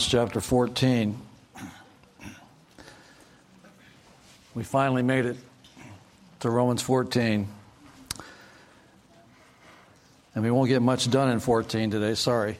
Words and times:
Romans 0.00 0.12
chapter 0.12 0.40
14. 0.40 1.14
We 4.54 4.64
finally 4.64 5.02
made 5.02 5.26
it 5.26 5.36
to 6.40 6.48
Romans 6.48 6.80
14. 6.80 7.46
And 10.34 10.44
we 10.44 10.50
won't 10.50 10.70
get 10.70 10.80
much 10.80 11.10
done 11.10 11.30
in 11.30 11.38
14 11.38 11.90
today, 11.90 12.14
sorry. 12.14 12.56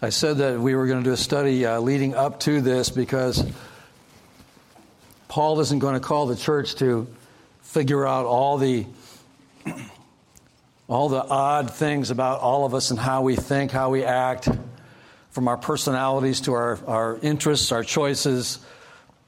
I 0.00 0.10
said 0.10 0.36
that 0.36 0.60
we 0.60 0.76
were 0.76 0.86
going 0.86 1.02
to 1.02 1.04
do 1.04 1.12
a 1.12 1.16
study 1.16 1.66
uh, 1.66 1.80
leading 1.80 2.14
up 2.14 2.38
to 2.40 2.60
this 2.60 2.88
because 2.88 3.44
Paul 5.26 5.58
isn't 5.58 5.80
going 5.80 5.94
to 5.94 6.00
call 6.00 6.26
the 6.26 6.36
church 6.36 6.76
to 6.76 7.08
figure 7.62 8.06
out 8.06 8.26
all 8.26 8.58
the 8.58 8.86
all 10.88 11.08
the 11.08 11.22
odd 11.22 11.72
things 11.72 12.10
about 12.10 12.40
all 12.40 12.64
of 12.64 12.74
us 12.74 12.90
and 12.90 12.98
how 12.98 13.22
we 13.22 13.36
think, 13.36 13.72
how 13.72 13.90
we 13.90 14.04
act, 14.04 14.48
from 15.30 15.48
our 15.48 15.56
personalities 15.56 16.40
to 16.42 16.52
our, 16.52 16.78
our 16.86 17.18
interests, 17.22 17.72
our 17.72 17.82
choices. 17.82 18.58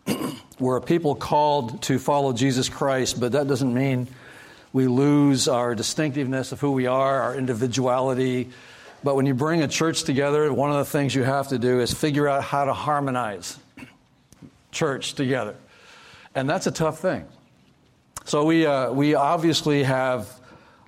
We're 0.58 0.76
a 0.76 0.80
people 0.80 1.14
called 1.14 1.82
to 1.82 1.98
follow 1.98 2.32
Jesus 2.32 2.68
Christ, 2.68 3.20
but 3.20 3.32
that 3.32 3.48
doesn't 3.48 3.74
mean 3.74 4.08
we 4.72 4.86
lose 4.86 5.48
our 5.48 5.74
distinctiveness 5.74 6.52
of 6.52 6.60
who 6.60 6.72
we 6.72 6.86
are, 6.86 7.22
our 7.22 7.34
individuality. 7.34 8.50
But 9.02 9.16
when 9.16 9.26
you 9.26 9.34
bring 9.34 9.62
a 9.62 9.68
church 9.68 10.04
together, 10.04 10.52
one 10.52 10.70
of 10.70 10.78
the 10.78 10.84
things 10.84 11.14
you 11.14 11.24
have 11.24 11.48
to 11.48 11.58
do 11.58 11.80
is 11.80 11.92
figure 11.92 12.28
out 12.28 12.44
how 12.44 12.64
to 12.64 12.72
harmonize 12.72 13.58
church 14.70 15.14
together. 15.14 15.56
And 16.34 16.48
that's 16.48 16.66
a 16.66 16.72
tough 16.72 17.00
thing. 17.00 17.26
So 18.24 18.44
we, 18.44 18.66
uh, 18.66 18.92
we 18.92 19.14
obviously 19.14 19.82
have 19.82 20.38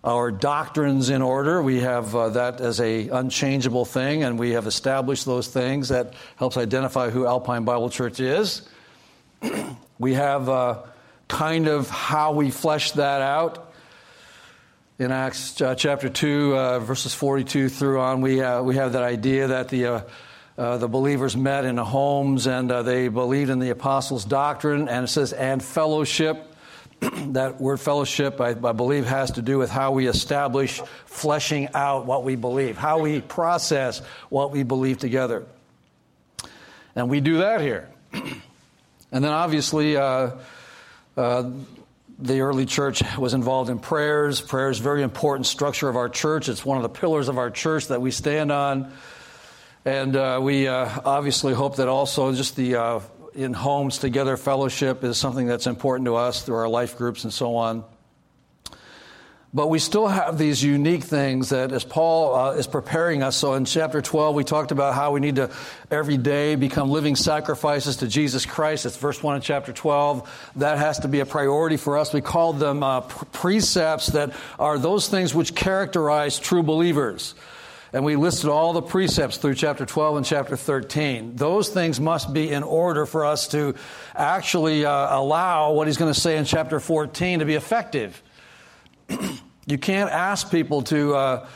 our 0.03 0.31
doctrines 0.31 1.11
in 1.11 1.23
order. 1.23 1.62
We 1.62 1.81
have 1.81 2.15
uh, 2.17 2.31
that 2.31 2.61
as 2.61 2.81
a 2.81 3.09
unchangeable 3.09 3.84
thing, 3.84 4.23
and 4.23 4.39
we 4.39 4.53
have 4.53 4.67
established 4.67 5.27
those 5.27 5.48
things. 5.48 5.89
That 5.89 6.15
helps 6.37 6.56
identify 6.56 7.11
who 7.11 7.27
Alpine 7.27 7.65
Bible 7.65 7.91
Church 7.91 8.21
is. 8.21 8.62
we 9.98 10.15
have 10.15 10.48
uh, 10.48 10.83
kind 11.28 11.69
of 11.69 11.91
how 11.91 12.33
we 12.33 12.51
flesh 12.51 12.93
that 12.93 13.21
out 13.21 13.73
in 14.98 15.12
Acts 15.12 15.61
uh, 15.61 15.75
chapter 15.75 16.09
two, 16.09 16.56
uh, 16.56 16.78
verses 16.78 17.15
forty-two 17.15 17.69
through 17.69 18.01
on. 18.01 18.23
We 18.23 18.41
uh, 18.41 18.62
we 18.62 18.77
have 18.77 18.95
that 18.95 19.03
idea 19.03 19.48
that 19.48 19.69
the 19.69 20.06
uh, 20.56 20.78
the 20.78 20.89
believers 20.89 21.37
met 21.37 21.67
in 21.67 21.77
homes 21.77 22.47
and 22.47 22.71
they 22.71 23.09
believed 23.09 23.51
in 23.51 23.59
the 23.59 23.71
apostles' 23.71 24.25
doctrine, 24.25 24.89
and 24.89 25.05
it 25.05 25.09
says 25.09 25.34
and 25.34 25.62
fellowship 25.62 26.50
that 27.33 27.61
word 27.61 27.81
fellowship, 27.81 28.41
I, 28.41 28.51
I, 28.51 28.73
believe, 28.73 29.06
has 29.06 29.33
to 29.33 29.43
do 29.43 29.59
with 29.59 29.70
how 29.70 29.93
we 29.93 30.06
establish 30.06 30.83
fleshing 31.06 31.69
out 31.75 32.06
what 32.06 32.25
we 32.25 32.37
believe, 32.37 32.77
how 32.77 33.00
we 33.00 33.21
process 33.21 34.00
what 34.28 34.50
we 34.50 34.62
believe 34.62 34.99
together. 34.99 35.47
And 36.94 37.09
we 37.09 37.21
do 37.21 37.38
that 37.38 37.61
here. 37.61 37.88
and 38.12 39.25
then 39.25 39.33
obviously, 39.33 39.97
uh, 39.97 40.33
uh, 41.16 41.50
the 42.19 42.43
early 42.43 42.66
church 42.66 43.03
was 43.17 43.32
involved 43.32 43.71
in 43.71 43.78
prayers. 43.78 44.43
Prayer 44.43 44.69
is 44.69 44.78
very 44.78 45.03
important 45.03 45.47
structure 45.47 45.88
of 45.88 45.97
our 45.97 46.09
church. 46.11 46.49
It's 46.50 46.65
one 46.65 46.77
of 46.77 46.82
the 46.82 46.91
pillars 46.91 47.28
of 47.28 47.38
our 47.38 47.50
church 47.50 47.88
that 47.88 48.03
we 48.03 48.11
stand 48.11 48.53
on. 48.53 48.93
And 49.87 50.15
uh, 50.15 50.38
we 50.43 50.69
uh, 50.69 51.00
obviously 51.05 51.55
hope 51.55 51.77
that 51.77 51.88
also 51.88 52.34
just 52.34 52.56
the 52.56 52.77
uh, 52.77 53.00
in 53.35 53.53
homes 53.53 53.99
together 53.99 54.37
fellowship 54.37 55.05
is 55.05 55.19
something 55.19 55.47
that's 55.47 55.67
important 55.67 56.07
to 56.07 56.17
us 56.17 56.43
through 56.43 56.57
our 56.57 56.69
life 56.69 56.97
groups 56.97 57.25
and 57.25 57.33
so 57.33 57.57
on. 57.57 57.85
But 59.53 59.67
we 59.67 59.81
still 59.81 60.07
have 60.07 60.39
these 60.39 60.63
unique 60.63 61.03
things 61.03 61.49
that, 61.49 61.73
as 61.73 61.83
Paul 61.83 62.37
uh, 62.37 62.53
is 62.53 62.69
preparing 62.69 63.25
us. 63.25 63.37
So 63.37 63.55
in 63.55 63.65
chapter 63.65 64.01
12, 64.01 64.37
we 64.37 64.45
talked 64.45 64.71
about 64.71 64.95
how 64.95 65.11
we 65.11 65.19
need 65.19 65.37
to 65.37 65.51
every 65.91 66.17
day 66.17 66.55
become 66.55 66.89
living 66.89 67.17
sacrifices 67.17 67.97
to 67.97 68.07
Jesus 68.07 68.47
Christ. 68.47 68.87
It's 68.87 68.97
verse 68.97 69.21
1 69.21 69.37
in 69.37 69.43
chapter 69.43 69.73
12. 69.73 70.53
That 70.57 70.79
has 70.79 71.01
to 71.01 71.09
be 71.09 71.19
a 71.19 71.27
priority 71.27 71.77
for 71.77 71.99
us. 71.99 72.12
We 72.12 72.21
called 72.21 72.61
them 72.61 72.85
uh, 72.85 73.01
precepts 73.01 74.07
that 74.09 74.35
are 74.61 74.79
those 74.79 75.09
things 75.09 75.35
which 75.35 75.57
characterize 75.57 76.39
true 76.39 76.62
believers. 76.62 77.35
And 77.93 78.05
we 78.05 78.15
listed 78.15 78.49
all 78.49 78.73
the 78.73 78.83
precepts 78.83 79.39
through 79.39 79.56
chapter 79.56 79.84
12 79.84 80.19
and 80.19 80.27
chapter 80.27 80.56
13. 80.56 81.34
Those 81.34 81.71
things 81.71 81.99
must 81.99 82.33
be 82.33 82.51
in 82.51 82.62
order 82.62 83.05
for 83.05 83.25
us 83.25 83.49
to 83.49 83.75
actually 84.15 84.84
uh, 84.84 85.19
allow 85.19 85.73
what 85.73 85.89
he's 85.89 85.97
going 85.97 86.12
to 86.12 86.19
say 86.19 86.37
in 86.37 86.45
chapter 86.45 86.79
14 86.79 87.41
to 87.41 87.45
be 87.45 87.55
effective. 87.55 88.23
you 89.67 89.79
can't 89.79 90.11
ask 90.11 90.50
people 90.50 90.83
to. 90.83 91.15
Uh, 91.15 91.49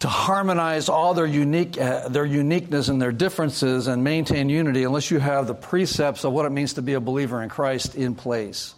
to 0.00 0.06
harmonize 0.06 0.88
all 0.88 1.12
their 1.12 1.26
unique 1.26 1.76
uh, 1.76 2.08
their 2.08 2.24
uniqueness 2.24 2.86
and 2.86 3.02
their 3.02 3.10
differences 3.10 3.88
and 3.88 4.04
maintain 4.04 4.48
unity 4.48 4.84
unless 4.84 5.10
you 5.10 5.18
have 5.18 5.48
the 5.48 5.54
precepts 5.56 6.24
of 6.24 6.32
what 6.32 6.46
it 6.46 6.50
means 6.50 6.74
to 6.74 6.82
be 6.82 6.92
a 6.94 7.00
believer 7.00 7.42
in 7.42 7.48
Christ 7.48 7.96
in 7.96 8.14
place. 8.14 8.76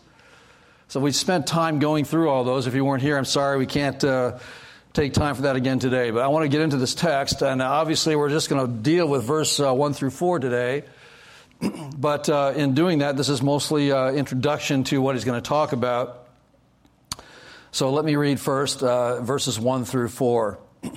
So 0.88 0.99
we 0.99 1.12
spent 1.12 1.47
time 1.47 1.78
going 1.78 2.06
through 2.06 2.31
all 2.31 2.43
those. 2.43 2.66
If 2.66 2.75
you 2.75 2.87
weren't 2.87 3.03
here, 3.03 3.19
I'm 3.19 3.26
sorry 3.26 3.59
we 3.59 3.66
can't 3.66 4.03
uh, 4.03 4.38
take 4.92 5.12
time 5.12 5.34
for 5.34 5.42
that 5.42 5.56
again 5.56 5.78
today. 5.78 6.10
But 6.10 6.22
I 6.22 6.28
want 6.28 6.44
to 6.44 6.48
get 6.48 6.60
into 6.60 6.76
this 6.76 6.94
text, 6.94 7.42
and 7.42 7.62
obviously 7.62 8.16
we're 8.16 8.30
just 8.30 8.48
going 8.48 8.66
to 8.66 8.72
deal 8.82 9.06
with 9.06 9.24
verse 9.24 9.60
uh, 9.60 9.72
1 9.72 9.92
through 9.94 10.10
4 10.10 10.38
today. 10.40 10.84
but 11.96 12.28
uh, 12.28 12.52
in 12.56 12.74
doing 12.74 12.98
that, 12.98 13.16
this 13.16 13.28
is 13.28 13.42
mostly 13.42 13.92
uh, 13.92 14.10
introduction 14.12 14.84
to 14.84 15.00
what 15.00 15.14
he's 15.14 15.24
going 15.24 15.40
to 15.40 15.46
talk 15.46 15.72
about. 15.72 16.28
So 17.72 17.92
let 17.92 18.04
me 18.04 18.16
read 18.16 18.40
first 18.40 18.82
uh, 18.82 19.20
verses 19.20 19.58
1 19.58 19.84
through 19.84 20.08
4. 20.08 20.58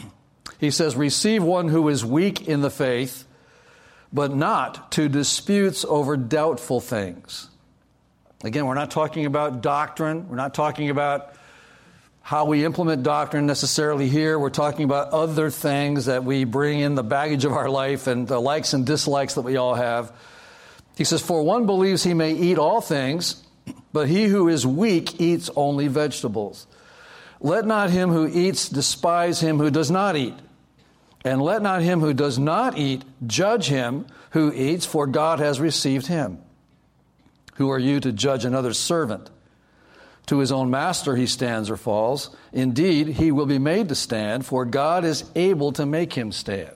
he 0.60 0.72
says, 0.72 0.96
Receive 0.96 1.44
one 1.44 1.68
who 1.68 1.88
is 1.90 2.04
weak 2.04 2.48
in 2.48 2.62
the 2.62 2.72
faith, 2.72 3.26
but 4.12 4.36
not 4.36 4.92
to 4.94 5.08
disputes 5.08 5.86
over 5.86 6.18
doubtful 6.18 6.80
things. 6.80 7.50
Again, 8.44 8.66
we're 8.66 8.74
not 8.74 8.92
talking 8.92 9.26
about 9.26 9.62
doctrine. 9.62 10.28
We're 10.28 10.36
not 10.36 10.54
talking 10.54 10.90
about 10.90 11.34
how 12.26 12.46
we 12.46 12.64
implement 12.64 13.04
doctrine 13.04 13.46
necessarily 13.46 14.08
here. 14.08 14.40
We're 14.40 14.50
talking 14.50 14.86
about 14.86 15.10
other 15.10 15.50
things 15.50 16.06
that 16.06 16.24
we 16.24 16.46
bring 16.46 16.80
in 16.80 16.96
the 16.96 17.04
baggage 17.04 17.44
of 17.44 17.52
our 17.52 17.70
life 17.70 18.08
and 18.08 18.26
the 18.26 18.40
likes 18.40 18.72
and 18.72 18.86
dislikes 18.86 19.34
that 19.34 19.42
we 19.42 19.58
all 19.58 19.76
have. 19.76 20.14
He 20.96 21.04
says, 21.04 21.22
For 21.22 21.44
one 21.44 21.66
believes 21.66 22.02
he 22.02 22.14
may 22.14 22.32
eat 22.32 22.58
all 22.58 22.80
things, 22.80 23.44
but 23.92 24.08
he 24.08 24.24
who 24.24 24.48
is 24.48 24.66
weak 24.66 25.20
eats 25.20 25.50
only 25.58 25.90
vegetables. 25.90 26.66
Let 27.42 27.66
not 27.66 27.90
him 27.90 28.10
who 28.10 28.26
eats 28.26 28.70
despise 28.70 29.42
him 29.42 29.58
who 29.58 29.70
does 29.70 29.92
not 29.92 30.16
eat. 30.16 30.36
And 31.26 31.42
let 31.42 31.62
not 31.62 31.82
him 31.82 32.00
who 32.00 32.14
does 32.14 32.40
not 32.40 32.78
eat 32.78 33.04
judge 33.28 33.68
him 33.68 34.08
who 34.30 34.54
eats, 34.54 34.86
for 34.86 35.08
God 35.08 35.40
has 35.40 35.60
received 35.60 36.08
him. 36.08 36.40
Who 37.56 37.70
are 37.70 37.80
you 37.80 38.00
to 38.00 38.14
judge 38.14 38.46
another's 38.46 38.80
servant? 38.80 39.30
To 40.28 40.40
his 40.40 40.52
own 40.52 40.70
master 40.70 41.16
he 41.16 41.28
stands 41.28 41.70
or 41.70 41.78
falls. 41.78 42.30
Indeed, 42.54 43.08
he 43.08 43.32
will 43.32 43.46
be 43.46 43.60
made 43.60 43.90
to 43.90 43.96
stand, 43.96 44.46
for 44.46 44.66
God 44.66 45.04
is 45.04 45.26
able 45.36 45.74
to 45.74 45.86
make 45.86 46.14
him 46.14 46.32
stand. 46.32 46.72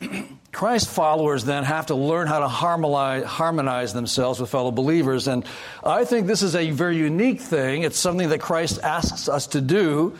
Christ 0.52 0.88
followers 0.88 1.44
then 1.44 1.62
have 1.62 1.86
to 1.86 1.94
learn 1.94 2.26
how 2.26 2.40
to 2.40 2.48
harmonize, 2.48 3.24
harmonize, 3.24 3.92
themselves 3.92 4.40
with 4.40 4.50
fellow 4.50 4.72
believers. 4.72 5.28
And 5.28 5.44
I 5.84 6.04
think 6.04 6.26
this 6.26 6.42
is 6.42 6.56
a 6.56 6.70
very 6.70 6.96
unique 6.96 7.40
thing. 7.40 7.82
It's 7.82 7.98
something 7.98 8.30
that 8.30 8.40
Christ 8.40 8.80
asks 8.82 9.28
us 9.28 9.46
to 9.48 9.60
do. 9.60 10.18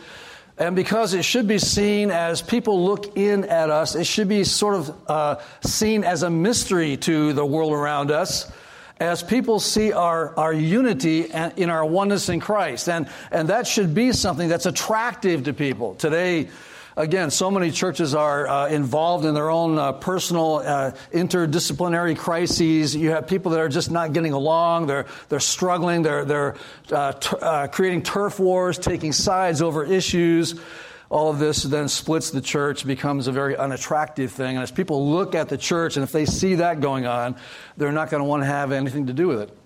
And 0.56 0.76
because 0.76 1.14
it 1.14 1.24
should 1.24 1.48
be 1.48 1.58
seen 1.58 2.10
as 2.10 2.42
people 2.42 2.84
look 2.84 3.16
in 3.16 3.44
at 3.44 3.70
us, 3.70 3.96
it 3.96 4.04
should 4.04 4.28
be 4.28 4.44
sort 4.44 4.76
of 4.76 5.10
uh, 5.10 5.36
seen 5.62 6.04
as 6.04 6.22
a 6.22 6.30
mystery 6.30 6.96
to 6.98 7.32
the 7.32 7.44
world 7.44 7.72
around 7.72 8.10
us 8.10 8.52
as 9.00 9.22
people 9.22 9.58
see 9.58 9.92
our, 9.92 10.38
our 10.38 10.52
unity 10.52 11.22
in 11.56 11.70
our 11.70 11.84
oneness 11.84 12.28
in 12.28 12.38
Christ. 12.38 12.88
And, 12.88 13.08
and 13.30 13.48
that 13.48 13.66
should 13.66 13.94
be 13.94 14.12
something 14.12 14.48
that's 14.48 14.66
attractive 14.66 15.44
to 15.44 15.54
people. 15.54 15.94
Today, 15.94 16.50
again, 16.98 17.30
so 17.30 17.50
many 17.50 17.70
churches 17.70 18.14
are 18.14 18.46
uh, 18.46 18.68
involved 18.68 19.24
in 19.24 19.32
their 19.32 19.48
own 19.48 19.78
uh, 19.78 19.92
personal 19.92 20.56
uh, 20.56 20.92
interdisciplinary 21.14 22.16
crises. 22.16 22.94
You 22.94 23.10
have 23.12 23.26
people 23.26 23.52
that 23.52 23.60
are 23.60 23.70
just 23.70 23.90
not 23.90 24.12
getting 24.12 24.34
along. 24.34 24.86
They're, 24.86 25.06
they're 25.30 25.40
struggling. 25.40 26.02
They're, 26.02 26.26
they're 26.26 26.56
uh, 26.92 27.12
t- 27.12 27.36
uh, 27.40 27.66
creating 27.68 28.02
turf 28.02 28.38
wars, 28.38 28.78
taking 28.78 29.12
sides 29.12 29.62
over 29.62 29.82
issues. 29.82 30.60
All 31.10 31.28
of 31.28 31.40
this 31.40 31.64
then 31.64 31.88
splits 31.88 32.30
the 32.30 32.40
church, 32.40 32.86
becomes 32.86 33.26
a 33.26 33.32
very 33.32 33.56
unattractive 33.56 34.30
thing. 34.30 34.56
And 34.56 34.62
as 34.62 34.70
people 34.70 35.10
look 35.10 35.34
at 35.34 35.48
the 35.48 35.58
church, 35.58 35.96
and 35.96 36.04
if 36.04 36.12
they 36.12 36.24
see 36.24 36.54
that 36.56 36.80
going 36.80 37.04
on, 37.04 37.34
they're 37.76 37.90
not 37.90 38.10
going 38.10 38.20
to 38.20 38.28
want 38.28 38.42
to 38.42 38.46
have 38.46 38.70
anything 38.70 39.08
to 39.08 39.12
do 39.12 39.26
with 39.26 39.40
it. 39.40 39.58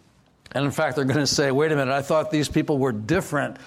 And 0.52 0.64
in 0.64 0.70
fact, 0.70 0.96
they're 0.96 1.04
going 1.04 1.18
to 1.18 1.26
say, 1.26 1.50
wait 1.50 1.70
a 1.70 1.76
minute, 1.76 1.92
I 1.92 2.00
thought 2.00 2.30
these 2.30 2.48
people 2.48 2.78
were 2.78 2.92
different. 2.92 3.58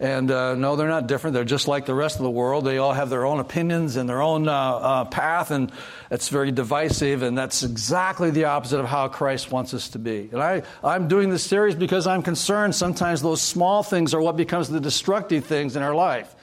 And 0.00 0.32
uh, 0.32 0.56
no, 0.56 0.74
they're 0.74 0.88
not 0.88 1.06
different. 1.06 1.34
They're 1.34 1.44
just 1.44 1.68
like 1.68 1.86
the 1.86 1.94
rest 1.94 2.16
of 2.16 2.24
the 2.24 2.30
world. 2.30 2.64
They 2.64 2.78
all 2.78 2.92
have 2.92 3.08
their 3.08 3.24
own 3.24 3.38
opinions 3.38 3.94
and 3.94 4.08
their 4.08 4.20
own 4.20 4.48
uh, 4.48 4.52
uh, 4.52 5.04
path, 5.04 5.52
and 5.52 5.70
it's 6.10 6.28
very 6.28 6.50
divisive. 6.50 7.22
And 7.22 7.38
that's 7.38 7.62
exactly 7.62 8.30
the 8.30 8.46
opposite 8.46 8.80
of 8.80 8.86
how 8.86 9.06
Christ 9.06 9.52
wants 9.52 9.74
us 9.74 9.90
to 9.90 10.00
be. 10.00 10.28
And 10.32 10.42
I, 10.42 10.62
I'm 10.82 11.06
doing 11.06 11.30
this 11.30 11.44
series 11.44 11.76
because 11.76 12.08
I'm 12.08 12.24
concerned 12.24 12.74
sometimes 12.74 13.22
those 13.22 13.40
small 13.40 13.84
things 13.84 14.12
are 14.12 14.20
what 14.20 14.36
becomes 14.36 14.68
the 14.68 14.80
destructive 14.80 15.44
things 15.44 15.76
in 15.76 15.84
our 15.84 15.94
life. 15.94 16.34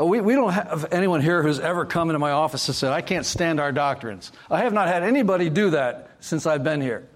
Uh, 0.00 0.04
we, 0.04 0.20
we 0.20 0.34
don't 0.34 0.52
have 0.52 0.92
anyone 0.92 1.20
here 1.20 1.42
who's 1.42 1.58
ever 1.58 1.84
come 1.84 2.08
into 2.08 2.18
my 2.18 2.30
office 2.30 2.66
and 2.68 2.74
said, 2.74 2.92
I 2.92 3.02
can't 3.02 3.26
stand 3.26 3.60
our 3.60 3.72
doctrines. 3.72 4.32
I 4.50 4.60
have 4.60 4.72
not 4.72 4.88
had 4.88 5.02
anybody 5.02 5.50
do 5.50 5.70
that 5.70 6.10
since 6.20 6.46
I've 6.46 6.64
been 6.64 6.80
here. 6.80 7.06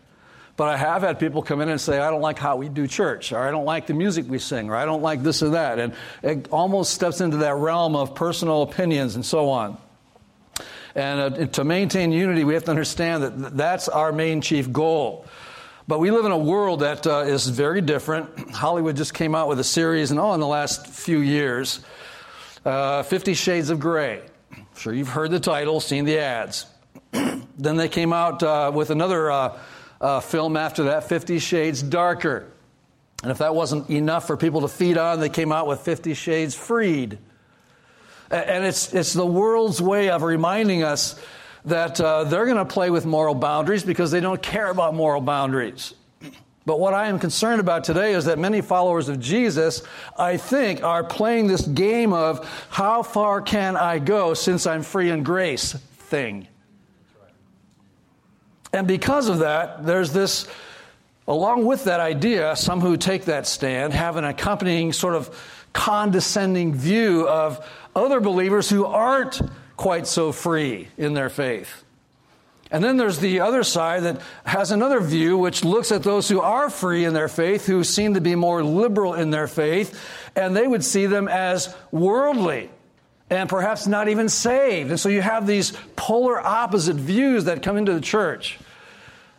But 0.57 0.69
I 0.69 0.77
have 0.77 1.03
had 1.03 1.19
people 1.19 1.43
come 1.43 1.61
in 1.61 1.69
and 1.69 1.81
say, 1.81 1.99
I 1.99 2.11
don't 2.11 2.21
like 2.21 2.39
how 2.39 2.57
we 2.57 2.69
do 2.69 2.87
church, 2.87 3.33
or 3.33 3.39
I 3.39 3.51
don't 3.51 3.65
like 3.65 3.89
the 3.89 3.95
music 3.95 4.27
we 4.29 4.39
sing, 4.39 4.71
or 4.71 4.77
I 4.77 4.85
don't 4.85 5.03
like 5.03 5.23
this 5.23 5.43
or 5.43 5.51
that. 5.51 5.81
And 5.81 5.95
it 6.23 6.49
almost 6.53 6.93
steps 6.93 7.21
into 7.21 7.39
that 7.39 7.57
realm 7.57 7.97
of 7.97 8.15
personal 8.15 8.63
opinions 8.63 9.17
and 9.17 9.27
so 9.27 9.51
on. 9.51 9.79
And 10.95 11.21
uh, 11.21 11.47
to 11.47 11.65
maintain 11.65 12.13
unity, 12.13 12.45
we 12.45 12.55
have 12.55 12.65
to 12.65 12.71
understand 12.71 13.25
that 13.25 13.57
that's 13.57 13.89
our 13.89 14.13
main 14.13 14.41
chief 14.41 14.71
goal. 14.71 15.27
But 15.89 15.99
we 15.99 16.13
live 16.13 16.25
in 16.25 16.31
a 16.31 16.39
world 16.39 16.81
that 16.81 17.05
uh, 17.05 17.25
is 17.27 17.49
very 17.49 17.81
different. 17.81 18.51
Hollywood 18.51 18.97
just 18.97 19.13
came 19.13 19.35
out 19.35 19.49
with 19.49 19.59
a 19.59 19.65
series, 19.65 20.13
and 20.13 20.21
all 20.21 20.35
in 20.35 20.41
the 20.41 20.47
last 20.47 20.87
few 20.87 21.19
years, 21.19 21.81
uh, 22.65 23.03
Fifty 23.03 23.35
Shades 23.35 23.71
of 23.71 23.81
Grey. 23.81 24.23
I'm 24.53 24.67
sure 24.77 24.93
you've 24.93 25.09
heard 25.09 25.31
the 25.31 25.41
title, 25.41 25.81
seen 25.81 26.05
the 26.05 26.19
ads. 26.19 26.67
then 27.13 27.77
they 27.77 27.89
came 27.89 28.13
out 28.13 28.43
uh, 28.43 28.71
with 28.75 28.91
another 28.91 29.31
uh, 29.31 29.59
uh, 30.01 30.21
film 30.21 30.57
after 30.57 30.85
that, 30.85 31.05
Fifty 31.05 31.39
Shades 31.39 31.83
Darker. 31.83 32.51
And 33.23 33.31
if 33.31 33.39
that 33.39 33.55
wasn't 33.55 33.89
enough 33.91 34.27
for 34.27 34.37
people 34.37 34.63
to 34.63 34.69
feed 34.69 34.99
on, 34.99 35.21
they 35.21 35.29
came 35.29 35.53
out 35.53 35.67
with 35.67 35.81
Fifty 35.81 36.15
Shades 36.15 36.55
Freed. 36.55 37.19
And 38.31 38.65
it's, 38.65 38.93
it's 38.93 39.13
the 39.13 39.27
world's 39.27 39.81
way 39.81 40.11
of 40.11 40.23
reminding 40.23 40.83
us 40.83 41.21
that 41.67 42.01
uh, 42.01 42.25
they're 42.25 42.47
going 42.47 42.59
to 42.59 42.65
play 42.65 42.91
with 42.91 43.07
moral 43.07 43.35
boundaries 43.35 43.85
because 43.85 44.11
they 44.11 44.21
don't 44.21 44.43
care 44.43 44.71
about 44.71 44.95
moral 44.95 45.21
boundaries. 45.21 45.95
But 46.67 46.81
what 46.81 46.95
I 46.95 47.09
am 47.09 47.19
concerned 47.19 47.61
about 47.61 47.85
today 47.85 48.15
is 48.15 48.25
that 48.25 48.39
many 48.39 48.63
followers 48.63 49.09
of 49.09 49.21
Jesus, 49.21 49.83
I 50.19 50.39
think, 50.39 50.83
are 50.83 51.05
playing 51.05 51.47
this 51.47 51.67
game 51.67 52.13
of 52.13 52.49
how 52.71 53.03
far 53.03 53.43
can 53.43 53.77
I 53.77 53.99
go 53.99 54.33
since 54.33 54.67
I'm 54.67 54.83
free 54.83 55.11
in 55.11 55.23
grace 55.23 55.73
thing. 55.73 56.49
And 58.73 58.89
because 58.89 59.29
of 59.29 59.41
that, 59.41 59.85
there's 59.85 60.13
this, 60.13 60.49
along 61.29 61.67
with 61.67 61.85
that 61.85 62.01
idea, 62.01 62.57
some 62.57 62.81
who 62.81 62.97
take 62.97 63.27
that 63.27 63.47
stand 63.47 63.93
have 63.93 64.17
an 64.17 64.25
accompanying 64.25 64.93
sort 64.93 65.15
of 65.15 65.39
condescending 65.75 66.75
view 66.75 67.29
of 67.29 67.65
other 67.95 68.21
believers 68.21 68.71
who 68.71 68.87
aren't 68.87 69.41
quite 69.77 70.07
so 70.07 70.33
free 70.33 70.89
in 70.97 71.13
their 71.15 71.29
faith. 71.29 71.84
And 72.75 72.83
then 72.83 72.97
there's 72.97 73.21
the 73.21 73.39
other 73.39 73.63
side 73.63 74.03
that 74.03 74.21
has 74.45 74.73
another 74.73 74.99
view, 74.99 75.39
which 75.39 75.65
looks 75.65 75.93
at 75.93 76.03
those 76.03 76.29
who 76.29 76.41
are 76.41 76.69
free 76.69 77.05
in 77.05 77.15
their 77.15 77.29
faith, 77.29 77.67
who 77.67 77.85
seem 77.85 78.15
to 78.15 78.21
be 78.21 78.35
more 78.35 78.65
liberal 78.65 79.15
in 79.15 79.31
their 79.31 79.47
faith, 79.47 79.97
and 80.35 80.57
they 80.57 80.67
would 80.67 80.83
see 80.83 81.07
them 81.07 81.29
as 81.29 81.73
worldly 81.93 82.69
and 83.31 83.49
perhaps 83.49 83.87
not 83.87 84.09
even 84.09 84.29
saved. 84.29 84.91
And 84.91 84.99
so 84.99 85.09
you 85.09 85.23
have 85.23 85.47
these 85.47 85.73
polar 85.95 86.41
opposite 86.41 86.97
views 86.97 87.45
that 87.45 87.63
come 87.63 87.77
into 87.77 87.95
the 87.95 88.01
church. 88.01 88.59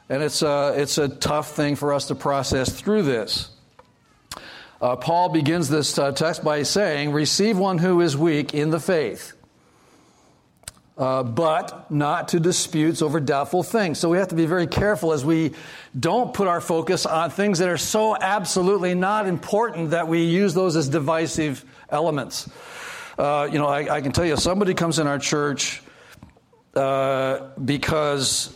And 0.07 0.23
it's 0.23 0.41
a, 0.41 0.73
it's 0.77 0.97
a 0.97 1.09
tough 1.09 1.57
thing 1.57 1.75
for 1.75 1.91
us 1.91 2.07
to 2.07 2.15
process 2.15 2.71
through 2.71 3.03
this. 3.03 3.49
Uh, 4.79 4.95
Paul 4.95 5.27
begins 5.27 5.67
this 5.67 5.99
uh, 5.99 6.13
text 6.13 6.41
by 6.41 6.63
saying, 6.63 7.11
Receive 7.11 7.57
one 7.57 7.79
who 7.79 7.99
is 7.99 8.15
weak 8.15 8.53
in 8.53 8.69
the 8.69 8.79
faith, 8.79 9.33
uh, 10.97 11.23
but 11.23 11.91
not 11.91 12.29
to 12.29 12.39
disputes 12.39 13.01
over 13.01 13.19
doubtful 13.19 13.63
things. 13.63 13.99
So 13.99 14.09
we 14.09 14.17
have 14.17 14.29
to 14.29 14.35
be 14.35 14.45
very 14.45 14.67
careful 14.67 15.11
as 15.11 15.25
we 15.25 15.53
don't 15.97 16.33
put 16.33 16.47
our 16.47 16.61
focus 16.61 17.05
on 17.05 17.29
things 17.31 17.59
that 17.59 17.69
are 17.69 17.77
so 17.77 18.15
absolutely 18.15 18.95
not 18.95 19.27
important 19.27 19.91
that 19.91 20.07
we 20.07 20.23
use 20.23 20.53
those 20.53 20.75
as 20.75 20.87
divisive 20.87 21.65
elements. 21.89 22.49
Uh, 23.17 23.47
you 23.51 23.59
know, 23.59 23.67
I, 23.67 23.95
I, 23.95 24.01
can 24.01 24.11
tell 24.11 24.25
you, 24.25 24.37
somebody 24.37 24.73
comes 24.73 24.99
in 24.99 25.07
our 25.07 25.19
church 25.19 25.81
uh, 26.75 27.49
because 27.63 28.53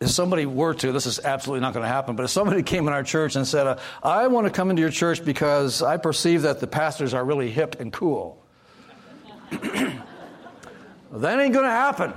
if 0.00 0.10
somebody 0.10 0.46
were 0.46 0.74
to, 0.74 0.92
this 0.92 1.06
is 1.06 1.20
absolutely 1.20 1.60
not 1.60 1.72
going 1.72 1.84
to 1.84 1.88
happen, 1.88 2.16
but 2.16 2.24
if 2.24 2.30
somebody 2.30 2.62
came 2.72 2.86
in 2.86 2.92
our 2.94 3.02
church 3.02 3.36
and 3.36 3.46
said, 3.46 3.78
I 4.02 4.26
want 4.26 4.46
to 4.46 4.52
come 4.52 4.70
into 4.70 4.80
your 4.80 4.90
church 4.90 5.24
because 5.24 5.82
I 5.82 5.96
perceive 5.96 6.42
that 6.42 6.60
the 6.60 6.66
pastors 6.66 7.14
are 7.14 7.24
really 7.24 7.50
hip 7.50 7.76
and 7.78 7.92
cool, 7.92 8.42
that 11.20 11.38
ain't 11.38 11.52
going 11.52 11.66
to 11.66 11.70
happen. 11.70 12.14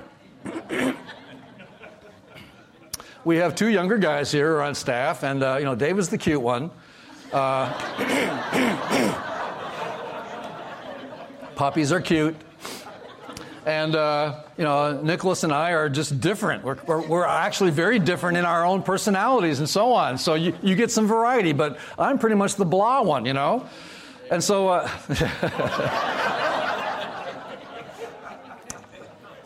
we 3.26 3.38
have 3.38 3.56
two 3.56 3.68
younger 3.68 3.98
guys 3.98 4.32
here 4.32 4.62
on 4.62 4.74
staff, 4.74 5.24
and, 5.24 5.44
uh, 5.44 5.58
you 5.60 5.66
know, 5.66 5.76
Dave 5.76 6.00
is 6.00 6.08
the 6.08 6.18
cute 6.18 6.42
one. 6.42 6.72
Uh, 7.34 7.74
puppies 11.56 11.92
are 11.92 12.00
cute. 12.00 12.36
And, 13.66 13.96
uh, 13.96 14.44
you 14.58 14.64
know, 14.64 15.02
Nicholas 15.02 15.44
and 15.44 15.52
I 15.52 15.72
are 15.72 15.90
just 15.90 16.22
different. 16.22 16.64
We're, 16.64 16.78
we're, 16.86 17.02
we're, 17.06 17.26
actually 17.26 17.72
very 17.72 17.98
different 17.98 18.38
in 18.38 18.46
our 18.46 18.64
own 18.64 18.84
personalities 18.84 19.60
and 19.60 19.68
so 19.68 19.92
on. 19.92 20.20
So 20.20 20.36
you, 20.36 20.56
you 20.62 20.76
get 20.76 20.92
some 20.92 21.08
variety, 21.08 21.52
but 21.52 21.80
I'm 21.98 22.20
pretty 22.20 22.36
much 22.36 22.56
the 22.56 22.66
blah 22.66 23.02
one, 23.02 23.26
you 23.26 23.34
know? 23.34 23.68
And 24.32 24.44
so. 24.44 24.88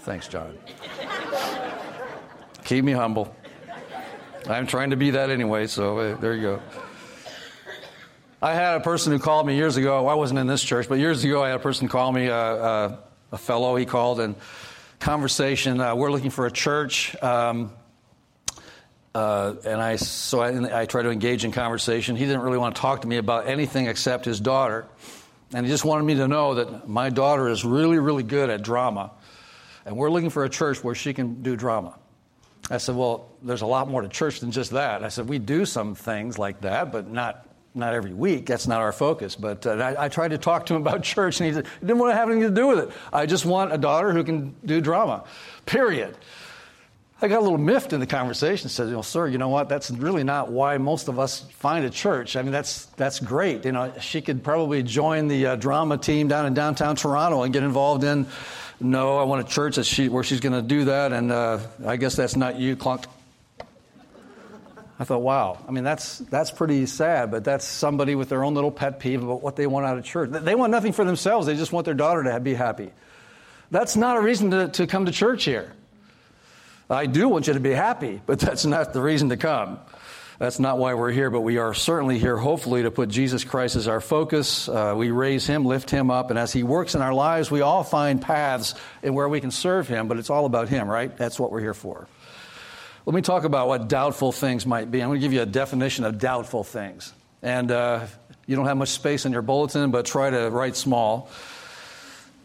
Thanks, 0.09 0.27
John. 0.27 0.57
Keep 2.63 2.83
me 2.83 2.93
humble. 2.93 3.31
I'm 4.49 4.65
trying 4.65 4.89
to 4.89 4.95
be 4.95 5.11
that 5.11 5.29
anyway, 5.29 5.67
so 5.67 5.99
uh, 5.99 6.17
there 6.17 6.33
you 6.33 6.41
go. 6.41 6.61
I 8.41 8.55
had 8.55 8.77
a 8.77 8.79
person 8.79 9.11
who 9.11 9.19
called 9.19 9.45
me 9.45 9.55
years 9.55 9.77
ago. 9.77 10.07
I 10.07 10.15
wasn't 10.15 10.39
in 10.39 10.47
this 10.47 10.63
church, 10.63 10.89
but 10.89 10.97
years 10.97 11.23
ago 11.23 11.43
I 11.43 11.49
had 11.49 11.57
a 11.57 11.61
person 11.61 11.87
call 11.87 12.11
me. 12.11 12.27
Uh, 12.27 12.35
uh 12.35 12.97
a 13.31 13.37
fellow 13.37 13.75
he 13.75 13.85
called 13.85 14.19
and 14.19 14.33
conversation. 14.97 15.79
Uh, 15.79 15.93
we're 15.93 16.09
looking 16.09 16.31
for 16.31 16.47
a 16.47 16.51
church. 16.51 17.15
Um, 17.21 17.71
uh, 19.13 19.53
and 19.63 19.79
I 19.79 19.97
so 19.97 20.39
I, 20.39 20.81
I 20.81 20.85
tried 20.87 21.03
to 21.03 21.11
engage 21.11 21.45
in 21.45 21.51
conversation. 21.51 22.15
He 22.15 22.25
didn't 22.25 22.41
really 22.41 22.57
want 22.57 22.75
to 22.75 22.81
talk 22.81 23.01
to 23.01 23.07
me 23.07 23.17
about 23.17 23.45
anything 23.45 23.85
except 23.85 24.25
his 24.25 24.39
daughter, 24.39 24.87
and 25.53 25.67
he 25.67 25.71
just 25.71 25.85
wanted 25.85 26.05
me 26.05 26.15
to 26.15 26.27
know 26.27 26.55
that 26.55 26.89
my 26.89 27.11
daughter 27.11 27.47
is 27.47 27.63
really, 27.63 27.99
really 27.99 28.23
good 28.23 28.49
at 28.49 28.63
drama, 28.63 29.11
and 29.89 29.97
we're 29.97 30.11
looking 30.11 30.29
for 30.29 30.45
a 30.45 30.49
church 30.49 30.83
where 30.83 30.93
she 30.93 31.13
can 31.15 31.41
do 31.41 31.55
drama. 31.55 31.97
I 32.69 32.77
said, 32.77 32.95
"Well, 32.95 33.27
there's 33.41 33.63
a 33.63 33.65
lot 33.65 33.89
more 33.89 34.03
to 34.03 34.07
church 34.07 34.39
than 34.39 34.51
just 34.51 34.71
that." 34.71 35.03
I 35.03 35.09
said, 35.09 35.27
"We 35.27 35.39
do 35.39 35.65
some 35.65 35.95
things 35.95 36.37
like 36.37 36.61
that, 36.61 36.91
but 36.91 37.09
not 37.09 37.47
not 37.73 37.95
every 37.95 38.13
week. 38.13 38.45
That's 38.45 38.67
not 38.67 38.81
our 38.81 38.91
focus. 38.91 39.35
But 39.35 39.65
uh, 39.65 39.71
I, 39.71 40.05
I, 40.05 40.09
tried 40.09 40.29
to 40.29 40.37
talk 40.37 40.65
to 40.67 40.75
him 40.75 40.81
about 40.81 41.03
church, 41.15 41.39
and 41.39 41.47
he, 41.47 41.53
said, 41.53 41.65
he 41.65 41.85
didn't 41.85 41.99
want 41.99 42.11
to 42.11 42.15
have 42.15 42.29
anything 42.29 42.49
to 42.49 42.61
do 42.61 42.67
with 42.67 42.79
it. 42.79 42.91
I 43.13 43.25
just 43.25 43.45
want 43.45 43.73
a 43.73 43.77
daughter 43.77 44.11
who 44.11 44.23
can 44.23 44.55
do 44.65 44.81
drama, 44.81 45.23
period. 45.65 46.17
I 47.21 47.27
got 47.27 47.39
a 47.39 47.41
little 47.41 47.57
miffed 47.57 47.91
in 47.91 47.99
the 47.99 48.07
conversation. 48.07 48.69
Said, 48.69 48.87
know, 48.87 49.01
sir, 49.01 49.27
you 49.27 49.37
know 49.37 49.49
what? 49.49 49.67
That's 49.67 49.91
really 49.91 50.23
not 50.23 50.51
why 50.51 50.77
most 50.77 51.09
of 51.09 51.19
us 51.19 51.41
find 51.51 51.83
a 51.83 51.89
church. 51.89 52.37
I 52.37 52.41
mean, 52.41 52.51
that's 52.51 52.85
that's 52.85 53.19
great. 53.19 53.65
You 53.65 53.73
know, 53.73 53.93
she 53.99 54.21
could 54.21 54.41
probably 54.41 54.83
join 54.83 55.27
the 55.27 55.47
uh, 55.47 55.55
drama 55.57 55.97
team 55.97 56.29
down 56.29 56.45
in 56.45 56.53
downtown 56.53 56.95
Toronto 56.95 57.43
and 57.43 57.51
get 57.51 57.63
involved 57.63 58.03
in. 58.05 58.25
No, 58.81 59.17
I 59.17 59.23
want 59.23 59.45
a 59.45 59.49
church 59.49 59.75
that 59.75 59.85
she, 59.85 60.07
where 60.07 60.23
she's 60.23 60.39
going 60.39 60.53
to 60.53 60.61
do 60.61 60.85
that, 60.85 61.11
and 61.11 61.31
uh, 61.31 61.59
I 61.85 61.97
guess 61.97 62.15
that's 62.15 62.37
not 62.37 62.57
you, 62.57 62.77
Clunk. 62.77 63.05
I 64.97 65.03
thought, 65.03 65.21
wow, 65.21 65.57
I 65.67 65.71
mean, 65.71 65.83
that's, 65.83 66.19
that's 66.19 66.51
pretty 66.51 66.85
sad, 66.85 67.31
but 67.31 67.43
that's 67.43 67.65
somebody 67.65 68.15
with 68.15 68.29
their 68.29 68.43
own 68.43 68.53
little 68.53 68.71
pet 68.71 68.99
peeve 68.99 69.23
about 69.23 69.41
what 69.41 69.55
they 69.55 69.67
want 69.67 69.85
out 69.85 69.97
of 69.97 70.03
church. 70.03 70.29
They 70.31 70.55
want 70.55 70.71
nothing 70.71 70.93
for 70.93 71.03
themselves, 71.03 71.45
they 71.45 71.55
just 71.55 71.73
want 71.73 71.85
their 71.85 71.93
daughter 71.93 72.23
to 72.23 72.39
be 72.39 72.53
happy. 72.53 72.91
That's 73.71 73.95
not 73.95 74.17
a 74.17 74.21
reason 74.21 74.51
to, 74.51 74.67
to 74.69 74.87
come 74.87 75.05
to 75.05 75.11
church 75.11 75.43
here. 75.43 75.73
I 76.89 77.05
do 77.05 77.29
want 77.29 77.47
you 77.47 77.53
to 77.53 77.59
be 77.59 77.71
happy, 77.71 78.21
but 78.25 78.39
that's 78.39 78.65
not 78.65 78.93
the 78.93 79.01
reason 79.01 79.29
to 79.29 79.37
come. 79.37 79.79
That's 80.39 80.57
not 80.57 80.77
why 80.77 80.93
we're 80.93 81.11
here, 81.11 81.29
but 81.29 81.41
we 81.41 81.57
are 81.57 81.73
certainly 81.73 82.17
here, 82.17 82.37
hopefully, 82.37 82.83
to 82.83 82.91
put 82.91 83.09
Jesus 83.09 83.43
Christ 83.43 83.75
as 83.75 83.89
our 83.89 83.99
focus. 83.99 84.69
Uh, 84.69 84.93
we 84.95 85.11
raise 85.11 85.45
Him, 85.45 85.65
lift 85.65 85.89
Him 85.89 86.09
up, 86.09 86.29
and 86.29 86.39
as 86.39 86.53
He 86.53 86.63
works 86.63 86.95
in 86.95 87.01
our 87.01 87.13
lives, 87.13 87.51
we 87.51 87.59
all 87.59 87.83
find 87.83 88.21
paths 88.21 88.73
in 89.03 89.13
where 89.13 89.27
we 89.27 89.41
can 89.41 89.51
serve 89.51 89.89
Him, 89.89 90.07
but 90.07 90.17
it's 90.17 90.29
all 90.29 90.45
about 90.45 90.69
Him, 90.69 90.87
right? 90.87 91.15
That's 91.17 91.37
what 91.37 91.51
we're 91.51 91.59
here 91.59 91.73
for. 91.73 92.07
Let 93.05 93.13
me 93.13 93.21
talk 93.21 93.43
about 93.43 93.67
what 93.67 93.89
doubtful 93.89 94.31
things 94.31 94.65
might 94.65 94.89
be. 94.89 95.01
I'm 95.01 95.09
going 95.09 95.19
to 95.19 95.25
give 95.25 95.33
you 95.33 95.41
a 95.41 95.45
definition 95.45 96.05
of 96.05 96.19
doubtful 96.19 96.63
things. 96.63 97.11
And 97.41 97.69
uh, 97.69 98.07
you 98.47 98.55
don't 98.55 98.65
have 98.65 98.77
much 98.77 98.89
space 98.89 99.25
in 99.25 99.33
your 99.33 99.41
bulletin, 99.41 99.91
but 99.91 100.05
try 100.05 100.29
to 100.29 100.49
write 100.49 100.77
small. 100.77 101.29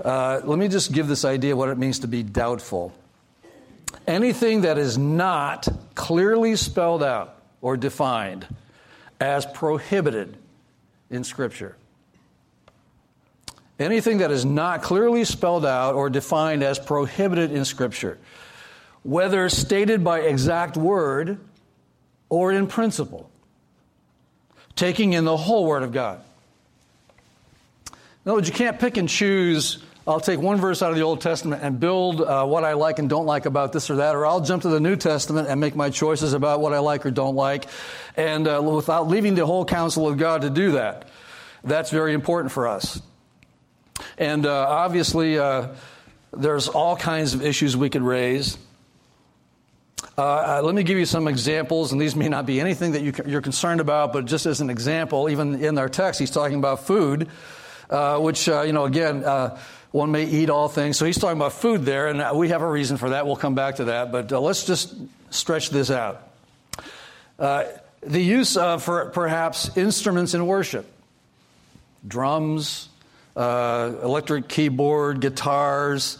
Uh, 0.05 0.41
let 0.43 0.59
me 0.59 0.67
just 0.67 0.91
give 0.91 1.07
this 1.07 1.25
idea 1.25 1.55
what 1.55 1.69
it 1.69 1.79
means 1.79 2.01
to 2.01 2.09
be 2.09 2.25
doubtful. 2.25 2.93
Anything 4.05 4.63
that 4.63 4.79
is 4.79 4.99
not 4.99 5.69
clearly 5.95 6.57
spelled 6.57 7.05
out 7.05 7.34
or 7.65 7.79
defined 7.79 8.47
as 9.19 9.47
prohibited 9.47 10.37
in 11.09 11.25
Scripture. 11.25 11.75
Anything 13.79 14.19
that 14.19 14.31
is 14.31 14.45
not 14.45 14.83
clearly 14.83 15.25
spelled 15.25 15.65
out 15.65 15.95
or 15.95 16.11
defined 16.11 16.63
as 16.63 16.79
prohibited 16.79 17.51
in 17.51 17.65
Scripture, 17.65 18.19
whether 19.03 19.49
stated 19.49 20.05
by 20.05 20.21
exact 20.21 20.77
word 20.77 21.39
or 22.29 22.53
in 22.53 22.67
principle, 22.67 23.31
taking 24.77 25.15
in 25.15 25.25
the 25.25 25.37
whole 25.37 25.65
Word 25.65 25.85
of 25.85 25.91
God. 25.91 26.21
In 27.87 27.97
other 28.27 28.35
words, 28.35 28.49
you 28.49 28.55
can't 28.55 28.79
pick 28.79 28.99
and 28.99 29.09
choose 29.09 29.83
I'll 30.07 30.21
take 30.21 30.39
one 30.39 30.59
verse 30.59 30.83
out 30.83 30.91
of 30.91 30.97
the 30.97 31.03
Old 31.03 31.23
Testament 31.23 31.63
and 31.63 31.81
build 31.81 32.21
uh, 32.21 32.45
what 32.45 32.63
I 32.63 32.75
like 32.75 32.99
and 32.99 33.09
don't 33.09 33.25
like 33.25 33.47
about 33.47 33.73
this 33.73 33.89
or 33.89 33.97
that, 33.97 34.15
or 34.15 34.27
I'll 34.27 34.43
jump 34.43 34.63
to 34.63 34.69
the 34.69 34.81
New 34.81 34.97
Testament 34.97 35.49
and 35.49 35.59
make 35.59 35.75
my 35.75 35.89
choices 35.89 36.35
about 36.35 36.61
what 36.61 36.75
I 36.75 36.81
like 36.81 37.07
or 37.07 37.11
don't 37.11 37.37
like, 37.37 37.65
and 38.15 38.47
uh, 38.47 38.61
without 38.63 39.09
leaving 39.09 39.35
the 39.35 39.47
whole 39.47 39.65
counsel 39.65 40.07
of 40.07 40.19
God 40.19 40.43
to 40.43 40.51
do 40.51 40.73
that. 40.73 41.09
That's 41.63 41.91
very 41.91 42.13
important 42.13 42.53
for 42.53 42.69
us. 42.69 43.01
And 44.19 44.45
uh, 44.45 44.67
obviously, 44.69 45.39
uh, 45.39 45.69
there's 46.35 46.69
all 46.69 46.97
kinds 46.97 47.33
of 47.33 47.43
issues 47.43 47.75
we 47.75 47.89
could 47.89 48.03
raise. 48.03 48.59
Uh, 50.19 50.59
uh, 50.59 50.63
let 50.63 50.75
me 50.75 50.83
give 50.83 50.99
you 50.99 51.07
some 51.07 51.29
examples, 51.29 51.93
and 51.93 52.01
these 52.01 52.15
may 52.15 52.29
not 52.29 52.45
be 52.45 52.61
anything 52.61 52.93
that 52.93 53.01
you, 53.01 53.39
are 53.39 53.41
concerned 53.41 53.81
about, 53.81 54.13
but 54.13 54.27
just 54.27 54.45
as 54.45 54.61
an 54.61 54.69
example, 54.69 55.31
even 55.31 55.65
in 55.65 55.79
our 55.79 55.89
text, 55.89 56.21
he's 56.21 56.31
talking 56.31 56.59
about 56.59 56.85
food, 56.87 57.31
which, 58.19 58.47
you 58.49 58.73
know, 58.73 58.85
again, 58.85 59.25
one 59.95 60.11
may 60.11 60.25
eat 60.25 60.51
all 60.51 60.69
things. 60.69 60.99
So 60.99 61.07
he's 61.07 61.19
talking 61.19 61.37
about 61.37 61.53
food 61.53 61.85
there, 61.85 62.09
and 62.09 62.37
we 62.37 62.49
have 62.49 62.63
a 62.63 62.69
reason 62.69 62.97
for 62.97 63.11
that. 63.11 63.27
We'll 63.27 63.37
come 63.37 63.55
back 63.55 63.77
to 63.77 63.85
that. 63.85 64.11
But 64.11 64.33
uh, 64.33 64.41
let's 64.41 64.67
just 64.67 64.93
stretch 65.31 65.71
this 65.71 65.89
out. 65.89 66.21
Uh, 67.39 67.67
the 68.01 68.21
use 68.21 68.57
of 68.57 68.83
for 68.83 69.11
perhaps 69.11 69.77
instruments 69.77 70.35
in 70.35 70.49
worship 70.49 70.85
drums, 72.05 72.89
uh, 73.37 73.93
electric 74.03 74.49
keyboard, 74.49 75.21
guitars. 75.21 76.19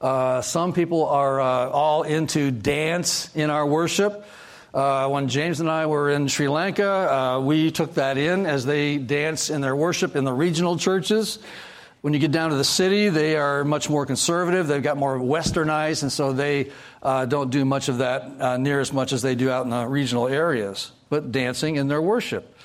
Uh, 0.00 0.40
some 0.40 0.72
people 0.72 1.04
are 1.06 1.38
uh, 1.38 1.68
all 1.68 2.04
into 2.04 2.50
dance 2.50 3.28
in 3.36 3.50
our 3.50 3.66
worship. 3.66 4.24
Uh, 4.72 5.06
when 5.10 5.28
James 5.28 5.60
and 5.60 5.70
I 5.70 5.84
were 5.84 6.08
in 6.08 6.28
Sri 6.28 6.48
Lanka, 6.48 7.42
we 7.44 7.72
took 7.72 7.92
that 7.96 8.16
in 8.16 8.46
as 8.46 8.64
they 8.64 8.96
dance 8.96 9.50
in 9.50 9.60
their 9.60 9.76
worship 9.76 10.16
in 10.16 10.24
the 10.24 10.32
regional 10.32 10.78
churches. 10.78 11.38
When 12.02 12.12
you 12.12 12.18
get 12.18 12.32
down 12.32 12.50
to 12.50 12.56
the 12.56 12.64
city, 12.64 13.10
they 13.10 13.36
are 13.36 13.62
much 13.62 13.88
more 13.88 14.04
conservative. 14.06 14.66
They've 14.66 14.82
got 14.82 14.96
more 14.96 15.16
westernized, 15.18 16.02
and 16.02 16.10
so 16.10 16.32
they 16.32 16.72
uh, 17.00 17.26
don't 17.26 17.50
do 17.50 17.64
much 17.64 17.88
of 17.88 17.98
that 17.98 18.22
uh, 18.40 18.56
near 18.56 18.80
as 18.80 18.92
much 18.92 19.12
as 19.12 19.22
they 19.22 19.36
do 19.36 19.50
out 19.50 19.62
in 19.64 19.70
the 19.70 19.86
regional 19.86 20.26
areas. 20.26 20.90
But 21.10 21.30
dancing 21.30 21.76
in 21.76 21.86
their 21.86 22.02
worship. 22.02 22.56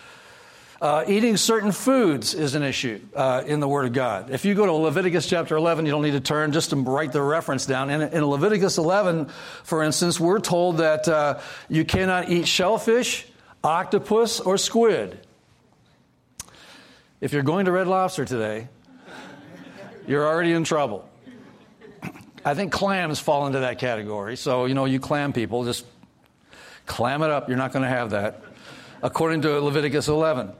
Uh, 0.81 1.03
eating 1.07 1.37
certain 1.37 1.71
foods 1.71 2.33
is 2.33 2.55
an 2.55 2.63
issue 2.63 2.99
uh, 3.15 3.43
in 3.45 3.59
the 3.59 3.67
Word 3.67 3.85
of 3.85 3.93
God. 3.93 4.31
If 4.31 4.43
you 4.43 4.55
go 4.55 4.65
to 4.65 4.71
Leviticus 4.71 5.29
chapter 5.29 5.55
11, 5.55 5.85
you 5.85 5.91
don't 5.91 6.03
need 6.03 6.11
to 6.11 6.19
turn 6.19 6.51
just 6.51 6.71
to 6.71 6.75
write 6.75 7.11
the 7.11 7.21
reference 7.21 7.67
down. 7.67 7.91
In, 7.91 8.01
in 8.01 8.25
Leviticus 8.25 8.79
11, 8.79 9.27
for 9.63 9.83
instance, 9.83 10.19
we're 10.19 10.39
told 10.39 10.77
that 10.77 11.07
uh, 11.07 11.39
you 11.69 11.85
cannot 11.85 12.29
eat 12.29 12.47
shellfish, 12.47 13.27
octopus, 13.63 14.39
or 14.39 14.57
squid. 14.57 15.19
If 17.21 17.33
you're 17.33 17.43
going 17.43 17.65
to 17.65 17.71
Red 17.71 17.87
Lobster 17.87 18.25
today, 18.25 18.67
you're 20.07 20.25
already 20.25 20.53
in 20.53 20.63
trouble. 20.63 21.07
I 22.43 22.53
think 22.53 22.71
clams 22.71 23.19
fall 23.19 23.45
into 23.45 23.59
that 23.59 23.77
category. 23.77 24.37
So, 24.37 24.65
you 24.65 24.73
know, 24.73 24.85
you 24.85 24.99
clam 24.99 25.33
people, 25.33 25.65
just 25.65 25.85
clam 26.85 27.21
it 27.21 27.29
up. 27.29 27.49
You're 27.49 27.57
not 27.57 27.73
going 27.73 27.83
to 27.83 27.89
have 27.89 28.11
that, 28.11 28.41
according 29.03 29.41
to 29.41 29.59
Leviticus 29.59 30.07
11. 30.07 30.53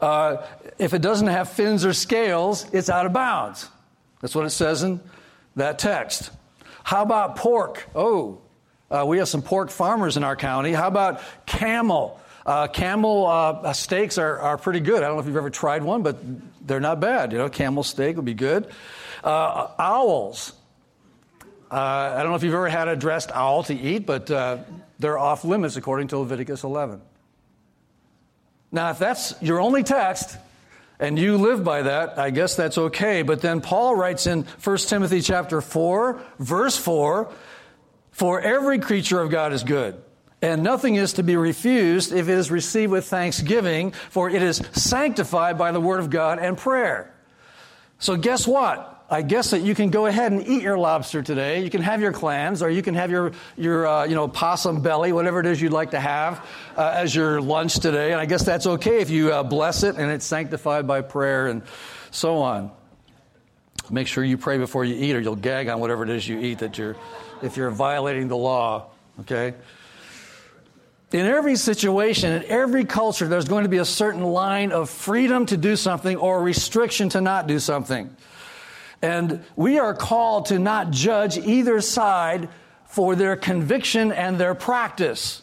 Uh, 0.00 0.46
if 0.78 0.92
it 0.92 1.00
doesn't 1.00 1.28
have 1.28 1.48
fins 1.48 1.84
or 1.84 1.94
scales, 1.94 2.66
it's 2.72 2.90
out 2.90 3.06
of 3.06 3.12
bounds. 3.12 3.68
That's 4.20 4.34
what 4.34 4.44
it 4.44 4.50
says 4.50 4.82
in 4.82 5.00
that 5.56 5.78
text. 5.78 6.30
How 6.82 7.02
about 7.02 7.36
pork? 7.36 7.88
Oh, 7.94 8.40
uh, 8.90 9.04
we 9.06 9.18
have 9.18 9.28
some 9.28 9.40
pork 9.40 9.70
farmers 9.70 10.16
in 10.16 10.24
our 10.24 10.36
county. 10.36 10.72
How 10.72 10.88
about 10.88 11.22
camel? 11.46 12.20
Uh, 12.44 12.66
camel 12.66 13.26
uh, 13.26 13.72
steaks 13.72 14.18
are, 14.18 14.38
are 14.38 14.58
pretty 14.58 14.80
good. 14.80 15.02
I 15.02 15.06
don't 15.06 15.16
know 15.16 15.20
if 15.20 15.26
you've 15.26 15.36
ever 15.36 15.50
tried 15.50 15.82
one, 15.82 16.02
but 16.02 16.18
they're 16.60 16.80
not 16.80 17.00
bad. 17.00 17.32
You 17.32 17.38
know, 17.38 17.48
camel 17.48 17.82
steak 17.82 18.16
would 18.16 18.24
be 18.24 18.34
good. 18.34 18.68
Uh, 19.22 19.68
owls. 19.78 20.52
Uh, 21.70 21.74
I 21.74 22.18
don't 22.22 22.30
know 22.30 22.36
if 22.36 22.42
you've 22.42 22.54
ever 22.54 22.68
had 22.68 22.88
a 22.88 22.96
dressed 22.96 23.30
owl 23.32 23.62
to 23.64 23.74
eat, 23.74 24.06
but 24.06 24.30
uh, 24.30 24.58
they're 24.98 25.18
off 25.18 25.44
limits 25.44 25.76
according 25.76 26.08
to 26.08 26.18
Leviticus 26.18 26.64
11. 26.64 27.00
Now, 28.72 28.90
if 28.90 28.98
that's 28.98 29.34
your 29.40 29.60
only 29.60 29.82
text, 29.82 30.36
and 30.98 31.18
you 31.18 31.38
live 31.38 31.64
by 31.64 31.82
that, 31.82 32.18
I 32.18 32.30
guess 32.30 32.56
that's 32.56 32.76
okay. 32.76 33.22
But 33.22 33.40
then 33.40 33.60
Paul 33.60 33.96
writes 33.96 34.26
in 34.26 34.44
1 34.62 34.76
Timothy 34.78 35.22
chapter 35.22 35.60
4, 35.60 36.20
verse 36.38 36.76
4, 36.76 37.32
for 38.10 38.40
every 38.40 38.78
creature 38.78 39.20
of 39.20 39.30
God 39.30 39.52
is 39.52 39.64
good 39.64 40.00
and 40.42 40.62
nothing 40.62 40.94
is 40.96 41.14
to 41.14 41.22
be 41.22 41.36
refused 41.36 42.12
if 42.12 42.28
it 42.28 42.38
is 42.38 42.50
received 42.50 42.92
with 42.92 43.06
thanksgiving, 43.06 43.92
for 43.92 44.30
it 44.30 44.42
is 44.42 44.58
sanctified 44.72 45.58
by 45.58 45.72
the 45.72 45.80
word 45.80 46.00
of 46.00 46.10
God 46.10 46.38
and 46.38 46.56
prayer. 46.56 47.14
So, 47.98 48.16
guess 48.16 48.46
what? 48.46 49.00
I 49.12 49.22
guess 49.22 49.50
that 49.50 49.62
you 49.62 49.74
can 49.74 49.90
go 49.90 50.06
ahead 50.06 50.30
and 50.30 50.46
eat 50.46 50.62
your 50.62 50.78
lobster 50.78 51.20
today. 51.20 51.64
You 51.64 51.68
can 51.68 51.82
have 51.82 52.00
your 52.00 52.12
clams, 52.12 52.62
or 52.62 52.70
you 52.70 52.80
can 52.80 52.94
have 52.94 53.10
your, 53.10 53.32
your 53.56 53.86
uh, 53.86 54.04
you 54.04 54.14
know, 54.14 54.28
possum 54.28 54.82
belly, 54.82 55.12
whatever 55.12 55.40
it 55.40 55.46
is 55.46 55.60
you'd 55.60 55.72
like 55.72 55.90
to 55.90 56.00
have 56.00 56.46
uh, 56.76 56.92
as 56.94 57.12
your 57.12 57.40
lunch 57.40 57.80
today. 57.80 58.12
And 58.12 58.20
I 58.20 58.26
guess 58.26 58.44
that's 58.44 58.66
okay 58.66 59.00
if 59.00 59.10
you 59.10 59.32
uh, 59.32 59.42
bless 59.42 59.82
it 59.82 59.96
and 59.96 60.12
it's 60.12 60.24
sanctified 60.24 60.86
by 60.86 61.00
prayer 61.00 61.48
and 61.48 61.62
so 62.12 62.36
on. 62.36 62.70
Make 63.90 64.06
sure 64.06 64.22
you 64.22 64.38
pray 64.38 64.58
before 64.58 64.84
you 64.84 64.94
eat, 64.94 65.16
or 65.16 65.20
you'll 65.20 65.34
gag 65.34 65.68
on 65.68 65.80
whatever 65.80 66.04
it 66.04 66.10
is 66.10 66.28
you 66.28 66.38
eat 66.38 66.60
that 66.60 66.78
you're, 66.78 66.96
if 67.42 67.56
you're 67.56 67.72
violating 67.72 68.28
the 68.28 68.36
law. 68.36 68.90
Okay? 69.22 69.54
In 71.12 71.26
every 71.26 71.56
situation, 71.56 72.32
in 72.32 72.44
every 72.44 72.84
culture, 72.84 73.26
there's 73.26 73.48
going 73.48 73.64
to 73.64 73.68
be 73.68 73.78
a 73.78 73.84
certain 73.84 74.22
line 74.22 74.70
of 74.70 74.88
freedom 74.88 75.44
to 75.46 75.56
do 75.56 75.74
something 75.74 76.16
or 76.16 76.40
restriction 76.40 77.08
to 77.10 77.20
not 77.20 77.48
do 77.48 77.58
something. 77.58 78.14
And 79.02 79.44
we 79.56 79.80
are 79.80 79.94
called 79.94 80.46
to 80.46 80.58
not 80.58 80.92
judge 80.92 81.36
either 81.36 81.80
side 81.80 82.48
for 82.86 83.16
their 83.16 83.34
conviction 83.34 84.12
and 84.12 84.38
their 84.38 84.54
practice. 84.54 85.42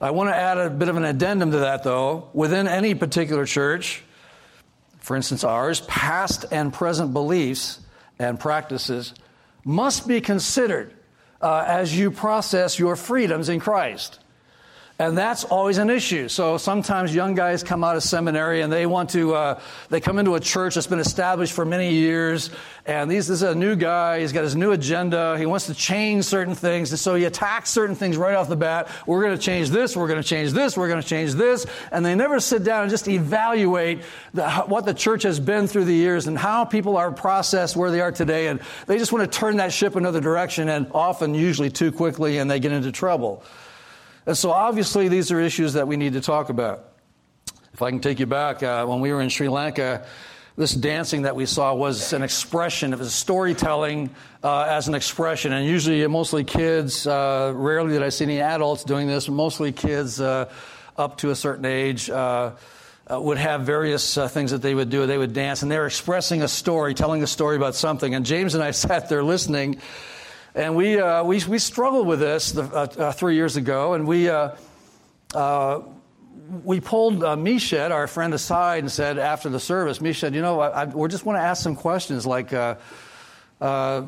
I 0.00 0.10
want 0.10 0.30
to 0.30 0.36
add 0.36 0.58
a 0.58 0.70
bit 0.70 0.88
of 0.88 0.96
an 0.96 1.04
addendum 1.04 1.52
to 1.52 1.58
that, 1.58 1.84
though. 1.84 2.28
Within 2.32 2.66
any 2.66 2.94
particular 2.94 3.46
church, 3.46 4.02
for 4.98 5.14
instance 5.14 5.44
ours, 5.44 5.82
past 5.82 6.46
and 6.50 6.72
present 6.72 7.12
beliefs 7.12 7.78
and 8.18 8.40
practices 8.40 9.14
must 9.64 10.08
be 10.08 10.20
considered 10.20 10.95
uh, 11.40 11.64
as 11.66 11.96
you 11.96 12.10
process 12.10 12.78
your 12.78 12.96
freedoms 12.96 13.48
in 13.48 13.60
Christ. 13.60 14.20
And 14.98 15.16
that's 15.16 15.44
always 15.44 15.76
an 15.76 15.90
issue. 15.90 16.26
So 16.28 16.56
sometimes 16.56 17.14
young 17.14 17.34
guys 17.34 17.62
come 17.62 17.84
out 17.84 17.96
of 17.96 18.02
seminary 18.02 18.62
and 18.62 18.72
they 18.72 18.86
want 18.86 19.10
to, 19.10 19.34
uh, 19.34 19.60
they 19.90 20.00
come 20.00 20.18
into 20.18 20.36
a 20.36 20.40
church 20.40 20.74
that's 20.74 20.86
been 20.86 21.00
established 21.00 21.52
for 21.52 21.66
many 21.66 21.92
years. 21.92 22.48
And 22.86 23.10
these, 23.10 23.26
this 23.26 23.36
is 23.36 23.42
a 23.42 23.54
new 23.54 23.76
guy. 23.76 24.20
He's 24.20 24.32
got 24.32 24.42
his 24.42 24.56
new 24.56 24.72
agenda. 24.72 25.36
He 25.38 25.44
wants 25.44 25.66
to 25.66 25.74
change 25.74 26.24
certain 26.24 26.54
things. 26.54 26.92
And 26.92 26.98
so 26.98 27.14
he 27.14 27.24
attacks 27.24 27.68
certain 27.68 27.94
things 27.94 28.16
right 28.16 28.34
off 28.34 28.48
the 28.48 28.56
bat. 28.56 28.88
We're 29.06 29.22
going 29.22 29.36
to 29.36 29.42
change 29.42 29.68
this. 29.68 29.94
We're 29.94 30.08
going 30.08 30.22
to 30.22 30.26
change 30.26 30.52
this. 30.52 30.78
We're 30.78 30.88
going 30.88 31.02
to 31.02 31.06
change 31.06 31.34
this. 31.34 31.66
And 31.92 32.02
they 32.02 32.14
never 32.14 32.40
sit 32.40 32.64
down 32.64 32.80
and 32.80 32.90
just 32.90 33.06
evaluate 33.06 34.00
the, 34.32 34.48
what 34.62 34.86
the 34.86 34.94
church 34.94 35.24
has 35.24 35.38
been 35.38 35.66
through 35.66 35.84
the 35.84 35.94
years 35.94 36.26
and 36.26 36.38
how 36.38 36.64
people 36.64 36.96
are 36.96 37.12
processed 37.12 37.76
where 37.76 37.90
they 37.90 38.00
are 38.00 38.12
today. 38.12 38.46
And 38.46 38.60
they 38.86 38.96
just 38.96 39.12
want 39.12 39.30
to 39.30 39.38
turn 39.38 39.58
that 39.58 39.74
ship 39.74 39.94
another 39.94 40.22
direction 40.22 40.70
and 40.70 40.90
often, 40.94 41.34
usually 41.34 41.68
too 41.68 41.92
quickly, 41.92 42.38
and 42.38 42.50
they 42.50 42.60
get 42.60 42.72
into 42.72 42.92
trouble. 42.92 43.44
And 44.26 44.36
so, 44.36 44.50
obviously, 44.50 45.08
these 45.08 45.30
are 45.30 45.40
issues 45.40 45.74
that 45.74 45.86
we 45.86 45.96
need 45.96 46.14
to 46.14 46.20
talk 46.20 46.48
about. 46.48 46.84
If 47.72 47.80
I 47.80 47.90
can 47.90 48.00
take 48.00 48.18
you 48.18 48.26
back, 48.26 48.62
uh, 48.62 48.84
when 48.84 49.00
we 49.00 49.12
were 49.12 49.20
in 49.20 49.28
Sri 49.28 49.48
Lanka, 49.48 50.04
this 50.56 50.72
dancing 50.72 51.22
that 51.22 51.36
we 51.36 51.46
saw 51.46 51.74
was 51.74 52.12
an 52.12 52.22
expression. 52.22 52.92
It 52.92 52.98
was 52.98 53.14
storytelling 53.14 54.10
uh, 54.42 54.62
as 54.62 54.88
an 54.88 54.94
expression, 54.94 55.52
and 55.52 55.64
usually 55.64 56.04
mostly 56.08 56.42
kids. 56.42 57.06
Uh, 57.06 57.52
rarely 57.54 57.92
did 57.92 58.02
I 58.02 58.08
see 58.08 58.24
any 58.24 58.40
adults 58.40 58.82
doing 58.82 59.06
this. 59.06 59.28
Mostly 59.28 59.70
kids 59.70 60.20
uh, 60.20 60.50
up 60.96 61.18
to 61.18 61.30
a 61.30 61.36
certain 61.36 61.64
age. 61.64 62.10
Uh, 62.10 62.52
uh, 63.08 63.20
would 63.20 63.38
have 63.38 63.62
various 63.62 64.18
uh, 64.18 64.26
things 64.26 64.50
that 64.50 64.62
they 64.62 64.74
would 64.74 64.90
do. 64.90 65.06
They 65.06 65.18
would 65.18 65.32
dance, 65.32 65.62
and 65.62 65.70
they 65.70 65.78
were 65.78 65.86
expressing 65.86 66.42
a 66.42 66.48
story, 66.48 66.94
telling 66.94 67.22
a 67.22 67.26
story 67.26 67.54
about 67.54 67.76
something. 67.76 68.14
And 68.16 68.26
James 68.26 68.54
and 68.54 68.64
I 68.64 68.70
sat 68.72 69.08
there 69.08 69.22
listening, 69.22 69.80
and 70.56 70.74
we 70.74 70.96
we, 71.22 71.44
we 71.44 71.58
struggled 71.58 72.08
with 72.08 72.18
this 72.18 72.50
the, 72.52 73.14
three 73.16 73.36
years 73.36 73.56
ago, 73.56 73.94
and 73.94 74.06
we 74.08 74.28
we 76.64 76.80
pulled 76.80 77.24
uh, 77.24 77.36
our 77.90 78.06
friend, 78.06 78.34
aside 78.34 78.80
and 78.80 78.90
said 78.90 79.18
after 79.18 79.48
the 79.48 79.60
service, 79.60 80.00
Mished, 80.00 80.22
you 80.22 80.42
know, 80.42 80.60
I, 80.60 80.82
I, 80.82 80.84
we 80.84 81.08
just 81.08 81.24
want 81.24 81.38
to 81.38 81.42
ask 81.42 81.62
some 81.62 81.76
questions 81.76 82.26
like 82.26 82.52
uh, 82.52 82.76
uh, 83.60 84.02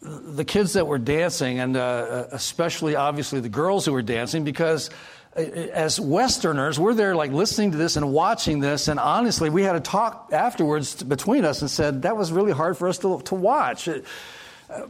the 0.00 0.44
kids 0.44 0.74
that 0.74 0.86
were 0.86 0.98
dancing, 0.98 1.58
and 1.60 1.76
uh, 1.76 2.26
especially 2.32 2.96
obviously 2.96 3.40
the 3.40 3.48
girls 3.48 3.84
who 3.86 3.92
were 3.92 4.02
dancing, 4.02 4.44
because 4.44 4.90
uh, 5.36 5.40
as 5.40 6.00
Westerners, 6.00 6.78
we're 6.78 6.94
there 6.94 7.14
like 7.14 7.32
listening 7.32 7.72
to 7.72 7.76
this 7.76 7.96
and 7.96 8.12
watching 8.12 8.60
this, 8.60 8.88
and 8.88 8.98
honestly, 8.98 9.50
we 9.50 9.62
had 9.62 9.76
a 9.76 9.80
talk 9.80 10.30
afterwards 10.32 11.02
between 11.02 11.44
us 11.44 11.60
and 11.60 11.70
said 11.70 12.02
that 12.02 12.16
was 12.16 12.32
really 12.32 12.52
hard 12.52 12.76
for 12.76 12.88
us 12.88 12.98
to, 12.98 13.20
to 13.22 13.34
watch. 13.34 13.88
uh, 13.88 14.00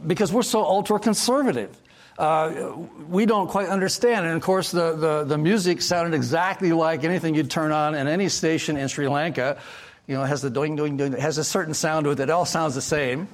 because 0.05 0.31
we're 0.31 0.43
so 0.43 0.63
ultra 0.63 0.99
conservative 0.99 1.75
uh, 2.17 2.73
we 3.09 3.25
don't 3.25 3.49
quite 3.49 3.67
understand. 3.67 4.25
And 4.25 4.35
of 4.35 4.41
course, 4.41 4.71
the, 4.71 4.95
the, 4.95 5.23
the, 5.25 5.37
music 5.37 5.81
sounded 5.81 6.15
exactly 6.15 6.71
like 6.71 7.03
anything 7.03 7.35
you'd 7.35 7.51
turn 7.51 7.71
on 7.71 7.93
in 7.93 8.07
any 8.07 8.29
station 8.29 8.77
in 8.77 8.87
Sri 8.87 9.07
Lanka. 9.07 9.59
You 10.07 10.15
know, 10.15 10.23
it 10.23 10.27
has 10.27 10.41
the 10.41 10.49
doing, 10.49 10.75
doing, 10.75 10.97
doing, 10.97 11.13
it 11.13 11.19
has 11.19 11.37
a 11.37 11.43
certain 11.43 11.73
sound 11.73 12.05
to 12.05 12.11
it 12.11 12.15
that 12.15 12.29
all 12.29 12.45
sounds 12.45 12.75
the 12.75 12.81
same. 12.81 13.27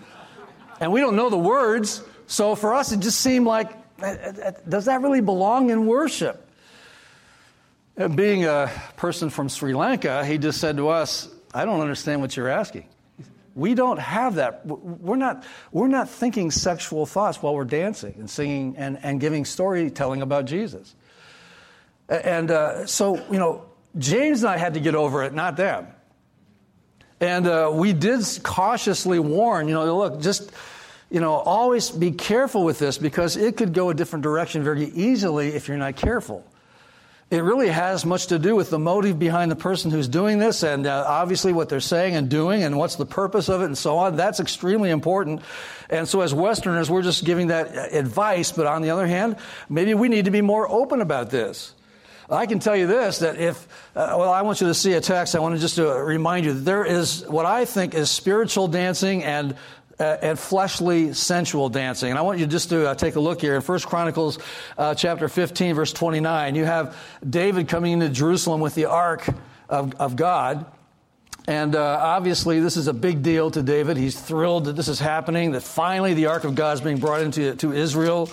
And 0.79 0.91
we 0.91 0.99
don't 0.99 1.15
know 1.15 1.29
the 1.29 1.37
words, 1.37 2.03
so 2.25 2.55
for 2.55 2.73
us, 2.73 2.91
it 2.91 3.01
just 3.01 3.21
seemed 3.21 3.45
like, 3.45 3.71
uh, 4.01 4.05
uh, 4.05 4.51
does 4.67 4.85
that 4.85 5.01
really 5.01 5.21
belong 5.21 5.69
in 5.69 5.85
worship? 5.85 6.47
And 7.97 8.15
being 8.15 8.45
a 8.45 8.71
person 8.97 9.29
from 9.29 9.47
Sri 9.47 9.75
Lanka, 9.75 10.25
he 10.25 10.39
just 10.39 10.59
said 10.59 10.77
to 10.77 10.89
us, 10.89 11.29
I 11.53 11.65
don't 11.65 11.81
understand 11.81 12.21
what 12.21 12.35
you're 12.35 12.49
asking. 12.49 12.87
We 13.55 13.73
don't 13.73 13.99
have 13.99 14.35
that. 14.35 14.65
We're 14.65 15.17
not, 15.17 15.43
we're 15.71 15.87
not 15.87 16.09
thinking 16.09 16.51
sexual 16.51 17.05
thoughts 17.05 17.41
while 17.41 17.53
we're 17.53 17.65
dancing 17.65 18.15
and 18.17 18.29
singing 18.29 18.75
and, 18.77 18.97
and 19.03 19.19
giving 19.19 19.45
storytelling 19.45 20.21
about 20.21 20.45
Jesus. 20.45 20.95
And 22.07 22.49
uh, 22.51 22.85
so, 22.85 23.15
you 23.31 23.39
know, 23.39 23.65
James 23.97 24.43
and 24.43 24.51
I 24.51 24.57
had 24.57 24.75
to 24.75 24.79
get 24.79 24.95
over 24.95 25.23
it, 25.23 25.33
not 25.33 25.57
them. 25.57 25.87
And 27.19 27.45
uh, 27.45 27.71
we 27.73 27.93
did 27.93 28.21
cautiously 28.43 29.19
warn, 29.19 29.67
you 29.67 29.73
know, 29.73 29.97
look, 29.97 30.21
just, 30.21 30.51
you 31.09 31.19
know, 31.19 31.33
always 31.33 31.91
be 31.91 32.11
careful 32.11 32.63
with 32.63 32.79
this 32.79 32.97
because 32.97 33.37
it 33.37 33.57
could 33.57 33.73
go 33.73 33.89
a 33.89 33.93
different 33.93 34.23
direction 34.23 34.63
very 34.63 34.85
easily 34.85 35.49
if 35.49 35.67
you're 35.67 35.77
not 35.77 35.97
careful 35.97 36.45
it 37.31 37.43
really 37.43 37.69
has 37.69 38.05
much 38.05 38.27
to 38.27 38.37
do 38.37 38.57
with 38.57 38.69
the 38.69 38.77
motive 38.77 39.17
behind 39.17 39.49
the 39.49 39.55
person 39.55 39.89
who's 39.89 40.09
doing 40.09 40.37
this 40.37 40.63
and 40.63 40.85
uh, 40.85 41.05
obviously 41.07 41.53
what 41.53 41.69
they're 41.69 41.79
saying 41.79 42.13
and 42.13 42.29
doing 42.29 42.61
and 42.61 42.77
what's 42.77 42.97
the 42.97 43.05
purpose 43.05 43.47
of 43.47 43.61
it 43.61 43.65
and 43.65 43.77
so 43.77 43.97
on. 43.97 44.17
That's 44.17 44.41
extremely 44.41 44.89
important. 44.89 45.41
And 45.89 46.05
so 46.09 46.19
as 46.19 46.33
Westerners, 46.33 46.91
we're 46.91 47.03
just 47.03 47.23
giving 47.23 47.47
that 47.47 47.93
advice. 47.93 48.51
But 48.51 48.67
on 48.67 48.81
the 48.81 48.89
other 48.89 49.07
hand, 49.07 49.37
maybe 49.69 49.93
we 49.93 50.09
need 50.09 50.25
to 50.25 50.31
be 50.31 50.41
more 50.41 50.69
open 50.69 50.99
about 50.99 51.29
this. 51.29 51.73
I 52.29 52.45
can 52.45 52.59
tell 52.59 52.75
you 52.75 52.87
this 52.87 53.19
that 53.19 53.37
if, 53.37 53.65
uh, 53.95 54.15
well, 54.17 54.31
I 54.31 54.41
want 54.41 54.59
you 54.59 54.67
to 54.67 54.73
see 54.73 54.93
a 54.93 55.01
text. 55.01 55.33
I 55.33 55.39
want 55.39 55.55
to 55.55 55.61
just 55.61 55.75
to 55.75 55.85
remind 55.85 56.45
you 56.45 56.53
that 56.53 56.61
there 56.61 56.85
is 56.85 57.25
what 57.27 57.45
I 57.45 57.63
think 57.63 57.93
is 57.93 58.11
spiritual 58.11 58.67
dancing 58.67 59.23
and 59.23 59.55
uh, 60.01 60.17
and 60.23 60.39
fleshly 60.39 61.13
sensual 61.13 61.69
dancing. 61.69 62.09
And 62.09 62.17
I 62.17 62.23
want 62.23 62.39
you 62.39 62.47
just 62.47 62.69
to 62.69 62.89
uh, 62.89 62.95
take 62.95 63.15
a 63.15 63.19
look 63.19 63.39
here 63.39 63.55
in 63.55 63.61
1 63.61 63.79
Chronicles 63.81 64.39
uh, 64.75 64.95
chapter 64.95 65.29
15, 65.29 65.75
verse 65.75 65.93
29. 65.93 66.55
You 66.55 66.65
have 66.65 66.97
David 67.27 67.67
coming 67.67 67.93
into 67.93 68.09
Jerusalem 68.09 68.61
with 68.61 68.73
the 68.73 68.85
ark 68.85 69.29
of, 69.69 69.93
of 70.01 70.15
God. 70.15 70.65
And 71.47 71.75
uh, 71.75 71.99
obviously, 72.01 72.59
this 72.61 72.77
is 72.77 72.87
a 72.87 72.93
big 72.93 73.21
deal 73.21 73.51
to 73.51 73.61
David. 73.61 73.95
He's 73.95 74.19
thrilled 74.19 74.65
that 74.65 74.75
this 74.75 74.87
is 74.87 74.99
happening, 74.99 75.51
that 75.51 75.61
finally 75.61 76.15
the 76.15 76.27
ark 76.27 76.45
of 76.45 76.55
God 76.55 76.73
is 76.73 76.81
being 76.81 76.97
brought 76.97 77.21
into 77.21 77.55
to 77.57 77.71
Israel. 77.71 78.27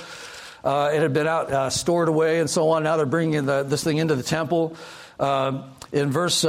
Uh, 0.64 0.90
it 0.94 1.02
had 1.02 1.12
been 1.12 1.26
out 1.26 1.52
uh, 1.52 1.68
stored 1.68 2.08
away 2.08 2.40
and 2.40 2.48
so 2.48 2.70
on. 2.70 2.82
Now 2.82 2.96
they're 2.96 3.04
bringing 3.04 3.44
the, 3.44 3.62
this 3.62 3.84
thing 3.84 3.98
into 3.98 4.14
the 4.14 4.22
temple. 4.22 4.74
in 5.20 6.10
verse 6.10 6.46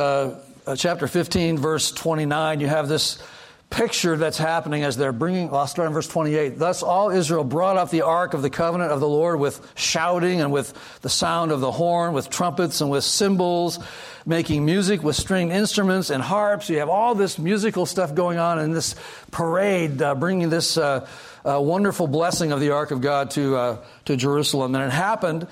chapter 0.77 1.07
15, 1.07 1.57
verse 1.57 1.91
29, 1.91 2.61
you 2.61 2.67
have 2.67 2.87
this 2.87 3.21
picture 3.69 4.17
that's 4.17 4.37
happening 4.37 4.83
as 4.83 4.97
they're 4.97 5.11
bringing, 5.11 5.53
I'll 5.53 5.67
start 5.67 5.87
in 5.87 5.93
verse 5.93 6.07
28. 6.07 6.57
Thus 6.57 6.81
all 6.81 7.11
Israel 7.11 7.43
brought 7.43 7.77
up 7.77 7.91
the 7.91 8.01
ark 8.01 8.33
of 8.33 8.41
the 8.41 8.49
covenant 8.49 8.91
of 8.91 8.99
the 8.99 9.07
Lord 9.07 9.39
with 9.39 9.71
shouting 9.75 10.41
and 10.41 10.51
with 10.51 10.73
the 11.01 11.09
sound 11.09 11.51
of 11.51 11.59
the 11.59 11.71
horn, 11.71 12.13
with 12.13 12.29
trumpets 12.29 12.81
and 12.81 12.89
with 12.89 13.03
cymbals, 13.03 13.79
making 14.25 14.65
music 14.65 15.03
with 15.03 15.15
stringed 15.15 15.51
instruments 15.51 16.09
and 16.09 16.23
harps. 16.23 16.69
You 16.69 16.79
have 16.79 16.89
all 16.89 17.13
this 17.13 17.37
musical 17.37 17.85
stuff 17.85 18.15
going 18.15 18.39
on 18.39 18.59
in 18.59 18.71
this 18.71 18.95
parade, 19.31 20.01
uh, 20.01 20.15
bringing 20.15 20.49
this 20.49 20.77
uh, 20.77 21.07
uh, 21.45 21.61
wonderful 21.61 22.07
blessing 22.07 22.51
of 22.51 22.59
the 22.59 22.71
ark 22.71 22.89
of 22.89 23.01
God 23.01 23.31
to, 23.31 23.55
uh, 23.55 23.85
to 24.05 24.15
Jerusalem. 24.15 24.73
And 24.73 24.83
it 24.83 24.91
happened 24.91 25.47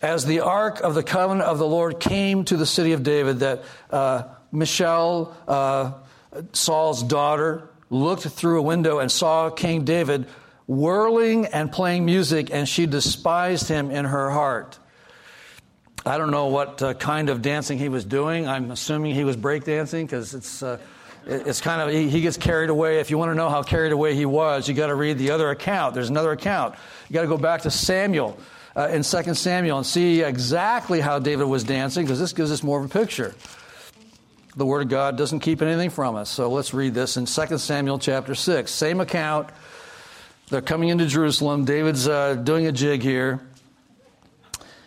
as 0.00 0.24
the 0.24 0.40
ark 0.40 0.80
of 0.80 0.94
the 0.94 1.02
covenant 1.02 1.48
of 1.48 1.58
the 1.58 1.66
Lord 1.66 1.98
came 1.98 2.44
to 2.44 2.56
the 2.56 2.66
city 2.66 2.92
of 2.92 3.02
David 3.02 3.40
that 3.40 3.64
uh, 3.90 4.24
Michal, 4.52 5.34
uh, 5.48 5.92
Saul's 6.52 7.02
daughter 7.02 7.68
looked 7.90 8.22
through 8.22 8.58
a 8.58 8.62
window 8.62 8.98
and 8.98 9.10
saw 9.10 9.50
King 9.50 9.84
David 9.84 10.26
whirling 10.66 11.46
and 11.46 11.70
playing 11.70 12.04
music, 12.04 12.50
and 12.52 12.68
she 12.68 12.86
despised 12.86 13.68
him 13.68 13.90
in 13.90 14.04
her 14.04 14.30
heart. 14.30 14.78
I 16.06 16.18
don't 16.18 16.30
know 16.30 16.48
what 16.48 16.82
uh, 16.82 16.94
kind 16.94 17.30
of 17.30 17.40
dancing 17.40 17.78
he 17.78 17.88
was 17.88 18.04
doing. 18.04 18.46
I'm 18.46 18.70
assuming 18.70 19.14
he 19.14 19.24
was 19.24 19.36
breakdancing 19.36 20.02
because 20.02 20.34
it's. 20.34 20.62
Uh, 20.62 20.78
it's 21.26 21.62
kind 21.62 21.80
of 21.80 21.88
he, 21.88 22.20
gets 22.20 22.36
carried 22.36 22.68
away. 22.68 22.98
If 22.98 23.10
you 23.10 23.16
want 23.16 23.30
to 23.30 23.34
know 23.34 23.48
how 23.48 23.62
carried 23.62 23.92
away 23.92 24.14
he 24.14 24.26
was, 24.26 24.68
you 24.68 24.74
got 24.74 24.88
to 24.88 24.94
read 24.94 25.16
the 25.16 25.30
other 25.30 25.48
account. 25.48 25.94
There's 25.94 26.10
another 26.10 26.32
account. 26.32 26.74
You 27.08 27.14
got 27.14 27.22
to 27.22 27.28
go 27.28 27.38
back 27.38 27.62
to 27.62 27.70
Samuel 27.70 28.38
uh, 28.76 28.88
in 28.88 29.04
2 29.04 29.34
Samuel 29.34 29.78
and 29.78 29.86
see 29.86 30.20
exactly 30.20 31.00
how 31.00 31.18
David 31.18 31.44
was 31.44 31.64
dancing 31.64 32.04
because 32.04 32.20
this 32.20 32.34
gives 32.34 32.52
us 32.52 32.62
more 32.62 32.78
of 32.78 32.84
a 32.84 32.88
picture 32.88 33.34
the 34.56 34.64
Word 34.64 34.82
of 34.82 34.88
God 34.88 35.16
doesn't 35.16 35.40
keep 35.40 35.62
anything 35.62 35.90
from 35.90 36.14
us. 36.14 36.30
So 36.30 36.50
let's 36.50 36.72
read 36.72 36.94
this 36.94 37.16
in 37.16 37.26
2 37.26 37.58
Samuel 37.58 37.98
chapter 37.98 38.34
6. 38.34 38.70
Same 38.70 39.00
account. 39.00 39.48
They're 40.48 40.62
coming 40.62 40.90
into 40.90 41.06
Jerusalem. 41.06 41.64
David's 41.64 42.06
uh, 42.06 42.34
doing 42.34 42.66
a 42.66 42.72
jig 42.72 43.02
here. 43.02 43.40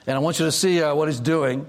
And 0.06 0.16
I 0.16 0.20
want 0.20 0.40
you 0.40 0.46
to 0.46 0.52
see 0.52 0.82
uh, 0.82 0.96
what 0.96 1.10
he's 1.10 1.20
doing. 1.20 1.66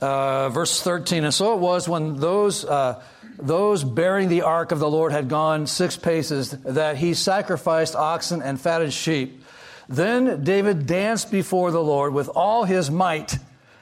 Uh, 0.00 0.50
verse 0.50 0.82
13. 0.82 1.24
And 1.24 1.32
so 1.32 1.54
it 1.54 1.60
was 1.60 1.88
when 1.88 2.20
those, 2.20 2.64
uh, 2.64 3.02
those 3.38 3.82
bearing 3.82 4.28
the 4.28 4.42
ark 4.42 4.70
of 4.70 4.80
the 4.80 4.90
Lord 4.90 5.12
had 5.12 5.28
gone 5.30 5.66
six 5.66 5.96
paces 5.96 6.50
that 6.50 6.98
he 6.98 7.14
sacrificed 7.14 7.96
oxen 7.96 8.42
and 8.42 8.60
fatted 8.60 8.92
sheep. 8.92 9.42
Then 9.88 10.44
David 10.44 10.86
danced 10.86 11.30
before 11.30 11.70
the 11.70 11.82
Lord 11.82 12.12
with 12.12 12.28
all 12.28 12.64
his 12.64 12.90
might, 12.90 13.38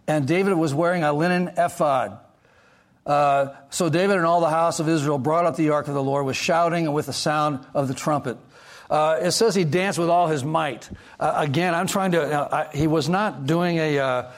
and 0.06 0.28
David 0.28 0.54
was 0.54 0.72
wearing 0.74 1.02
a 1.02 1.12
linen 1.12 1.52
ephod. 1.56 2.18
Uh, 3.04 3.48
so 3.70 3.88
David 3.88 4.16
and 4.16 4.24
all 4.24 4.40
the 4.40 4.50
house 4.50 4.78
of 4.78 4.88
Israel 4.88 5.18
brought 5.18 5.44
up 5.44 5.56
the 5.56 5.70
ark 5.70 5.88
of 5.88 5.94
the 5.94 6.02
Lord 6.02 6.24
with 6.24 6.36
shouting 6.36 6.86
and 6.86 6.94
with 6.94 7.06
the 7.06 7.12
sound 7.12 7.64
of 7.74 7.88
the 7.88 7.94
trumpet. 7.94 8.36
Uh, 8.88 9.18
it 9.22 9.32
says 9.32 9.54
he 9.54 9.64
danced 9.64 9.98
with 9.98 10.08
all 10.08 10.28
his 10.28 10.44
might. 10.44 10.88
Uh, 11.18 11.32
again, 11.36 11.74
I'm 11.74 11.86
trying 11.86 12.12
to. 12.12 12.22
Uh, 12.22 12.66
I, 12.72 12.76
he 12.76 12.86
was 12.86 13.08
not 13.08 13.46
doing 13.46 13.78
a 13.78 13.98
uh, 13.98 14.30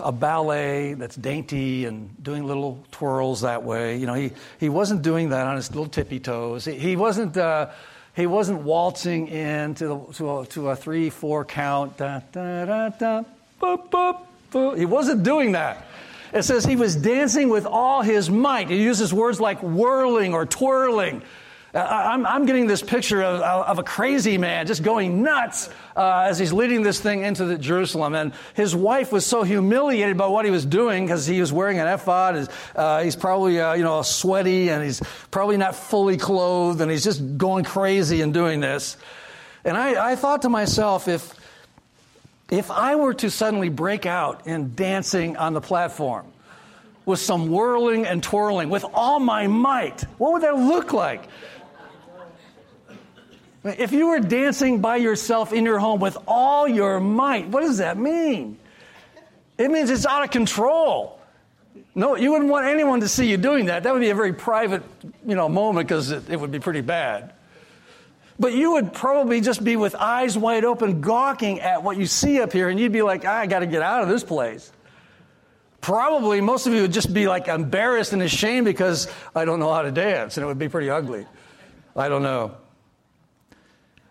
a 0.00 0.12
ballet 0.12 0.94
that's 0.94 1.16
dainty 1.16 1.86
and 1.86 2.22
doing 2.22 2.46
little 2.46 2.84
twirls 2.92 3.40
that 3.40 3.62
way. 3.62 3.96
You 3.96 4.06
know, 4.06 4.14
he 4.14 4.32
he 4.60 4.68
wasn't 4.68 5.02
doing 5.02 5.30
that 5.30 5.46
on 5.46 5.56
his 5.56 5.70
little 5.70 5.88
tippy 5.88 6.20
toes. 6.20 6.64
He, 6.64 6.74
he 6.74 6.96
wasn't. 6.96 7.36
He 8.16 8.26
wasn't 8.26 8.62
waltzing 8.62 9.28
in 9.28 9.74
to, 9.74 9.88
the, 9.88 9.98
to, 10.14 10.38
a, 10.38 10.46
to 10.46 10.70
a 10.70 10.76
three, 10.76 11.10
four 11.10 11.44
count. 11.44 11.98
Da, 11.98 12.22
da, 12.32 12.64
da, 12.64 12.88
da, 12.88 13.24
boop, 13.60 13.90
boop, 13.90 14.20
boop. 14.50 14.78
He 14.78 14.86
wasn't 14.86 15.22
doing 15.22 15.52
that. 15.52 15.86
It 16.32 16.42
says 16.42 16.64
he 16.64 16.76
was 16.76 16.96
dancing 16.96 17.48
with 17.48 17.66
all 17.66 18.02
his 18.02 18.30
might. 18.30 18.70
He 18.70 18.82
uses 18.82 19.12
words 19.12 19.40
like 19.40 19.62
whirling 19.62 20.34
or 20.34 20.46
twirling. 20.46 21.22
Uh, 21.76 21.80
I'm, 21.80 22.24
I'm, 22.24 22.46
getting 22.46 22.66
this 22.66 22.80
picture 22.80 23.22
of, 23.22 23.42
of, 23.42 23.78
a 23.78 23.82
crazy 23.82 24.38
man 24.38 24.66
just 24.66 24.82
going 24.82 25.22
nuts 25.22 25.68
uh, 25.94 26.26
as 26.26 26.38
he's 26.38 26.50
leading 26.50 26.82
this 26.82 27.00
thing 27.00 27.22
into 27.22 27.58
Jerusalem. 27.58 28.14
And 28.14 28.32
his 28.54 28.74
wife 28.74 29.12
was 29.12 29.26
so 29.26 29.42
humiliated 29.42 30.16
by 30.16 30.26
what 30.26 30.46
he 30.46 30.50
was 30.50 30.64
doing 30.64 31.04
because 31.04 31.26
he 31.26 31.38
was 31.38 31.52
wearing 31.52 31.78
an 31.78 31.86
ephod. 31.86 32.48
Uh, 32.74 33.02
he's 33.02 33.14
probably 33.14 33.60
uh, 33.60 33.74
you 33.74 33.84
know 33.84 34.00
sweaty 34.00 34.70
and 34.70 34.82
he's 34.82 35.02
probably 35.30 35.58
not 35.58 35.74
fully 35.74 36.16
clothed 36.16 36.80
and 36.80 36.90
he's 36.90 37.04
just 37.04 37.36
going 37.36 37.64
crazy 37.64 38.22
and 38.22 38.32
doing 38.32 38.60
this. 38.60 38.96
And 39.62 39.76
I, 39.76 40.12
I 40.12 40.16
thought 40.16 40.42
to 40.42 40.48
myself, 40.48 41.08
if 41.08 41.34
if 42.50 42.70
I 42.70 42.96
were 42.96 43.14
to 43.14 43.30
suddenly 43.30 43.68
break 43.68 44.06
out 44.06 44.46
in 44.46 44.74
dancing 44.74 45.36
on 45.36 45.52
the 45.52 45.60
platform, 45.60 46.26
with 47.06 47.20
some 47.20 47.48
whirling 47.50 48.04
and 48.04 48.22
twirling 48.22 48.68
with 48.68 48.84
all 48.92 49.20
my 49.20 49.46
might. 49.46 50.02
What 50.18 50.32
would 50.34 50.42
that 50.42 50.56
look 50.56 50.92
like? 50.92 51.28
If 53.64 53.92
you 53.92 54.08
were 54.08 54.20
dancing 54.20 54.80
by 54.80 54.96
yourself 54.96 55.52
in 55.52 55.64
your 55.64 55.78
home 55.78 56.00
with 56.00 56.18
all 56.26 56.68
your 56.68 57.00
might, 57.00 57.48
what 57.48 57.62
does 57.62 57.78
that 57.78 57.96
mean? 57.96 58.58
It 59.56 59.70
means 59.70 59.88
it's 59.88 60.04
out 60.04 60.22
of 60.22 60.30
control. 60.30 61.20
No, 61.94 62.16
you 62.16 62.32
wouldn't 62.32 62.50
want 62.50 62.66
anyone 62.66 63.00
to 63.00 63.08
see 63.08 63.28
you 63.28 63.36
doing 63.36 63.66
that. 63.66 63.84
That 63.84 63.92
would 63.92 64.00
be 64.00 64.10
a 64.10 64.14
very 64.14 64.32
private, 64.32 64.82
you 65.24 65.34
know, 65.34 65.48
moment 65.48 65.88
because 65.88 66.10
it, 66.10 66.28
it 66.28 66.38
would 66.38 66.50
be 66.50 66.60
pretty 66.60 66.82
bad. 66.82 67.32
But 68.38 68.52
you 68.52 68.72
would 68.72 68.92
probably 68.92 69.40
just 69.40 69.64
be 69.64 69.76
with 69.76 69.94
eyes 69.94 70.36
wide 70.36 70.64
open, 70.64 71.00
gawking 71.00 71.60
at 71.60 71.82
what 71.82 71.96
you 71.96 72.06
see 72.06 72.40
up 72.40 72.52
here, 72.52 72.68
and 72.68 72.78
you'd 72.78 72.92
be 72.92 73.02
like, 73.02 73.24
ah, 73.24 73.38
I 73.38 73.46
got 73.46 73.60
to 73.60 73.66
get 73.66 73.82
out 73.82 74.02
of 74.02 74.08
this 74.08 74.22
place. 74.22 74.70
Probably 75.80 76.40
most 76.40 76.66
of 76.66 76.74
you 76.74 76.82
would 76.82 76.92
just 76.92 77.14
be 77.14 77.28
like 77.28 77.48
embarrassed 77.48 78.12
and 78.12 78.20
ashamed 78.20 78.66
because 78.66 79.08
I 79.34 79.44
don't 79.44 79.60
know 79.60 79.72
how 79.72 79.82
to 79.82 79.92
dance, 79.92 80.36
and 80.36 80.44
it 80.44 80.46
would 80.46 80.58
be 80.58 80.68
pretty 80.68 80.90
ugly. 80.90 81.26
I 81.94 82.08
don't 82.08 82.22
know. 82.22 82.56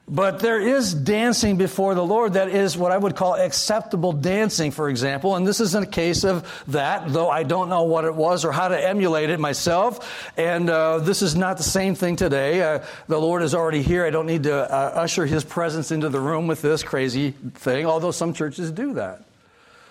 But 0.07 0.37
there 0.39 0.59
is 0.59 0.93
dancing 0.93 1.57
before 1.57 1.95
the 1.95 2.05
Lord 2.05 2.33
that 2.33 2.49
is 2.49 2.77
what 2.77 2.91
I 2.91 2.97
would 2.97 3.15
call 3.15 3.35
acceptable 3.35 4.13
dancing, 4.13 4.69
for 4.69 4.87
example. 4.87 5.35
And 5.35 5.47
this 5.47 5.59
isn't 5.59 5.83
a 5.83 5.89
case 5.89 6.23
of 6.23 6.63
that, 6.67 7.09
though 7.11 7.29
I 7.29 7.41
don't 7.41 7.69
know 7.69 7.83
what 7.83 8.05
it 8.05 8.13
was 8.13 8.45
or 8.45 8.51
how 8.51 8.67
to 8.67 8.79
emulate 8.79 9.31
it 9.31 9.39
myself. 9.39 10.31
And 10.37 10.69
uh, 10.69 10.99
this 10.99 11.23
is 11.23 11.35
not 11.35 11.57
the 11.57 11.63
same 11.63 11.95
thing 11.95 12.17
today. 12.17 12.61
Uh, 12.61 12.83
the 13.07 13.19
Lord 13.19 13.41
is 13.41 13.55
already 13.55 13.81
here. 13.81 14.05
I 14.05 14.11
don't 14.11 14.27
need 14.27 14.43
to 14.43 14.55
uh, 14.55 14.91
usher 14.93 15.25
his 15.25 15.43
presence 15.43 15.91
into 15.91 16.09
the 16.09 16.19
room 16.19 16.45
with 16.45 16.61
this 16.61 16.83
crazy 16.83 17.31
thing, 17.55 17.87
although 17.87 18.11
some 18.11 18.33
churches 18.33 18.71
do 18.71 18.93
that. 18.93 19.23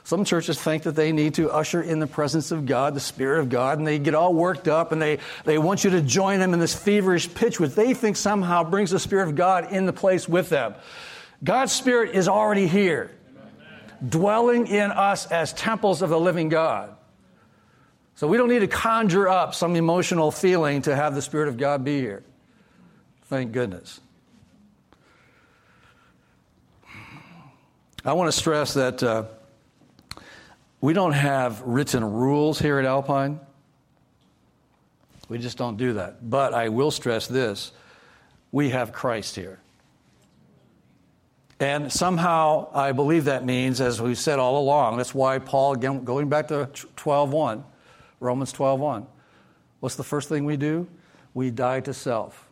Some 0.06 0.26
churches 0.26 0.60
think 0.60 0.82
that 0.82 0.94
they 0.94 1.12
need 1.12 1.34
to 1.34 1.50
usher 1.50 1.80
in 1.82 1.98
the 1.98 2.06
presence 2.06 2.50
of 2.50 2.66
God, 2.66 2.92
the 2.92 3.00
Spirit 3.00 3.40
of 3.40 3.48
God, 3.48 3.78
and 3.78 3.86
they 3.86 3.98
get 3.98 4.14
all 4.14 4.34
worked 4.34 4.68
up 4.68 4.92
and 4.92 5.00
they, 5.00 5.18
they 5.44 5.56
want 5.56 5.82
you 5.82 5.90
to 5.90 6.02
join 6.02 6.40
them 6.40 6.52
in 6.52 6.60
this 6.60 6.74
feverish 6.74 7.32
pitch, 7.32 7.58
which 7.58 7.70
they 7.70 7.94
think 7.94 8.18
somehow 8.18 8.64
brings 8.64 8.90
the 8.90 8.98
Spirit 8.98 9.28
of 9.28 9.34
God 9.34 9.72
in 9.72 9.86
the 9.86 9.94
place 9.94 10.28
with 10.28 10.50
them. 10.50 10.74
God's 11.42 11.72
Spirit 11.72 12.14
is 12.14 12.28
already 12.28 12.66
here, 12.66 13.12
dwelling 14.06 14.66
in 14.66 14.92
us 14.92 15.26
as 15.26 15.54
temples 15.54 16.02
of 16.02 16.10
the 16.10 16.20
living 16.20 16.50
God. 16.50 16.94
So 18.16 18.28
we 18.28 18.36
don't 18.36 18.50
need 18.50 18.58
to 18.58 18.68
conjure 18.68 19.26
up 19.26 19.54
some 19.54 19.74
emotional 19.74 20.30
feeling 20.30 20.82
to 20.82 20.94
have 20.94 21.14
the 21.14 21.22
Spirit 21.22 21.48
of 21.48 21.56
God 21.56 21.82
be 21.82 21.98
here. 21.98 22.22
Thank 23.24 23.52
goodness. 23.52 24.00
I 28.04 28.12
want 28.12 28.30
to 28.30 28.38
stress 28.38 28.74
that. 28.74 29.02
Uh, 29.02 29.24
we 30.84 30.92
don't 30.92 31.12
have 31.12 31.62
written 31.62 32.04
rules 32.04 32.58
here 32.58 32.78
at 32.78 32.84
Alpine. 32.84 33.40
We 35.30 35.38
just 35.38 35.56
don't 35.56 35.78
do 35.78 35.94
that. 35.94 36.28
But 36.28 36.52
I 36.52 36.68
will 36.68 36.90
stress 36.90 37.26
this 37.26 37.72
we 38.52 38.68
have 38.68 38.92
Christ 38.92 39.34
here. 39.34 39.60
And 41.58 41.90
somehow 41.90 42.68
I 42.74 42.92
believe 42.92 43.24
that 43.24 43.46
means, 43.46 43.80
as 43.80 43.98
we've 43.98 44.18
said 44.18 44.38
all 44.38 44.58
along, 44.58 44.98
that's 44.98 45.14
why 45.14 45.38
Paul, 45.38 45.72
again, 45.72 46.04
going 46.04 46.28
back 46.28 46.48
to 46.48 46.68
12.1, 46.98 47.64
Romans 48.20 48.52
12.1, 48.52 49.06
what's 49.80 49.96
the 49.96 50.04
first 50.04 50.28
thing 50.28 50.44
we 50.44 50.58
do? 50.58 50.86
We 51.32 51.50
die 51.50 51.80
to 51.80 51.94
self. 51.94 52.46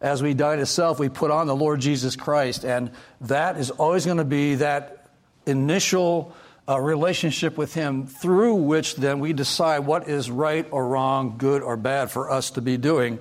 As 0.00 0.22
we 0.22 0.34
die 0.34 0.54
to 0.54 0.66
self, 0.66 1.00
we 1.00 1.08
put 1.08 1.32
on 1.32 1.48
the 1.48 1.56
Lord 1.56 1.80
Jesus 1.80 2.14
Christ, 2.14 2.64
and 2.64 2.92
that 3.22 3.56
is 3.56 3.72
always 3.72 4.04
going 4.04 4.18
to 4.18 4.24
be 4.24 4.54
that 4.54 5.00
initial 5.46 6.32
a 6.66 6.80
relationship 6.80 7.58
with 7.58 7.74
Him 7.74 8.06
through 8.06 8.54
which 8.54 8.96
then 8.96 9.20
we 9.20 9.32
decide 9.32 9.80
what 9.80 10.08
is 10.08 10.30
right 10.30 10.66
or 10.70 10.88
wrong, 10.88 11.36
good 11.36 11.62
or 11.62 11.76
bad 11.76 12.10
for 12.10 12.30
us 12.30 12.50
to 12.50 12.62
be 12.62 12.76
doing 12.76 13.18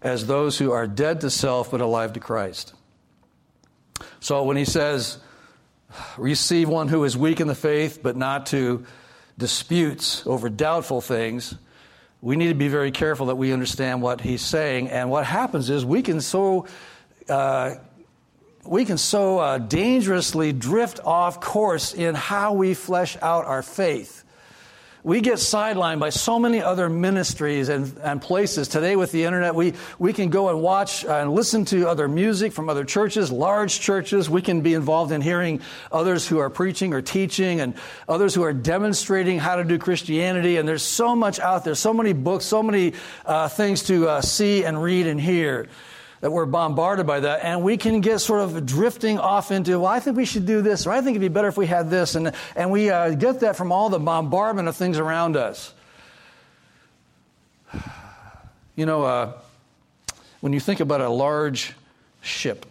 as 0.00 0.26
those 0.26 0.58
who 0.58 0.72
are 0.72 0.86
dead 0.86 1.20
to 1.20 1.30
self 1.30 1.70
but 1.70 1.80
alive 1.80 2.14
to 2.14 2.20
Christ. 2.20 2.74
So 4.20 4.42
when 4.42 4.56
He 4.56 4.64
says, 4.64 5.18
receive 6.16 6.68
one 6.68 6.88
who 6.88 7.04
is 7.04 7.16
weak 7.16 7.40
in 7.40 7.46
the 7.46 7.54
faith 7.54 8.00
but 8.02 8.16
not 8.16 8.46
to 8.46 8.84
disputes 9.38 10.26
over 10.26 10.48
doubtful 10.48 11.00
things, 11.00 11.54
we 12.20 12.36
need 12.36 12.48
to 12.48 12.54
be 12.54 12.68
very 12.68 12.90
careful 12.90 13.26
that 13.26 13.36
we 13.36 13.52
understand 13.52 14.02
what 14.02 14.20
He's 14.20 14.42
saying. 14.42 14.90
And 14.90 15.08
what 15.08 15.24
happens 15.24 15.70
is 15.70 15.84
we 15.84 16.02
can 16.02 16.20
so. 16.20 16.66
Uh, 17.28 17.76
we 18.64 18.84
can 18.84 18.98
so 18.98 19.38
uh, 19.38 19.58
dangerously 19.58 20.52
drift 20.52 21.00
off 21.04 21.40
course 21.40 21.94
in 21.94 22.14
how 22.14 22.54
we 22.54 22.74
flesh 22.74 23.16
out 23.20 23.44
our 23.44 23.62
faith. 23.62 24.20
We 25.04 25.20
get 25.20 25.34
sidelined 25.34 25.98
by 25.98 26.10
so 26.10 26.38
many 26.38 26.62
other 26.62 26.88
ministries 26.88 27.68
and, 27.68 27.98
and 28.04 28.22
places. 28.22 28.68
Today, 28.68 28.94
with 28.94 29.10
the 29.10 29.24
internet, 29.24 29.56
we, 29.56 29.74
we 29.98 30.12
can 30.12 30.30
go 30.30 30.48
and 30.48 30.62
watch 30.62 31.04
and 31.04 31.32
listen 31.32 31.64
to 31.66 31.88
other 31.88 32.06
music 32.06 32.52
from 32.52 32.68
other 32.68 32.84
churches, 32.84 33.32
large 33.32 33.80
churches. 33.80 34.30
We 34.30 34.42
can 34.42 34.60
be 34.60 34.74
involved 34.74 35.10
in 35.10 35.20
hearing 35.20 35.60
others 35.90 36.28
who 36.28 36.38
are 36.38 36.50
preaching 36.50 36.94
or 36.94 37.02
teaching 37.02 37.60
and 37.60 37.74
others 38.08 38.32
who 38.32 38.44
are 38.44 38.52
demonstrating 38.52 39.40
how 39.40 39.56
to 39.56 39.64
do 39.64 39.76
Christianity. 39.76 40.56
And 40.56 40.68
there's 40.68 40.84
so 40.84 41.16
much 41.16 41.40
out 41.40 41.64
there, 41.64 41.74
so 41.74 41.92
many 41.92 42.12
books, 42.12 42.44
so 42.44 42.62
many 42.62 42.92
uh, 43.26 43.48
things 43.48 43.82
to 43.84 44.08
uh, 44.08 44.20
see 44.20 44.64
and 44.64 44.80
read 44.80 45.08
and 45.08 45.20
hear 45.20 45.68
that 46.22 46.30
we're 46.30 46.46
bombarded 46.46 47.04
by 47.04 47.18
that, 47.18 47.44
and 47.44 47.64
we 47.64 47.76
can 47.76 48.00
get 48.00 48.20
sort 48.20 48.42
of 48.42 48.64
drifting 48.64 49.18
off 49.18 49.50
into, 49.50 49.80
well, 49.80 49.90
I 49.90 49.98
think 49.98 50.16
we 50.16 50.24
should 50.24 50.46
do 50.46 50.62
this, 50.62 50.86
or 50.86 50.92
I 50.92 51.00
think 51.00 51.16
it'd 51.16 51.20
be 51.20 51.26
better 51.26 51.48
if 51.48 51.56
we 51.56 51.66
had 51.66 51.90
this, 51.90 52.14
and, 52.14 52.32
and 52.54 52.70
we 52.70 52.90
uh, 52.90 53.10
get 53.16 53.40
that 53.40 53.56
from 53.56 53.72
all 53.72 53.90
the 53.90 53.98
bombardment 53.98 54.68
of 54.68 54.76
things 54.76 54.98
around 54.98 55.36
us. 55.36 55.74
You 58.74 58.86
know, 58.86 59.02
uh, 59.02 59.34
when 60.40 60.54
you 60.54 60.60
think 60.60 60.80
about 60.80 61.02
a 61.02 61.08
large 61.10 61.74
ship 62.22 62.64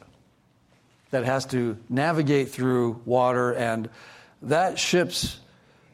that 1.11 1.25
has 1.25 1.45
to 1.47 1.77
navigate 1.89 2.49
through 2.49 2.99
water, 3.05 3.53
and 3.53 3.87
that 4.41 4.79
ship's 4.79 5.39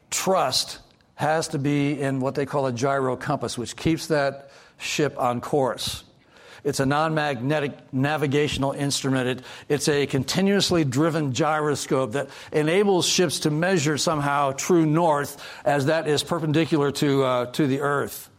trust 0.09 0.79
has 1.15 1.49
to 1.49 1.59
be 1.59 1.99
in 1.99 2.21
what 2.21 2.35
they 2.35 2.45
call 2.45 2.67
a 2.67 2.71
gyro 2.71 3.17
compass, 3.17 3.57
which 3.57 3.75
keeps 3.75 4.07
that 4.07 4.49
ship 4.77 5.19
on 5.19 5.41
course. 5.41 6.05
It's 6.63 6.79
a 6.79 6.85
non 6.85 7.13
magnetic 7.13 7.93
navigational 7.93 8.71
instrument. 8.71 9.27
It, 9.27 9.45
it's 9.69 9.87
a 9.87 10.05
continuously 10.05 10.83
driven 10.83 11.33
gyroscope 11.33 12.13
that 12.13 12.29
enables 12.51 13.07
ships 13.07 13.41
to 13.41 13.51
measure 13.51 13.97
somehow 13.97 14.51
true 14.51 14.85
north 14.85 15.43
as 15.65 15.87
that 15.87 16.07
is 16.07 16.23
perpendicular 16.23 16.91
to, 16.91 17.23
uh, 17.23 17.45
to 17.53 17.67
the 17.67 17.81
Earth. 17.81 18.29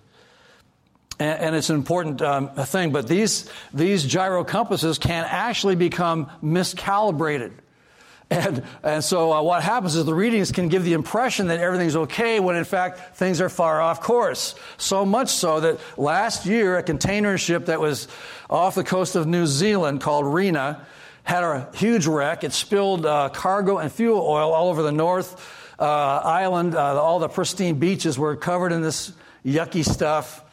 And, 1.19 1.41
and 1.41 1.57
it's 1.57 1.71
an 1.71 1.77
important 1.77 2.23
um, 2.23 2.51
thing, 2.51 2.93
but 2.93 3.09
these, 3.09 3.51
these 3.73 4.05
gyro 4.05 4.45
compasses 4.45 4.99
can 4.99 5.25
actually 5.29 5.77
become 5.77 6.31
miscalibrated. 6.43 7.53
And, 8.31 8.63
and 8.83 9.03
so 9.03 9.33
uh, 9.33 9.43
what 9.43 9.63
happens 9.63 9.97
is 9.97 10.05
the 10.05 10.15
readings 10.15 10.53
can 10.53 10.69
give 10.69 10.85
the 10.85 10.93
impression 10.93 11.47
that 11.47 11.61
everything's 11.61 11.97
okay 11.97 12.41
when 12.41 12.57
in 12.57 12.65
fact 12.65 13.17
things 13.17 13.41
are 13.41 13.49
far 13.49 13.81
off 13.81 14.03
course. 14.03 14.55
So 14.77 15.07
much 15.07 15.31
so 15.31 15.61
that 15.61 15.81
last 15.97 16.45
year 16.45 16.77
a 16.77 16.83
container 16.83 17.39
ship 17.39 17.67
that 17.67 17.81
was 17.81 18.07
off 18.51 18.75
the 18.75 18.85
coast 18.85 19.17
of 19.17 19.27
New 19.27 19.47
Zealand 19.47 20.03
called 20.03 20.27
Rena 20.27 20.87
had 21.25 21.43
a 21.43 21.69
huge 21.75 22.07
wreck. 22.07 22.45
It 22.45 22.53
spilled 22.53 23.07
uh, 23.07 23.31
cargo 23.31 23.79
and 23.79 23.91
fuel 23.91 24.21
oil 24.21 24.53
all 24.53 24.69
over 24.69 24.83
the 24.83 24.93
North 24.93 25.75
uh, 25.79 25.85
Island. 25.85 26.75
Uh, 26.75 27.01
all 27.01 27.19
the 27.19 27.29
pristine 27.29 27.79
beaches 27.79 28.19
were 28.19 28.37
covered 28.37 28.73
in 28.73 28.83
this 28.83 29.13
yucky 29.45 29.85
stuff. 29.85 30.45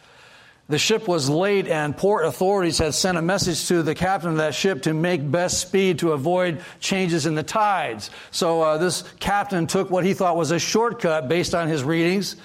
The 0.67 0.79
ship 0.79 1.07
was 1.07 1.29
late, 1.29 1.67
and 1.67 1.95
port 1.95 2.25
authorities 2.25 2.79
had 2.79 2.95
sent 2.95 3.19
a 3.19 3.21
message 3.21 3.67
to 3.67 3.83
the 3.83 3.93
captain 3.93 4.31
of 4.31 4.37
that 4.37 4.55
ship 4.55 4.81
to 4.83 4.95
make 4.95 5.29
best 5.29 5.59
speed 5.59 5.99
to 5.99 6.13
avoid 6.13 6.61
changes 6.79 7.27
in 7.27 7.35
the 7.35 7.43
tides. 7.43 8.09
So 8.31 8.63
uh, 8.63 8.77
this 8.79 9.03
captain 9.19 9.67
took 9.67 9.91
what 9.91 10.03
he 10.03 10.15
thought 10.15 10.35
was 10.35 10.49
a 10.49 10.57
shortcut 10.57 11.27
based 11.27 11.53
on 11.53 11.67
his 11.67 11.83
readings, 11.83 12.35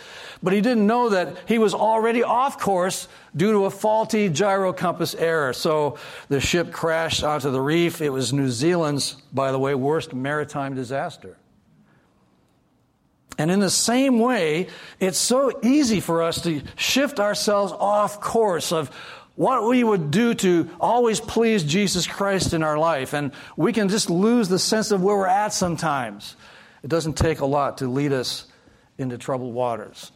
but 0.42 0.52
he 0.52 0.60
didn't 0.60 0.86
know 0.86 1.08
that 1.08 1.34
he 1.46 1.56
was 1.56 1.72
already 1.72 2.22
off 2.22 2.58
course 2.58 3.08
due 3.34 3.52
to 3.52 3.64
a 3.64 3.70
faulty 3.70 4.28
gyro 4.28 4.74
compass 4.74 5.14
error. 5.14 5.54
So 5.54 5.96
the 6.28 6.40
ship 6.40 6.72
crashed 6.72 7.24
onto 7.24 7.50
the 7.50 7.60
reef. 7.60 8.02
It 8.02 8.10
was 8.10 8.34
New 8.34 8.50
Zealand's, 8.50 9.12
by 9.32 9.50
the 9.50 9.58
way, 9.58 9.74
worst 9.74 10.12
maritime 10.12 10.74
disaster. 10.74 11.38
And 13.38 13.50
in 13.50 13.60
the 13.60 13.70
same 13.70 14.18
way, 14.18 14.68
it's 14.98 15.18
so 15.18 15.58
easy 15.62 16.00
for 16.00 16.22
us 16.22 16.42
to 16.42 16.62
shift 16.76 17.20
ourselves 17.20 17.72
off 17.72 18.20
course 18.20 18.72
of 18.72 18.90
what 19.36 19.66
we 19.66 19.82
would 19.82 20.10
do 20.10 20.34
to 20.34 20.68
always 20.78 21.20
please 21.20 21.64
Jesus 21.64 22.06
Christ 22.06 22.52
in 22.52 22.62
our 22.62 22.76
life. 22.76 23.14
And 23.14 23.32
we 23.56 23.72
can 23.72 23.88
just 23.88 24.10
lose 24.10 24.48
the 24.48 24.58
sense 24.58 24.90
of 24.90 25.02
where 25.02 25.16
we're 25.16 25.26
at 25.26 25.54
sometimes. 25.54 26.36
It 26.82 26.88
doesn't 26.90 27.14
take 27.14 27.40
a 27.40 27.46
lot 27.46 27.78
to 27.78 27.88
lead 27.88 28.12
us 28.12 28.46
into 28.98 29.16
troubled 29.16 29.54
waters. 29.54 30.12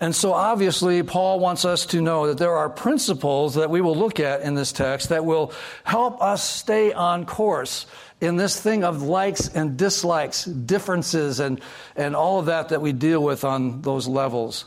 And 0.00 0.14
so, 0.14 0.34
obviously, 0.34 1.02
Paul 1.02 1.40
wants 1.40 1.64
us 1.64 1.86
to 1.86 2.02
know 2.02 2.26
that 2.26 2.36
there 2.36 2.54
are 2.54 2.68
principles 2.68 3.54
that 3.54 3.70
we 3.70 3.80
will 3.80 3.96
look 3.96 4.20
at 4.20 4.42
in 4.42 4.54
this 4.54 4.72
text 4.72 5.08
that 5.08 5.24
will 5.24 5.52
help 5.84 6.20
us 6.20 6.46
stay 6.46 6.92
on 6.92 7.24
course 7.24 7.86
in 8.20 8.36
this 8.36 8.60
thing 8.60 8.84
of 8.84 9.02
likes 9.02 9.48
and 9.48 9.76
dislikes, 9.76 10.44
differences, 10.44 11.40
and, 11.40 11.60
and 11.96 12.16
all 12.16 12.38
of 12.38 12.46
that 12.46 12.70
that 12.70 12.80
we 12.80 12.92
deal 12.92 13.22
with 13.22 13.44
on 13.44 13.82
those 13.82 14.06
levels. 14.06 14.66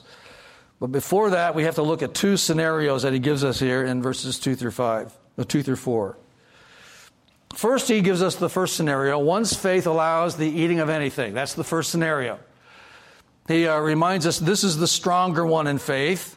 But 0.80 0.88
before 0.88 1.32
that, 1.32 1.56
we 1.56 1.64
have 1.64 1.76
to 1.76 1.82
look 1.82 2.04
at 2.04 2.14
two 2.14 2.38
scenarios 2.38 3.04
that 3.04 3.14
he 3.14 3.20
gives 3.20 3.44
us 3.44 3.60
here 3.60 3.84
in 3.84 4.02
verses 4.02 4.40
2 4.40 4.56
through 4.56 4.72
5, 4.72 5.18
or 5.38 5.42
uh, 5.42 5.44
2 5.44 5.64
through 5.64 5.76
4. 5.76 6.18
First, 7.56 7.88
he 7.88 8.02
gives 8.02 8.22
us 8.22 8.36
the 8.36 8.50
first 8.50 8.76
scenario. 8.76 9.18
One's 9.18 9.56
faith 9.56 9.88
allows 9.88 10.38
the 10.38 10.48
eating 10.48 10.80
of 10.80 10.90
anything. 10.90 11.34
That's 11.34 11.56
the 11.56 11.64
first 11.64 11.90
scenario. 11.90 12.40
He 13.48 13.68
uh, 13.68 13.80
reminds 13.80 14.28
us 14.28 14.38
this 14.38 14.64
is 14.64 14.78
the 14.78 14.88
stronger 14.88 15.46
one 15.46 15.66
in 15.66 15.80
faith. 15.80 16.37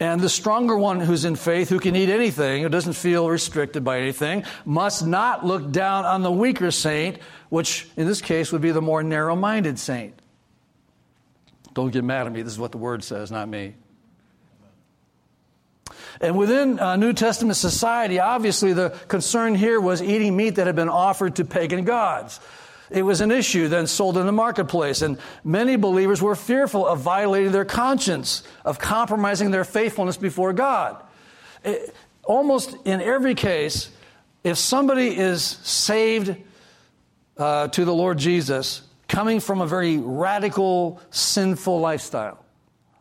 And 0.00 0.20
the 0.20 0.28
stronger 0.28 0.76
one 0.76 0.98
who's 1.00 1.24
in 1.24 1.36
faith, 1.36 1.68
who 1.68 1.78
can 1.78 1.94
eat 1.94 2.08
anything, 2.08 2.62
who 2.62 2.68
doesn't 2.68 2.94
feel 2.94 3.28
restricted 3.28 3.84
by 3.84 4.00
anything, 4.00 4.44
must 4.64 5.06
not 5.06 5.46
look 5.46 5.70
down 5.70 6.04
on 6.04 6.22
the 6.22 6.32
weaker 6.32 6.70
saint, 6.72 7.18
which 7.48 7.88
in 7.96 8.06
this 8.06 8.20
case 8.20 8.50
would 8.50 8.60
be 8.60 8.72
the 8.72 8.82
more 8.82 9.02
narrow 9.02 9.36
minded 9.36 9.78
saint. 9.78 10.20
Don't 11.74 11.90
get 11.90 12.04
mad 12.04 12.26
at 12.26 12.32
me. 12.32 12.42
This 12.42 12.52
is 12.52 12.58
what 12.58 12.72
the 12.72 12.78
word 12.78 13.04
says, 13.04 13.30
not 13.30 13.48
me. 13.48 13.74
And 16.20 16.38
within 16.38 16.78
uh, 16.78 16.96
New 16.96 17.12
Testament 17.12 17.56
society, 17.56 18.20
obviously 18.20 18.72
the 18.72 18.90
concern 19.08 19.54
here 19.54 19.80
was 19.80 20.00
eating 20.02 20.36
meat 20.36 20.56
that 20.56 20.66
had 20.66 20.76
been 20.76 20.88
offered 20.88 21.36
to 21.36 21.44
pagan 21.44 21.84
gods. 21.84 22.40
It 22.94 23.02
was 23.02 23.20
an 23.20 23.32
issue 23.32 23.66
then 23.66 23.88
sold 23.88 24.16
in 24.16 24.24
the 24.24 24.32
marketplace, 24.32 25.02
and 25.02 25.18
many 25.42 25.74
believers 25.74 26.22
were 26.22 26.36
fearful 26.36 26.86
of 26.86 27.00
violating 27.00 27.50
their 27.50 27.64
conscience, 27.64 28.44
of 28.64 28.78
compromising 28.78 29.50
their 29.50 29.64
faithfulness 29.64 30.16
before 30.16 30.52
God. 30.52 31.02
It, 31.64 31.92
almost 32.22 32.76
in 32.84 33.00
every 33.00 33.34
case, 33.34 33.90
if 34.44 34.58
somebody 34.58 35.16
is 35.16 35.42
saved 35.42 36.36
uh, 37.36 37.66
to 37.68 37.84
the 37.84 37.92
Lord 37.92 38.18
Jesus, 38.18 38.82
coming 39.08 39.40
from 39.40 39.60
a 39.60 39.66
very 39.66 39.98
radical, 39.98 41.00
sinful 41.10 41.80
lifestyle, 41.80 42.44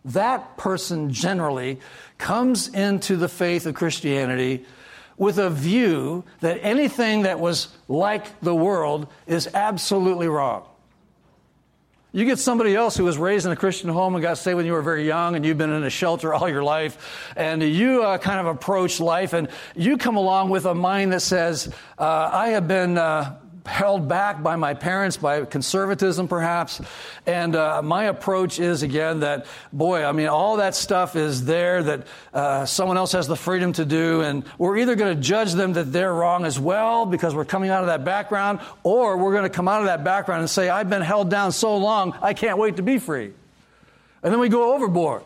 that 0.06 0.58
person 0.58 1.14
generally 1.14 1.80
comes 2.18 2.68
into 2.68 3.16
the 3.16 3.30
faith 3.30 3.68
of 3.68 3.76
Christianity 3.76 4.66
with 5.18 5.38
a 5.38 5.50
view 5.50 6.24
that 6.42 6.60
anything 6.64 7.24
that 7.24 7.40
was 7.40 7.68
like 7.88 8.40
the 8.42 8.56
world 8.56 9.08
is 9.28 9.48
absolutely 9.54 10.28
wrong. 10.28 10.66
You 12.16 12.26
get 12.26 12.38
somebody 12.38 12.76
else 12.76 12.96
who 12.96 13.06
was 13.06 13.18
raised 13.18 13.48
in 13.48 13.52
a 13.52 13.56
Christian 13.56 13.90
home 13.90 14.14
and 14.14 14.22
got 14.22 14.38
saved 14.38 14.58
when 14.58 14.68
you 14.68 14.74
were 14.74 14.84
very 14.84 15.06
young 15.08 15.36
and 15.36 15.44
you've 15.44 15.58
been 15.58 15.72
in 15.72 15.84
a 15.84 15.90
shelter 15.90 16.32
all 16.32 16.48
your 16.48 16.64
life, 16.64 17.32
and 17.36 17.64
you 17.64 18.04
uh, 18.04 18.20
kind 18.20 18.40
of 18.40 18.46
approach 18.46 19.00
life 19.00 19.34
and 19.34 19.48
you 19.76 19.98
come 19.98 20.16
along 20.16 20.50
with 20.50 20.66
a 20.66 20.76
mind 20.76 21.12
that 21.12 21.22
says, 21.22 21.74
uh, 21.98 22.30
I 22.32 22.50
have 22.50 22.68
been 22.68 23.00
uh, 23.00 23.40
held 23.66 24.08
back 24.08 24.44
by 24.44 24.56
my 24.56 24.74
parents, 24.74 25.18
by 25.18 25.46
conservatism 25.46 26.28
perhaps. 26.28 26.82
And 27.26 27.56
uh, 27.56 27.82
my 27.82 28.06
approach 28.06 28.60
is 28.60 28.84
again 28.84 29.22
that, 29.22 29.46
boy, 29.72 30.04
I 30.04 30.12
mean, 30.12 30.28
all 30.28 30.58
that 30.58 30.76
stuff 30.76 31.16
is 31.16 31.46
there 31.46 31.84
that 31.84 32.08
uh, 32.34 32.66
someone 32.66 32.98
else 32.98 33.14
has 33.14 33.28
the 33.28 33.36
freedom 33.36 33.74
to 33.74 33.86
do. 33.86 34.22
And 34.22 34.44
we're 34.58 34.78
either 34.78 34.96
going 34.96 35.16
to 35.16 35.22
judge 35.22 35.54
them 35.54 35.74
that 35.74 35.92
they're 35.92 36.14
wrong 36.14 36.46
as 36.46 36.60
well 36.60 37.06
because 37.06 37.34
we're 37.34 37.46
coming 37.46 37.70
out 37.70 37.82
of 37.82 37.88
that 37.88 38.04
background, 38.04 38.60
or 38.84 39.18
we're 39.18 39.32
going 39.32 39.44
to 39.44 39.50
come 39.50 39.68
out 39.68 39.80
of 39.80 39.88
that 39.88 40.04
background 40.04 40.42
and 40.42 40.50
say, 40.50 40.70
I've 40.70 40.90
been 40.90 41.02
held 41.02 41.30
down 41.30 41.52
so 41.52 41.78
long, 41.78 42.18
I 42.22 42.34
can't 42.34 42.58
wait 42.58 42.78
to 42.78 42.84
be 42.84 42.98
free. 42.98 43.34
And 44.22 44.32
then 44.32 44.40
we 44.40 44.50
go 44.50 44.74
overboard. 44.74 45.24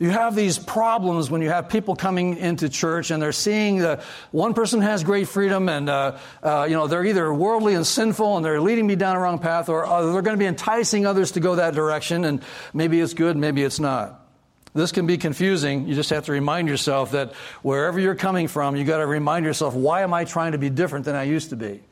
You 0.00 0.10
have 0.10 0.36
these 0.36 0.60
problems 0.60 1.28
when 1.28 1.42
you 1.42 1.48
have 1.48 1.68
people 1.68 1.96
coming 1.96 2.36
into 2.36 2.68
church 2.68 3.10
and 3.10 3.20
they're 3.20 3.32
seeing 3.32 3.78
that 3.78 4.02
one 4.30 4.54
person 4.54 4.80
has 4.80 5.02
great 5.02 5.26
freedom 5.26 5.68
and 5.68 5.88
uh, 5.88 6.18
uh, 6.40 6.66
you 6.68 6.76
know 6.76 6.86
they're 6.86 7.04
either 7.04 7.34
worldly 7.34 7.74
and 7.74 7.84
sinful 7.84 8.36
and 8.36 8.44
they're 8.44 8.60
leading 8.60 8.86
me 8.86 8.94
down 8.94 9.16
a 9.16 9.20
wrong 9.20 9.40
path, 9.40 9.68
or 9.68 9.84
uh, 9.84 10.12
they're 10.12 10.22
going 10.22 10.36
to 10.36 10.40
be 10.40 10.46
enticing 10.46 11.04
others 11.04 11.32
to 11.32 11.40
go 11.40 11.56
that 11.56 11.74
direction. 11.74 12.24
And 12.24 12.42
maybe 12.72 13.00
it's 13.00 13.14
good, 13.14 13.36
maybe 13.36 13.64
it's 13.64 13.80
not. 13.80 14.24
This 14.72 14.92
can 14.92 15.08
be 15.08 15.18
confusing. 15.18 15.88
You 15.88 15.96
just 15.96 16.10
have 16.10 16.26
to 16.26 16.32
remind 16.32 16.68
yourself 16.68 17.10
that 17.10 17.32
wherever 17.62 17.98
you're 17.98 18.14
coming 18.14 18.46
from, 18.46 18.76
you 18.76 18.84
got 18.84 18.98
to 18.98 19.06
remind 19.06 19.44
yourself, 19.44 19.74
why 19.74 20.02
am 20.02 20.14
I 20.14 20.24
trying 20.24 20.52
to 20.52 20.58
be 20.58 20.70
different 20.70 21.06
than 21.06 21.16
I 21.16 21.24
used 21.24 21.50
to 21.50 21.56
be? 21.56 21.82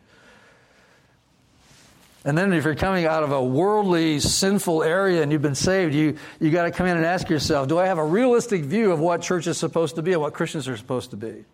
And 2.26 2.36
then 2.36 2.52
if 2.52 2.64
you're 2.64 2.74
coming 2.74 3.06
out 3.06 3.22
of 3.22 3.30
a 3.30 3.42
worldly, 3.42 4.18
sinful 4.18 4.82
area 4.82 5.22
and 5.22 5.30
you've 5.30 5.42
been 5.42 5.54
saved, 5.54 5.94
you, 5.94 6.16
you 6.40 6.50
got 6.50 6.64
to 6.64 6.72
come 6.72 6.88
in 6.88 6.96
and 6.96 7.06
ask 7.06 7.28
yourself, 7.28 7.68
do 7.68 7.78
I 7.78 7.86
have 7.86 7.98
a 7.98 8.04
realistic 8.04 8.64
view 8.64 8.90
of 8.90 8.98
what 8.98 9.22
church 9.22 9.46
is 9.46 9.56
supposed 9.56 9.94
to 9.94 10.02
be 10.02 10.12
and 10.12 10.20
what 10.20 10.34
Christians 10.34 10.66
are 10.66 10.76
supposed 10.76 11.10
to 11.10 11.16
be? 11.16 11.44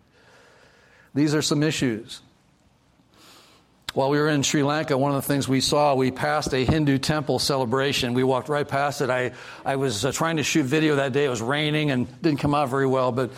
These 1.13 1.35
are 1.35 1.43
some 1.43 1.61
issues. 1.61 2.21
While 3.93 4.09
we 4.09 4.17
were 4.17 4.29
in 4.29 4.41
Sri 4.41 4.63
Lanka, 4.63 4.97
one 4.97 5.11
of 5.11 5.17
the 5.17 5.27
things 5.27 5.47
we 5.47 5.61
saw, 5.61 5.93
we 5.93 6.09
passed 6.09 6.51
a 6.55 6.65
Hindu 6.65 6.97
temple 6.97 7.37
celebration. 7.37 8.15
We 8.15 8.23
walked 8.23 8.49
right 8.49 8.67
past 8.67 9.01
it. 9.01 9.11
I, 9.11 9.33
I 9.63 9.75
was 9.75 10.03
uh, 10.03 10.11
trying 10.11 10.37
to 10.37 10.43
shoot 10.43 10.63
video 10.63 10.95
that 10.95 11.13
day. 11.13 11.25
It 11.25 11.29
was 11.29 11.43
raining 11.43 11.91
and 11.91 12.07
didn't 12.23 12.39
come 12.39 12.55
out 12.55 12.69
very 12.69 12.87
well, 12.87 13.11
but 13.11 13.29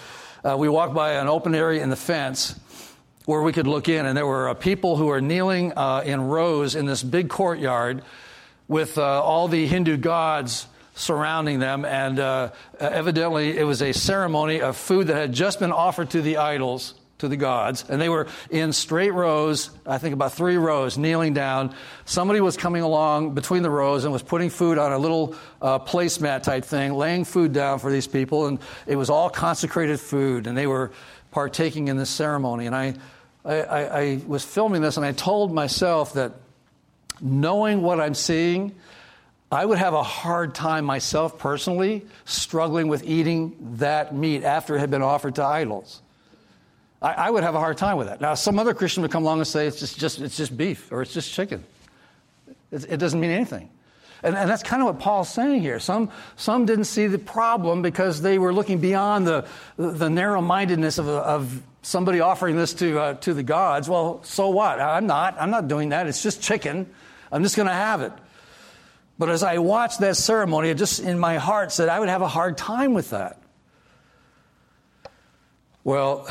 uh, 0.46 0.56
we 0.58 0.70
walked 0.70 0.94
by 0.94 1.16
an 1.16 1.28
open 1.28 1.54
area 1.54 1.84
in 1.84 1.90
the 1.90 1.98
fence 1.98 2.58
where 3.26 3.42
we 3.42 3.52
could 3.52 3.68
look 3.68 3.90
in, 3.90 4.06
and 4.06 4.16
there 4.16 4.26
were 4.26 4.50
uh, 4.50 4.54
people 4.54 4.98
who 4.98 5.08
were 5.08 5.22
kneeling 5.22 5.74
uh, 5.76 6.04
in 6.06 6.22
rows 6.22 6.76
in 6.76 6.86
this 6.86 7.02
big 7.02 7.30
courtyard 7.30 8.04
with 8.68 8.98
uh, 8.98 9.24
all 9.24 9.48
the 9.48 9.66
Hindu 9.66 9.98
gods 9.98 10.68
surrounding 10.96 11.60
them, 11.60 11.86
and 11.86 12.20
uh, 12.20 12.52
evidently 12.80 13.58
it 13.58 13.64
was 13.64 13.82
a 13.82 13.94
ceremony 13.94 14.62
of 14.62 14.78
food 14.78 15.08
that 15.08 15.16
had 15.16 15.34
just 15.34 15.60
been 15.60 15.72
offered 15.72 16.12
to 16.12 16.22
the 16.22 16.38
idols, 16.38 16.94
to 17.18 17.28
the 17.28 17.38
gods, 17.38 17.84
and 17.90 18.00
they 18.00 18.10
were 18.10 18.28
in 18.50 18.72
straight 18.74 19.12
rows, 19.12 19.70
I 19.86 19.98
think 19.98 20.14
about 20.14 20.34
three 20.34 20.58
rows, 20.58 20.98
kneeling 20.98 21.34
down. 21.34 21.74
Somebody 22.06 22.42
was 22.42 22.58
coming 22.58 22.82
along 22.82 23.34
between 23.34 23.64
the 23.64 23.70
rows 23.70 24.04
and 24.04 24.14
was 24.14 24.22
putting 24.22 24.50
food 24.50 24.78
on 24.78 24.92
a 24.92 24.98
little 24.98 25.36
uh, 25.62 25.80
placemat 25.80 26.44
type 26.44 26.64
thing, 26.64 26.94
laying 26.94 27.26
food 27.26 27.54
down 27.54 27.80
for 27.80 27.92
these 27.92 28.08
people, 28.08 28.48
and 28.48 28.60
it 28.86 28.98
was 28.98 29.10
all 29.10 29.30
consecrated 29.30 30.00
food, 30.00 30.46
and 30.46 30.58
they 30.58 30.68
were 30.68 30.92
partaking 31.32 31.90
in 31.90 31.98
this 31.98 32.10
ceremony. 32.10 32.66
And 32.66 32.76
I 32.76 32.96
I, 33.46 33.62
I, 33.62 34.00
I 34.02 34.22
was 34.26 34.44
filming 34.44 34.82
this 34.82 34.98
and 34.98 35.06
I 35.06 35.12
told 35.12 35.54
myself 35.54 36.14
that 36.14 36.34
knowing 37.22 37.82
what 37.82 38.00
I'm 38.00 38.16
seeing, 38.16 38.76
I 39.52 39.64
would 39.64 39.78
have 39.78 39.94
a 39.94 40.04
hard 40.04 40.56
time 40.56 40.86
myself 40.86 41.38
personally 41.38 42.06
struggling 42.26 42.88
with 42.88 43.04
eating 43.04 43.56
that 43.78 44.16
meat 44.16 44.44
after 44.44 44.76
it 44.76 44.80
had 44.80 44.90
been 44.90 45.04
offered 45.04 45.36
to 45.36 45.44
idols. 45.44 46.02
I, 47.02 47.14
I, 47.14 47.30
would 47.30 47.44
have 47.44 47.56
a 47.56 47.60
hard 47.60 47.78
time 47.78 47.98
with 47.98 48.08
that. 48.08 48.20
Now, 48.20 48.34
some 48.34 48.58
other 48.58 48.74
Christian 48.74 49.04
would 49.04 49.12
come 49.12 49.24
along 49.24 49.38
and 49.38 49.48
say 49.48 49.68
it's 49.68 49.80
just, 49.80 50.00
just 50.00 50.20
it's 50.20 50.36
just 50.36 50.58
beef 50.58 50.92
or 50.92 51.04
it's 51.04 51.14
just 51.14 51.32
chicken. 51.32 51.64
It, 52.72 52.86
it 52.90 52.98
doesn't 52.98 53.20
mean 53.20 53.32
anything. 53.32 53.70
And, 54.24 54.36
and, 54.36 54.50
that's 54.50 54.64
kind 54.64 54.82
of 54.82 54.88
what 54.88 55.00
Paul's 55.00 55.30
saying 55.30 55.62
here. 55.62 55.80
Some, 55.80 56.10
some 56.36 56.66
didn't 56.66 56.86
see 56.86 57.06
the 57.06 57.20
problem 57.20 57.84
because 57.84 58.22
they 58.22 58.40
were 58.40 58.52
looking 58.52 58.80
beyond 58.80 59.28
the, 59.28 59.46
the 59.78 60.10
narrow 60.10 60.42
mindedness 60.42 60.98
of, 60.98 61.08
of 61.08 61.62
somebody 61.86 62.20
offering 62.20 62.56
this 62.56 62.74
to, 62.74 63.00
uh, 63.00 63.14
to 63.14 63.34
the 63.34 63.44
gods. 63.44 63.88
Well, 63.88 64.22
so 64.24 64.50
what? 64.50 64.80
I'm 64.82 65.06
not. 65.06 65.38
I'm 65.40 65.52
not 65.52 65.68
doing 65.68 65.90
that. 65.90 66.08
It's 66.08 66.24
just 66.24 66.42
chicken. 66.42 66.90
I'm 67.32 67.44
just 67.44 67.56
going 67.56 67.68
to 67.68 67.74
have 67.74 68.02
it. 68.02 68.12
But 69.20 69.30
as 69.30 69.44
I 69.44 69.60
watched 69.60 70.00
that 70.00 70.18
ceremony, 70.18 70.70
it 70.70 70.78
just 70.78 71.00
in 71.00 71.20
my 71.20 71.38
heart 71.38 71.72
said 71.72 71.88
I 71.88 72.00
would 72.00 72.10
have 72.10 72.24
a 72.24 72.28
hard 72.28 72.58
time 72.58 72.94
with 72.96 73.12
that. 73.12 73.40
Well, 75.84 76.28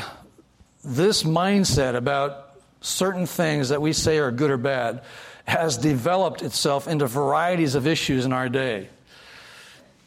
this 0.83 1.23
mindset 1.23 1.95
about 1.95 2.59
certain 2.81 3.25
things 3.25 3.69
that 3.69 3.81
we 3.81 3.93
say 3.93 4.19
are 4.19 4.31
good 4.31 4.51
or 4.51 4.57
bad 4.57 5.03
has 5.45 5.77
developed 5.77 6.41
itself 6.41 6.87
into 6.87 7.07
varieties 7.07 7.75
of 7.75 7.87
issues 7.87 8.25
in 8.25 8.33
our 8.33 8.49
day. 8.49 8.89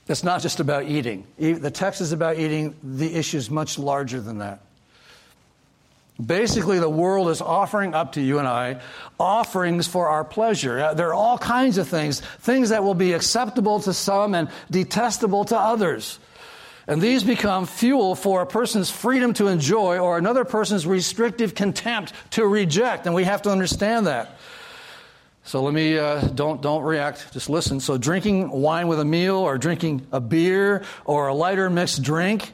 It's 0.08 0.22
not 0.22 0.42
just 0.42 0.60
about 0.60 0.84
eating. 0.84 1.26
The 1.38 1.70
text 1.70 2.00
is 2.00 2.12
about 2.12 2.38
eating, 2.38 2.76
the 2.82 3.14
issue 3.14 3.38
is 3.38 3.50
much 3.50 3.78
larger 3.78 4.20
than 4.20 4.38
that. 4.38 4.60
Basically, 6.24 6.80
the 6.80 6.88
world 6.88 7.28
is 7.28 7.40
offering 7.40 7.94
up 7.94 8.12
to 8.12 8.20
you 8.20 8.40
and 8.40 8.48
I 8.48 8.80
offerings 9.20 9.86
for 9.86 10.08
our 10.08 10.24
pleasure. 10.24 10.80
Uh, 10.80 10.94
there 10.94 11.08
are 11.08 11.14
all 11.14 11.38
kinds 11.38 11.78
of 11.78 11.86
things, 11.86 12.20
things 12.20 12.70
that 12.70 12.82
will 12.82 12.94
be 12.94 13.12
acceptable 13.12 13.78
to 13.80 13.92
some 13.92 14.34
and 14.34 14.48
detestable 14.68 15.44
to 15.46 15.56
others. 15.56 16.18
And 16.88 17.00
these 17.02 17.22
become 17.22 17.66
fuel 17.66 18.14
for 18.14 18.42
a 18.42 18.46
person's 18.46 18.90
freedom 18.90 19.34
to 19.34 19.46
enjoy 19.46 19.98
or 19.98 20.18
another 20.18 20.44
person's 20.44 20.86
restrictive 20.86 21.54
contempt 21.54 22.12
to 22.30 22.46
reject. 22.46 23.06
And 23.06 23.14
we 23.14 23.24
have 23.24 23.42
to 23.42 23.50
understand 23.50 24.06
that. 24.06 24.38
So 25.44 25.62
let 25.62 25.72
me 25.72 25.98
uh, 25.98 26.20
don't 26.20 26.60
don't 26.60 26.82
react. 26.82 27.32
Just 27.32 27.48
listen. 27.48 27.80
So 27.80 27.96
drinking 27.96 28.50
wine 28.50 28.88
with 28.88 29.00
a 29.00 29.04
meal, 29.04 29.36
or 29.36 29.56
drinking 29.56 30.06
a 30.12 30.20
beer, 30.20 30.82
or 31.04 31.28
a 31.28 31.34
lighter 31.34 31.70
mixed 31.70 32.02
drink, 32.02 32.52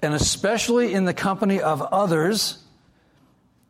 and 0.00 0.14
especially 0.14 0.92
in 0.92 1.04
the 1.04 1.14
company 1.14 1.60
of 1.60 1.82
others, 1.82 2.61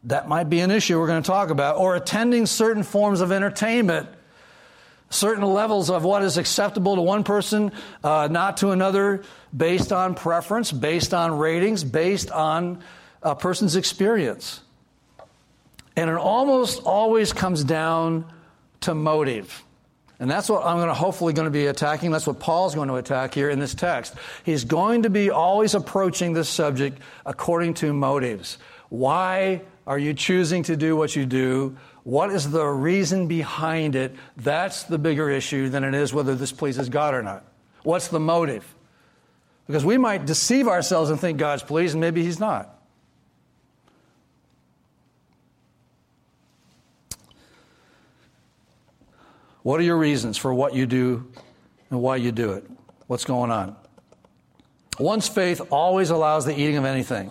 that 0.04 0.28
might 0.28 0.50
be 0.50 0.60
an 0.60 0.70
issue 0.70 0.98
we're 0.98 1.06
going 1.06 1.22
to 1.22 1.26
talk 1.26 1.50
about. 1.50 1.76
Or 1.76 1.96
attending 1.96 2.46
certain 2.46 2.82
forms 2.82 3.20
of 3.20 3.32
entertainment, 3.32 4.08
certain 5.10 5.44
levels 5.44 5.90
of 5.90 6.04
what 6.04 6.22
is 6.22 6.38
acceptable 6.38 6.96
to 6.96 7.02
one 7.02 7.24
person, 7.24 7.72
uh, 8.02 8.28
not 8.30 8.58
to 8.58 8.70
another, 8.70 9.22
based 9.56 9.92
on 9.92 10.14
preference, 10.14 10.72
based 10.72 11.14
on 11.14 11.38
ratings, 11.38 11.84
based 11.84 12.30
on 12.30 12.82
a 13.22 13.36
person's 13.36 13.76
experience. 13.76 14.60
And 15.96 16.08
it 16.08 16.16
almost 16.16 16.82
always 16.82 17.32
comes 17.32 17.62
down 17.62 18.24
to 18.80 18.94
motive. 18.94 19.62
And 20.18 20.30
that's 20.30 20.48
what 20.48 20.64
I'm 20.64 20.76
going 20.76 20.88
to 20.88 20.94
hopefully 20.94 21.32
going 21.32 21.46
to 21.46 21.50
be 21.50 21.66
attacking. 21.66 22.12
That's 22.12 22.26
what 22.26 22.38
Paul's 22.38 22.74
going 22.74 22.88
to 22.88 22.94
attack 22.94 23.34
here 23.34 23.50
in 23.50 23.58
this 23.58 23.74
text. 23.74 24.14
He's 24.44 24.64
going 24.64 25.02
to 25.02 25.10
be 25.10 25.30
always 25.30 25.74
approaching 25.74 26.32
this 26.32 26.48
subject 26.48 27.00
according 27.26 27.74
to 27.74 27.92
motives. 27.92 28.58
Why 28.88 29.62
are 29.86 29.98
you 29.98 30.14
choosing 30.14 30.62
to 30.64 30.76
do 30.76 30.96
what 30.96 31.16
you 31.16 31.26
do? 31.26 31.76
What 32.04 32.30
is 32.30 32.50
the 32.50 32.64
reason 32.64 33.26
behind 33.26 33.96
it? 33.96 34.14
That's 34.36 34.84
the 34.84 34.98
bigger 34.98 35.30
issue 35.30 35.68
than 35.68 35.84
it 35.84 35.94
is 35.94 36.12
whether 36.12 36.34
this 36.34 36.52
pleases 36.52 36.88
God 36.88 37.14
or 37.14 37.22
not. 37.22 37.44
What's 37.82 38.08
the 38.08 38.20
motive? 38.20 38.64
Because 39.66 39.84
we 39.84 39.98
might 39.98 40.26
deceive 40.26 40.68
ourselves 40.68 41.10
and 41.10 41.18
think 41.18 41.38
God's 41.38 41.62
pleased, 41.62 41.94
and 41.94 42.00
maybe 42.00 42.22
He's 42.22 42.38
not. 42.38 42.78
What 49.62 49.78
are 49.78 49.84
your 49.84 49.96
reasons 49.96 50.36
for 50.36 50.52
what 50.52 50.74
you 50.74 50.86
do 50.86 51.28
and 51.90 52.02
why 52.02 52.16
you 52.16 52.32
do 52.32 52.52
it? 52.52 52.68
What's 53.06 53.24
going 53.24 53.50
on? 53.50 53.76
One's 54.98 55.28
faith 55.28 55.60
always 55.70 56.10
allows 56.10 56.44
the 56.44 56.52
eating 56.52 56.76
of 56.76 56.84
anything. 56.84 57.30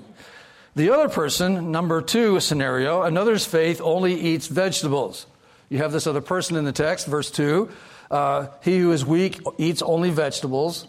The 0.74 0.92
other 0.92 1.10
person, 1.10 1.72
number 1.72 2.02
two 2.02 2.40
scenario, 2.40 3.02
another's 3.02 3.46
faith 3.46 3.82
only 3.84 4.14
eats 4.14 4.48
vegetables. 4.48 5.26
You 5.68 5.80
have 5.80 5.92
this 5.92 6.08
other 6.08 6.22
person 6.22 6.56
in 6.56 6.64
the 6.64 6.72
text, 6.72 7.08
verse 7.08 7.30
2. 7.30 7.70
Uh, 8.10 8.48
he 8.62 8.80
who 8.80 8.92
is 8.94 9.06
weak 9.06 9.40
eats 9.58 9.82
only 9.82 10.12
vegetables. 10.12 10.88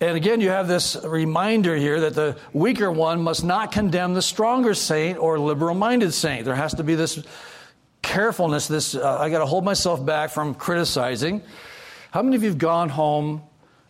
And 0.00 0.16
again, 0.16 0.42
you 0.42 0.50
have 0.50 0.68
this 0.68 0.96
reminder 1.04 1.74
here 1.74 2.00
that 2.00 2.14
the 2.14 2.36
weaker 2.52 2.90
one 2.92 3.22
must 3.22 3.44
not 3.44 3.72
condemn 3.72 4.12
the 4.12 4.22
stronger 4.22 4.74
saint 4.74 5.18
or 5.18 5.38
liberal 5.38 5.74
minded 5.74 6.12
saint. 6.12 6.44
There 6.44 6.54
has 6.54 6.74
to 6.74 6.84
be 6.84 6.94
this 6.94 7.22
carefulness, 8.02 8.68
this, 8.68 8.94
uh, 8.94 9.18
I 9.18 9.30
got 9.30 9.38
to 9.38 9.46
hold 9.46 9.64
myself 9.64 10.04
back 10.04 10.30
from 10.30 10.54
criticizing. 10.54 11.42
How 12.10 12.22
many 12.22 12.36
of 12.36 12.42
you 12.42 12.50
have 12.50 12.58
gone 12.58 12.90
home 12.90 13.42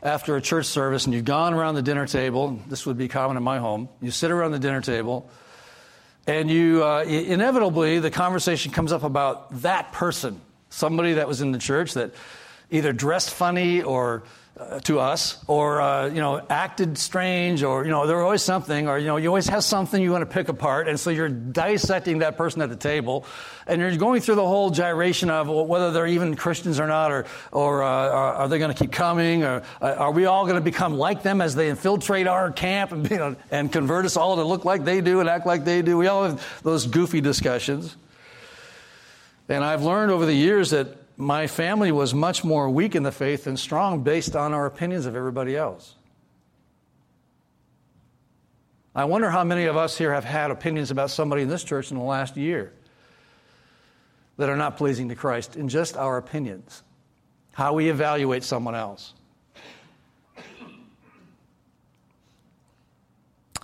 after 0.02 0.36
a 0.36 0.40
church 0.40 0.66
service 0.66 1.04
and 1.04 1.14
you've 1.14 1.24
gone 1.24 1.54
around 1.54 1.74
the 1.74 1.82
dinner 1.82 2.06
table? 2.06 2.60
This 2.68 2.86
would 2.86 2.96
be 2.96 3.08
common 3.08 3.36
in 3.36 3.42
my 3.42 3.58
home. 3.58 3.88
You 4.00 4.10
sit 4.10 4.30
around 4.30 4.52
the 4.52 4.58
dinner 4.58 4.80
table 4.80 5.30
and 6.26 6.50
you, 6.50 6.84
uh, 6.84 7.04
inevitably, 7.04 8.00
the 8.00 8.10
conversation 8.10 8.70
comes 8.70 8.92
up 8.92 9.02
about 9.02 9.62
that 9.62 9.92
person, 9.92 10.40
somebody 10.68 11.14
that 11.14 11.26
was 11.26 11.40
in 11.40 11.52
the 11.52 11.58
church 11.58 11.94
that 11.94 12.12
either 12.70 12.92
dressed 12.92 13.30
funny 13.30 13.82
or 13.82 14.24
uh, 14.58 14.80
to 14.80 14.98
us, 14.98 15.38
or 15.46 15.80
uh, 15.80 16.06
you 16.06 16.20
know, 16.20 16.44
acted 16.50 16.98
strange, 16.98 17.62
or 17.62 17.84
you 17.84 17.90
know, 17.90 18.08
there 18.08 18.16
was 18.16 18.24
always 18.24 18.42
something, 18.42 18.88
or 18.88 18.98
you 18.98 19.06
know, 19.06 19.16
you 19.16 19.28
always 19.28 19.46
have 19.46 19.62
something 19.62 20.02
you 20.02 20.10
want 20.10 20.22
to 20.22 20.26
pick 20.26 20.48
apart, 20.48 20.88
and 20.88 20.98
so 20.98 21.10
you're 21.10 21.28
dissecting 21.28 22.18
that 22.18 22.36
person 22.36 22.60
at 22.60 22.68
the 22.68 22.76
table, 22.76 23.24
and 23.68 23.80
you're 23.80 23.96
going 23.96 24.20
through 24.20 24.34
the 24.34 24.46
whole 24.46 24.70
gyration 24.70 25.30
of 25.30 25.48
whether 25.48 25.92
they're 25.92 26.08
even 26.08 26.34
Christians 26.34 26.80
or 26.80 26.88
not, 26.88 27.12
or 27.12 27.26
or 27.52 27.84
uh, 27.84 27.86
are 27.86 28.48
they 28.48 28.58
going 28.58 28.74
to 28.74 28.78
keep 28.78 28.90
coming, 28.90 29.44
or 29.44 29.62
uh, 29.80 29.94
are 29.96 30.10
we 30.10 30.24
all 30.24 30.44
going 30.44 30.56
to 30.56 30.60
become 30.60 30.94
like 30.94 31.22
them 31.22 31.40
as 31.40 31.54
they 31.54 31.68
infiltrate 31.68 32.26
our 32.26 32.50
camp 32.50 32.90
and 32.90 33.08
you 33.10 33.16
know, 33.16 33.36
and 33.52 33.70
convert 33.70 34.06
us 34.06 34.16
all 34.16 34.36
to 34.36 34.44
look 34.44 34.64
like 34.64 34.84
they 34.84 35.00
do 35.00 35.20
and 35.20 35.28
act 35.28 35.46
like 35.46 35.64
they 35.64 35.82
do? 35.82 35.96
We 35.96 36.08
all 36.08 36.24
have 36.24 36.62
those 36.64 36.86
goofy 36.86 37.20
discussions, 37.20 37.96
and 39.48 39.62
I've 39.62 39.84
learned 39.84 40.10
over 40.10 40.26
the 40.26 40.34
years 40.34 40.70
that 40.70 40.97
my 41.18 41.48
family 41.48 41.90
was 41.90 42.14
much 42.14 42.44
more 42.44 42.70
weak 42.70 42.94
in 42.94 43.02
the 43.02 43.10
faith 43.10 43.44
than 43.44 43.56
strong 43.56 44.04
based 44.04 44.36
on 44.36 44.54
our 44.54 44.66
opinions 44.66 45.04
of 45.04 45.16
everybody 45.16 45.56
else. 45.56 45.96
I 48.94 49.04
wonder 49.04 49.28
how 49.28 49.42
many 49.42 49.64
of 49.64 49.76
us 49.76 49.98
here 49.98 50.14
have 50.14 50.24
had 50.24 50.52
opinions 50.52 50.92
about 50.92 51.10
somebody 51.10 51.42
in 51.42 51.48
this 51.48 51.64
church 51.64 51.90
in 51.90 51.98
the 51.98 52.04
last 52.04 52.36
year 52.36 52.72
that 54.36 54.48
are 54.48 54.56
not 54.56 54.76
pleasing 54.76 55.08
to 55.08 55.16
Christ 55.16 55.56
in 55.56 55.68
just 55.68 55.96
our 55.96 56.18
opinions, 56.18 56.84
how 57.52 57.74
we 57.74 57.90
evaluate 57.90 58.44
someone 58.44 58.76
else. 58.76 59.12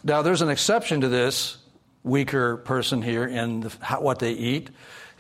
Now, 0.02 0.22
there's 0.22 0.42
an 0.42 0.50
exception 0.50 1.02
to 1.02 1.08
this 1.08 1.56
weaker 2.02 2.56
person 2.58 3.00
here 3.00 3.24
in 3.24 3.60
the, 3.60 3.70
what 4.00 4.18
they 4.18 4.32
eat. 4.32 4.70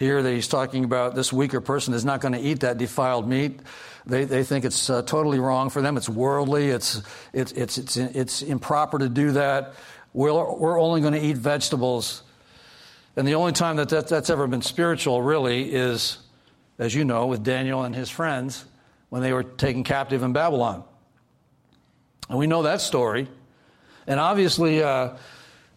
Here 0.04 0.22
that 0.22 0.30
he's 0.30 0.48
talking 0.48 0.84
about 0.84 1.14
this 1.14 1.32
weaker 1.32 1.62
person 1.62 1.94
is 1.94 2.04
not 2.04 2.20
going 2.20 2.34
to 2.34 2.38
eat 2.38 2.60
that 2.60 2.76
defiled 2.76 3.26
meat. 3.26 3.58
They, 4.04 4.26
they 4.26 4.44
think 4.44 4.66
it's 4.66 4.90
uh, 4.90 5.00
totally 5.00 5.38
wrong 5.38 5.70
for 5.70 5.80
them. 5.80 5.96
It's 5.96 6.10
worldly. 6.10 6.68
It's, 6.68 7.00
it's, 7.32 7.52
it's, 7.52 7.78
it's, 7.78 7.96
it's 7.96 8.42
improper 8.42 8.98
to 8.98 9.08
do 9.08 9.32
that. 9.32 9.72
We're, 10.12 10.30
we're 10.54 10.78
only 10.78 11.00
going 11.00 11.14
to 11.14 11.22
eat 11.22 11.38
vegetables. 11.38 12.22
And 13.16 13.26
the 13.26 13.36
only 13.36 13.52
time 13.52 13.76
that, 13.76 13.88
that 13.88 14.08
that's 14.08 14.28
ever 14.28 14.46
been 14.46 14.60
spiritual, 14.60 15.22
really, 15.22 15.72
is, 15.72 16.18
as 16.78 16.94
you 16.94 17.06
know, 17.06 17.24
with 17.24 17.42
Daniel 17.42 17.82
and 17.82 17.94
his 17.94 18.10
friends 18.10 18.62
when 19.08 19.22
they 19.22 19.32
were 19.32 19.42
taken 19.42 19.84
captive 19.84 20.22
in 20.22 20.34
Babylon. 20.34 20.84
And 22.28 22.38
we 22.38 22.46
know 22.46 22.64
that 22.64 22.82
story. 22.82 23.26
And 24.06 24.20
obviously, 24.20 24.82
uh, 24.82 25.14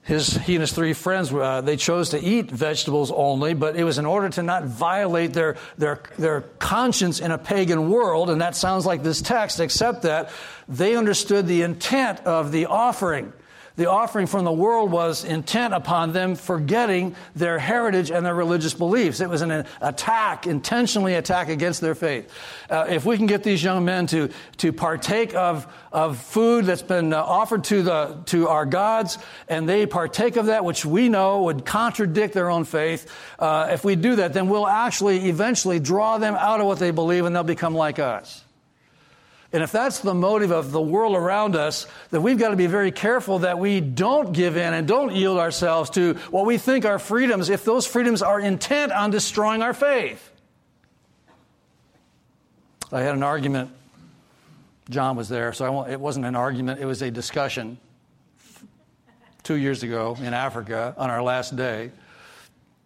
his, 0.07 0.37
he 0.37 0.55
and 0.55 0.61
his 0.61 0.71
three 0.71 0.93
friends, 0.93 1.33
uh, 1.33 1.59
they 1.59 1.75
chose 1.75 2.11
to 2.11 2.19
eat 2.19 2.49
vegetables 2.49 3.11
only, 3.11 3.53
but 3.53 3.75
it 3.75 3.83
was 3.83 3.97
in 3.97 4.05
order 4.05 4.29
to 4.29 4.41
not 4.41 4.63
violate 4.63 5.33
their, 5.33 5.57
their, 5.77 6.01
their 6.17 6.41
conscience 6.59 7.19
in 7.19 7.31
a 7.31 7.37
pagan 7.37 7.89
world, 7.89 8.29
and 8.29 8.39
that 8.39 8.55
sounds 8.55 8.85
like 8.85 9.03
this 9.03 9.21
text, 9.21 9.59
except 9.59 10.03
that 10.03 10.29
they 10.69 10.95
understood 10.95 11.45
the 11.45 11.61
intent 11.61 12.21
of 12.21 12.53
the 12.53 12.67
offering 12.67 13.33
the 13.77 13.89
offering 13.89 14.25
from 14.25 14.43
the 14.43 14.51
world 14.51 14.91
was 14.91 15.23
intent 15.23 15.73
upon 15.73 16.11
them 16.11 16.35
forgetting 16.35 17.15
their 17.35 17.59
heritage 17.59 18.11
and 18.11 18.25
their 18.25 18.33
religious 18.35 18.73
beliefs. 18.73 19.21
It 19.21 19.29
was 19.29 19.43
an 19.43 19.65
attack, 19.81 20.47
intentionally 20.47 21.13
attack 21.13 21.49
against 21.49 21.79
their 21.79 21.95
faith. 21.95 22.33
Uh, 22.69 22.87
if 22.89 23.05
we 23.05 23.17
can 23.17 23.27
get 23.27 23.43
these 23.43 23.63
young 23.63 23.85
men 23.85 24.07
to, 24.07 24.29
to 24.57 24.73
partake 24.73 25.35
of, 25.35 25.71
of 25.91 26.17
food 26.17 26.65
that's 26.65 26.81
been 26.81 27.13
uh, 27.13 27.23
offered 27.23 27.63
to, 27.65 27.83
the, 27.83 28.17
to 28.25 28.47
our 28.47 28.65
gods, 28.65 29.19
and 29.47 29.69
they 29.69 29.85
partake 29.85 30.37
of 30.37 30.47
that, 30.47 30.65
which 30.65 30.83
we 30.83 31.07
know 31.07 31.43
would 31.43 31.63
contradict 31.63 32.33
their 32.33 32.49
own 32.49 32.65
faith, 32.65 33.11
uh, 33.37 33.69
if 33.71 33.85
we 33.85 33.95
do 33.95 34.15
that, 34.15 34.33
then 34.33 34.49
we'll 34.49 34.67
actually 34.67 35.29
eventually 35.29 35.79
draw 35.79 36.17
them 36.17 36.33
out 36.33 36.59
of 36.59 36.65
what 36.65 36.79
they 36.79 36.91
believe 36.91 37.25
and 37.25 37.35
they'll 37.35 37.43
become 37.43 37.75
like 37.75 37.99
us. 37.99 38.43
And 39.53 39.63
if 39.63 39.71
that's 39.71 39.99
the 39.99 40.13
motive 40.13 40.51
of 40.51 40.71
the 40.71 40.81
world 40.81 41.15
around 41.15 41.55
us, 41.55 41.87
then 42.11 42.21
we've 42.21 42.37
got 42.37 42.49
to 42.49 42.57
be 42.57 42.67
very 42.67 42.91
careful 42.91 43.39
that 43.39 43.59
we 43.59 43.79
don't 43.79 44.33
give 44.33 44.57
in 44.57 44.73
and 44.73 44.87
don't 44.87 45.15
yield 45.15 45.37
ourselves 45.37 45.89
to 45.91 46.15
what 46.31 46.45
we 46.45 46.57
think 46.57 46.85
are 46.85 46.99
freedoms 46.99 47.49
if 47.49 47.63
those 47.63 47.87
freedoms 47.87 48.21
are 48.21 48.39
intent 48.39 48.91
on 48.91 49.09
destroying 49.09 49.61
our 49.61 49.73
faith. 49.73 50.31
I 52.91 53.01
had 53.01 53.15
an 53.15 53.23
argument. 53.23 53.71
John 54.89 55.15
was 55.15 55.27
there, 55.27 55.51
so 55.53 55.83
it 55.83 55.99
wasn't 55.99 56.25
an 56.25 56.35
argument, 56.35 56.79
it 56.79 56.85
was 56.85 57.01
a 57.01 57.11
discussion 57.11 57.77
two 59.43 59.55
years 59.55 59.83
ago 59.83 60.17
in 60.21 60.33
Africa 60.33 60.93
on 60.97 61.09
our 61.09 61.21
last 61.21 61.55
day. 61.55 61.91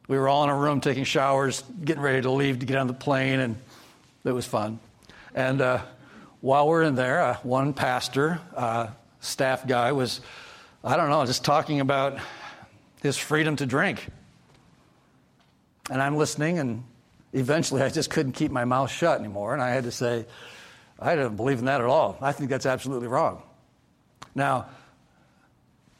We 0.07 0.17
were 0.17 0.27
all 0.27 0.43
in 0.43 0.49
a 0.49 0.55
room 0.55 0.81
taking 0.81 1.03
showers, 1.03 1.63
getting 1.83 2.01
ready 2.01 2.21
to 2.21 2.31
leave 2.31 2.59
to 2.59 2.65
get 2.65 2.77
on 2.77 2.87
the 2.87 2.93
plane, 2.93 3.39
and 3.39 3.55
it 4.23 4.31
was 4.31 4.45
fun. 4.45 4.79
And 5.33 5.61
uh, 5.61 5.81
while 6.41 6.67
we're 6.67 6.83
in 6.83 6.95
there, 6.95 7.21
uh, 7.21 7.37
one 7.43 7.73
pastor, 7.73 8.41
uh, 8.55 8.87
staff 9.19 9.65
guy, 9.65 9.91
was, 9.91 10.21
I 10.83 10.97
don't 10.97 11.09
know, 11.09 11.25
just 11.25 11.45
talking 11.45 11.79
about 11.79 12.19
his 13.01 13.17
freedom 13.17 13.55
to 13.57 13.65
drink. 13.65 14.07
And 15.89 16.01
I'm 16.01 16.17
listening, 16.17 16.59
and 16.59 16.83
eventually 17.33 17.81
I 17.81 17.89
just 17.89 18.09
couldn't 18.09 18.33
keep 18.33 18.51
my 18.51 18.65
mouth 18.65 18.91
shut 18.91 19.19
anymore, 19.19 19.53
and 19.53 19.61
I 19.61 19.69
had 19.69 19.83
to 19.83 19.91
say, 19.91 20.25
I 20.99 21.15
don't 21.15 21.35
believe 21.35 21.59
in 21.59 21.65
that 21.65 21.81
at 21.81 21.87
all. 21.87 22.17
I 22.21 22.31
think 22.31 22.49
that's 22.49 22.65
absolutely 22.65 23.07
wrong. 23.07 23.43
Now, 24.33 24.67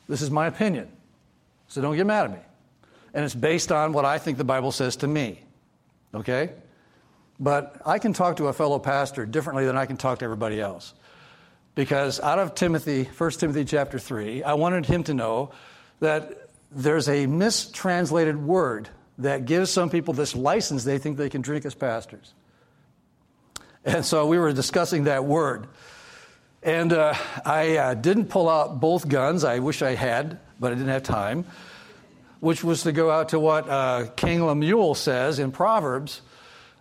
this 0.08 0.22
is 0.22 0.32
my 0.32 0.48
opinion, 0.48 0.90
so 1.68 1.82
don't 1.82 1.96
get 1.96 2.06
mad 2.06 2.26
at 2.26 2.32
me. 2.32 2.40
And 3.14 3.26
it's 3.26 3.36
based 3.36 3.72
on 3.72 3.94
what 3.94 4.06
I 4.06 4.18
think 4.18 4.38
the 4.38 4.44
Bible 4.44 4.72
says 4.72 4.96
to 4.98 5.08
me. 5.08 5.42
Okay? 6.14 6.52
But 7.42 7.82
I 7.88 7.98
can 7.98 8.14
talk 8.14 8.38
to 8.38 8.48
a 8.48 8.54
fellow 8.54 8.78
pastor 8.78 9.26
differently 9.26 9.66
than 9.66 9.76
I 9.76 9.88
can 9.88 9.98
talk 9.98 10.20
to 10.20 10.26
everybody 10.26 10.62
else. 10.62 10.94
Because 11.74 12.20
out 12.20 12.38
of 12.38 12.54
Timothy, 12.54 13.06
1 13.06 13.32
Timothy 13.32 13.66
chapter 13.66 13.98
3, 13.98 14.44
I 14.44 14.54
wanted 14.54 14.86
him 14.86 15.04
to 15.06 15.16
know 15.16 15.52
that 16.02 16.50
there's 16.72 17.10
a 17.10 17.26
mistranslated 17.26 18.38
word 18.38 18.90
that 19.18 19.46
gives 19.46 19.72
some 19.72 19.90
people 19.90 20.14
this 20.14 20.36
license 20.36 20.84
they 20.84 21.00
think 21.00 21.18
they 21.18 21.30
can 21.30 21.42
drink 21.42 21.66
as 21.66 21.74
pastors. 21.74 22.32
And 23.84 24.06
so 24.06 24.28
we 24.28 24.38
were 24.38 24.54
discussing 24.54 25.06
that 25.06 25.26
word. 25.26 25.68
And 26.62 26.94
uh, 26.94 27.16
I 27.44 27.78
uh, 27.78 27.94
didn't 27.96 28.28
pull 28.28 28.50
out 28.50 28.80
both 28.80 29.08
guns. 29.08 29.44
I 29.44 29.60
wish 29.60 29.82
I 29.82 29.96
had, 29.96 30.40
but 30.60 30.72
I 30.72 30.76
didn't 30.76 30.90
have 30.90 31.04
time. 31.04 31.46
Which 32.40 32.64
was 32.64 32.84
to 32.84 32.92
go 32.92 33.10
out 33.10 33.30
to 33.30 33.40
what 33.40 33.68
uh, 33.68 34.08
King 34.16 34.46
Lemuel 34.46 34.94
says 34.94 35.40
in 35.40 35.52
Proverbs 35.52 36.22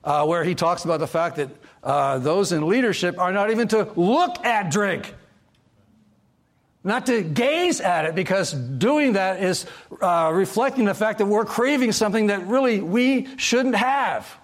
uh, 0.05 0.26
where 0.26 0.44
he 0.44 0.55
talks 0.55 0.84
about 0.84 1.01
the 1.01 1.07
fact 1.07 1.36
that 1.36 1.51
uh, 1.82 2.18
those 2.18 2.53
in 2.53 2.66
leadership 2.66 3.18
are 3.18 3.32
not 3.32 3.51
even 3.51 3.68
to 3.68 3.90
look 3.96 4.44
at 4.44 4.70
drink. 4.70 5.14
not 6.82 7.07
to 7.07 7.22
gaze 7.22 7.80
at 7.80 8.07
it, 8.07 8.14
because 8.14 8.53
doing 8.53 9.12
that 9.12 9.42
is 9.42 9.66
uh, 10.01 10.30
reflecting 10.32 10.86
the 10.86 10.94
fact 10.94 11.18
that 11.18 11.26
we're 11.26 11.44
craving 11.44 11.92
something 11.92 12.28
that 12.28 12.46
really 12.46 12.80
we 12.80 13.26
shouldn't 13.36 13.74
have. 13.74 14.39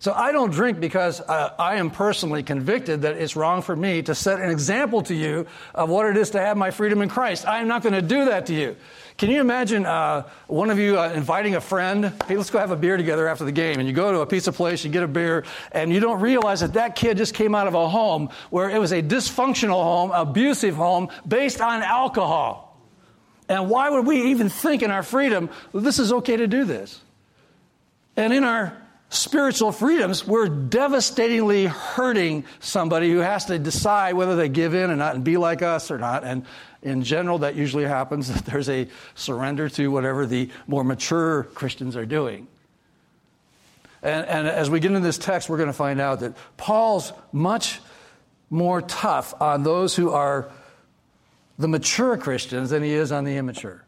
So 0.00 0.14
I 0.14 0.32
don't 0.32 0.50
drink 0.50 0.80
because 0.80 1.20
uh, 1.20 1.52
I 1.58 1.76
am 1.76 1.90
personally 1.90 2.42
convicted 2.42 3.02
that 3.02 3.18
it's 3.18 3.36
wrong 3.36 3.60
for 3.60 3.76
me 3.76 4.00
to 4.04 4.14
set 4.14 4.40
an 4.40 4.50
example 4.50 5.02
to 5.02 5.14
you 5.14 5.46
of 5.74 5.90
what 5.90 6.06
it 6.06 6.16
is 6.16 6.30
to 6.30 6.40
have 6.40 6.56
my 6.56 6.70
freedom 6.70 7.02
in 7.02 7.10
Christ. 7.10 7.46
I 7.46 7.60
am 7.60 7.68
not 7.68 7.82
going 7.82 7.92
to 7.92 8.00
do 8.00 8.24
that 8.24 8.46
to 8.46 8.54
you. 8.54 8.76
Can 9.18 9.28
you 9.28 9.42
imagine 9.42 9.84
uh, 9.84 10.26
one 10.46 10.70
of 10.70 10.78
you 10.78 10.98
uh, 10.98 11.10
inviting 11.10 11.54
a 11.54 11.60
friend? 11.60 12.14
Hey, 12.26 12.38
let's 12.38 12.48
go 12.48 12.58
have 12.58 12.70
a 12.70 12.76
beer 12.76 12.96
together 12.96 13.28
after 13.28 13.44
the 13.44 13.52
game. 13.52 13.78
And 13.78 13.86
you 13.86 13.92
go 13.92 14.10
to 14.10 14.20
a 14.20 14.26
pizza 14.26 14.52
place, 14.52 14.82
you 14.82 14.90
get 14.90 15.02
a 15.02 15.08
beer, 15.08 15.44
and 15.70 15.92
you 15.92 16.00
don't 16.00 16.22
realize 16.22 16.60
that 16.60 16.72
that 16.72 16.96
kid 16.96 17.18
just 17.18 17.34
came 17.34 17.54
out 17.54 17.66
of 17.66 17.74
a 17.74 17.86
home 17.86 18.30
where 18.48 18.70
it 18.70 18.78
was 18.78 18.92
a 18.92 19.02
dysfunctional 19.02 19.82
home, 19.82 20.12
abusive 20.12 20.76
home, 20.76 21.10
based 21.28 21.60
on 21.60 21.82
alcohol. 21.82 22.80
And 23.50 23.68
why 23.68 23.90
would 23.90 24.06
we 24.06 24.30
even 24.30 24.48
think 24.48 24.82
in 24.82 24.90
our 24.90 25.02
freedom, 25.02 25.50
this 25.74 25.98
is 25.98 26.10
okay 26.10 26.38
to 26.38 26.46
do 26.46 26.64
this? 26.64 27.02
And 28.16 28.32
in 28.32 28.44
our 28.44 28.79
spiritual 29.10 29.72
freedoms, 29.72 30.26
we're 30.26 30.48
devastatingly 30.48 31.66
hurting 31.66 32.44
somebody 32.60 33.10
who 33.10 33.18
has 33.18 33.44
to 33.46 33.58
decide 33.58 34.14
whether 34.14 34.36
they 34.36 34.48
give 34.48 34.72
in 34.72 34.90
or 34.90 34.96
not 34.96 35.16
and 35.16 35.24
be 35.24 35.36
like 35.36 35.62
us 35.62 35.90
or 35.90 35.98
not. 35.98 36.24
And 36.24 36.46
in 36.80 37.02
general, 37.02 37.38
that 37.38 37.56
usually 37.56 37.84
happens 37.84 38.28
that 38.32 38.46
there's 38.46 38.68
a 38.70 38.88
surrender 39.14 39.68
to 39.70 39.88
whatever 39.88 40.26
the 40.26 40.48
more 40.66 40.84
mature 40.84 41.42
Christians 41.42 41.96
are 41.96 42.06
doing. 42.06 42.46
And, 44.02 44.26
and 44.26 44.48
as 44.48 44.70
we 44.70 44.80
get 44.80 44.92
into 44.92 45.00
this 45.00 45.18
text, 45.18 45.50
we're 45.50 45.58
going 45.58 45.66
to 45.66 45.74
find 45.74 46.00
out 46.00 46.20
that 46.20 46.34
Paul's 46.56 47.12
much 47.32 47.80
more 48.48 48.80
tough 48.80 49.34
on 49.40 49.62
those 49.62 49.94
who 49.94 50.10
are 50.10 50.50
the 51.58 51.68
mature 51.68 52.16
Christians 52.16 52.70
than 52.70 52.82
he 52.82 52.92
is 52.92 53.12
on 53.12 53.24
the 53.24 53.36
immature. 53.36 53.84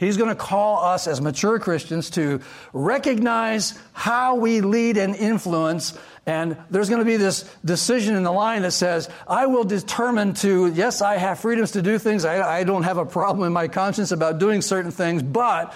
He's 0.00 0.16
going 0.16 0.30
to 0.30 0.34
call 0.34 0.82
us 0.82 1.06
as 1.06 1.20
mature 1.20 1.58
Christians 1.58 2.08
to 2.10 2.40
recognize 2.72 3.78
how 3.92 4.36
we 4.36 4.62
lead 4.62 4.96
and 4.96 5.14
influence. 5.14 5.92
And 6.24 6.56
there's 6.70 6.88
going 6.88 7.00
to 7.00 7.04
be 7.04 7.18
this 7.18 7.42
decision 7.62 8.16
in 8.16 8.22
the 8.22 8.32
line 8.32 8.62
that 8.62 8.70
says, 8.70 9.10
I 9.28 9.44
will 9.44 9.64
determine 9.64 10.32
to, 10.36 10.68
yes, 10.68 11.02
I 11.02 11.18
have 11.18 11.40
freedoms 11.40 11.72
to 11.72 11.82
do 11.82 11.98
things. 11.98 12.24
I, 12.24 12.60
I 12.60 12.64
don't 12.64 12.84
have 12.84 12.96
a 12.96 13.04
problem 13.04 13.46
in 13.46 13.52
my 13.52 13.68
conscience 13.68 14.10
about 14.10 14.38
doing 14.38 14.62
certain 14.62 14.90
things, 14.90 15.22
but 15.22 15.74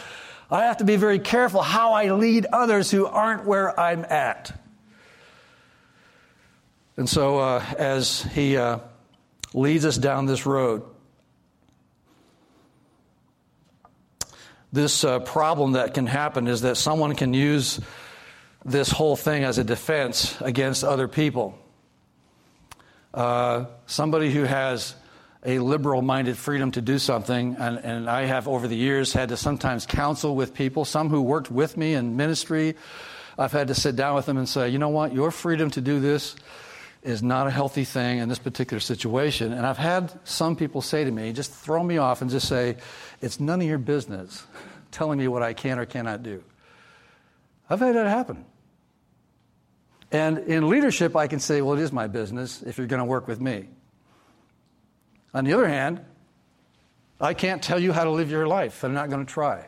I 0.51 0.62
have 0.62 0.79
to 0.79 0.85
be 0.85 0.97
very 0.97 1.18
careful 1.18 1.61
how 1.61 1.93
I 1.93 2.12
lead 2.12 2.47
others 2.51 2.91
who 2.91 3.05
aren't 3.05 3.45
where 3.45 3.79
I'm 3.79 4.07
at. 4.07 4.59
And 6.97 7.07
so, 7.07 7.41
uh, 7.41 7.62
as 7.77 8.22
he 8.22 8.57
uh, 8.57 8.79
leads 9.53 9.85
us 9.85 9.99
down 9.99 10.25
this 10.25 10.47
road, 10.47 10.83
this 14.75 15.05
uh, 15.05 15.20
problem 15.20 15.72
that 15.72 15.95
can 15.95 16.07
happen 16.07 16.49
is 16.49 16.62
that 16.62 16.77
someone 16.77 17.14
can 17.14 17.33
use 17.33 17.79
this 18.64 18.91
whole 18.91 19.14
thing 19.14 19.45
as 19.45 19.57
a 19.57 19.62
defense 19.62 20.41
against 20.41 20.83
other 20.83 21.07
people. 21.07 21.57
Uh, 23.12 23.66
somebody 23.87 24.33
who 24.33 24.43
has 24.43 24.97
a 25.45 25.61
liberal 25.61 26.03
minded 26.03 26.37
freedom 26.37 26.72
to 26.72 26.81
do 26.81 26.99
something, 26.99 27.55
and, 27.57 27.79
and, 27.79 28.11
I 28.11 28.25
have 28.25 28.49
over 28.49 28.66
the 28.66 28.75
years 28.75 29.12
had 29.12 29.29
to 29.29 29.37
sometimes 29.37 29.87
counsel 29.87 30.35
with 30.35 30.55
people, 30.55 30.85
some 30.85 31.09
who 31.09 31.22
worked 31.22 31.53
with 31.53 31.77
me 31.77 31.95
in 31.95 32.16
ministry. 32.16 32.75
I've 33.39 33.53
had 33.53 33.68
to 33.68 33.75
sit 33.75 33.95
down 33.95 34.16
with 34.16 34.27
them 34.27 34.39
and 34.39 34.49
say, 34.49 34.70
you 34.70 34.79
know 34.79 34.89
what, 34.89 35.12
your 35.14 35.31
freedom 35.31 35.70
to 35.72 35.81
do 35.81 36.01
this 36.01 36.35
is 37.05 37.23
not 37.23 37.47
a 37.47 37.51
healthy 37.51 37.85
thing 37.85 38.19
in 38.19 38.29
this 38.29 38.39
particular 38.39 38.81
situation. 38.81 39.53
And 39.53 39.67
I've 39.67 39.79
had 39.79 40.13
some 40.25 40.57
people 40.57 40.81
say 40.81 41.05
to 41.05 41.11
me, 41.11 41.33
just 41.33 41.53
throw 41.53 41.83
me 41.83 41.99
off 41.99 42.23
and 42.23 42.31
just 42.31 42.49
say, 42.49 42.77
it's 43.21 43.39
none 43.39 43.61
of 43.61 43.67
your 43.67 43.79
business 43.79 44.45
telling 44.91 45.19
me 45.19 45.29
what 45.29 45.43
I 45.43 45.53
can 45.53 45.79
or 45.79 45.85
cannot 45.85 46.23
do. 46.23 46.43
I've 47.69 47.81
had 47.81 47.95
that 47.95 48.07
happen. 48.07 48.45
And 50.11 50.39
in 50.39 50.69
leadership, 50.69 51.15
I 51.15 51.27
can 51.27 51.41
say, 51.41 51.61
well, 51.61 51.79
it 51.79 51.83
is 51.83 51.93
my 51.93 52.07
business 52.07 52.63
if 52.63 52.79
you're 52.79 52.87
going 52.87 53.01
to 53.01 53.05
work 53.05 53.29
with 53.29 53.41
me. 53.41 53.69
On 55.35 55.45
the 55.45 55.53
other 55.53 55.69
hand, 55.69 56.01
I 57.21 57.35
can't 57.35 57.63
tell 57.63 57.79
you 57.79 57.93
how 57.93 58.05
to 58.05 58.11
live 58.11 58.31
your 58.31 58.47
life. 58.47 58.83
I'm 58.85 58.95
not 58.95 59.11
going 59.11 59.25
to 59.25 59.31
try. 59.31 59.67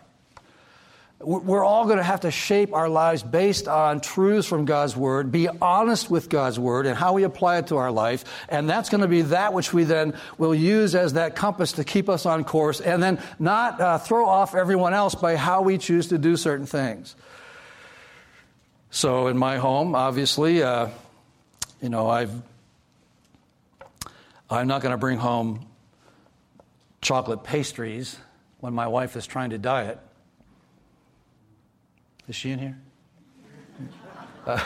We're 1.19 1.65
all 1.65 1.87
going 1.87 1.97
to 1.97 2.05
have 2.05 2.21
to 2.21 2.31
shape 2.31 2.75
our 2.75 2.91
lives 2.91 3.23
based 3.23 3.69
on 3.69 4.03
truths 4.03 4.47
from 4.47 4.67
God's 4.67 4.95
Word, 4.95 5.33
be 5.33 5.49
honest 5.49 6.11
with 6.11 6.29
God's 6.29 6.59
Word 6.59 6.85
and 6.85 6.95
how 6.95 7.15
we 7.15 7.23
apply 7.23 7.57
it 7.57 7.69
to 7.69 7.79
our 7.79 7.91
life. 7.91 8.25
And 8.51 8.69
that's 8.69 8.91
going 8.91 9.01
to 9.01 9.09
be 9.09 9.23
that 9.23 9.55
which 9.55 9.73
we 9.73 9.85
then 9.85 10.15
will 10.37 10.55
use 10.55 10.95
as 10.95 11.15
that 11.15 11.35
compass 11.35 11.73
to 11.73 11.85
keep 11.85 12.11
us 12.11 12.27
on 12.27 12.45
course 12.45 12.83
and 12.83 13.03
then 13.03 13.19
not 13.39 13.81
uh, 13.81 13.97
throw 13.97 14.29
off 14.29 14.55
everyone 14.55 14.93
else 14.93 15.15
by 15.15 15.37
how 15.37 15.63
we 15.63 15.79
choose 15.79 16.09
to 16.09 16.19
do 16.19 16.37
certain 16.37 16.67
things. 16.67 17.17
So 18.91 19.29
in 19.29 19.39
my 19.39 19.57
home, 19.57 19.95
obviously, 19.95 20.63
uh, 20.63 20.89
you 21.81 21.89
know, 21.89 22.11
I've, 22.11 22.33
I'm 24.51 24.69
not 24.69 24.83
going 24.83 24.93
to 24.93 24.99
bring 24.99 25.17
home 25.17 25.67
chocolate 27.01 27.43
pastries 27.43 28.19
when 28.61 28.75
my 28.75 28.87
wife 28.87 29.17
is 29.17 29.27
trying 29.27 29.51
to 29.51 29.59
diet. 29.59 29.99
Is 32.29 32.35
she 32.35 32.51
in 32.51 32.59
here? 32.59 32.77
Uh, 34.47 34.57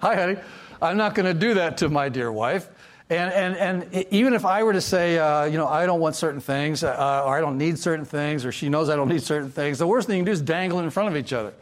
hi, 0.00 0.14
honey. 0.14 0.36
I'm 0.82 0.96
not 0.96 1.14
going 1.14 1.26
to 1.26 1.38
do 1.38 1.54
that 1.54 1.78
to 1.78 1.88
my 1.88 2.10
dear 2.10 2.30
wife. 2.30 2.68
And, 3.08 3.32
and, 3.32 3.56
and 3.56 4.06
even 4.10 4.34
if 4.34 4.44
I 4.44 4.62
were 4.62 4.74
to 4.74 4.82
say, 4.82 5.18
uh, 5.18 5.44
you 5.44 5.56
know, 5.56 5.66
I 5.66 5.86
don't 5.86 6.00
want 6.00 6.16
certain 6.16 6.40
things, 6.40 6.84
uh, 6.84 7.24
or 7.24 7.34
I 7.34 7.40
don't 7.40 7.56
need 7.56 7.78
certain 7.78 8.04
things, 8.04 8.44
or 8.44 8.52
she 8.52 8.68
knows 8.68 8.90
I 8.90 8.96
don't 8.96 9.08
need 9.08 9.22
certain 9.22 9.50
things, 9.50 9.78
the 9.78 9.86
worst 9.86 10.06
thing 10.06 10.18
you 10.18 10.20
can 10.20 10.26
do 10.26 10.32
is 10.32 10.42
dangle 10.42 10.80
in 10.80 10.90
front 10.90 11.08
of 11.08 11.16
each 11.16 11.32
other. 11.32 11.54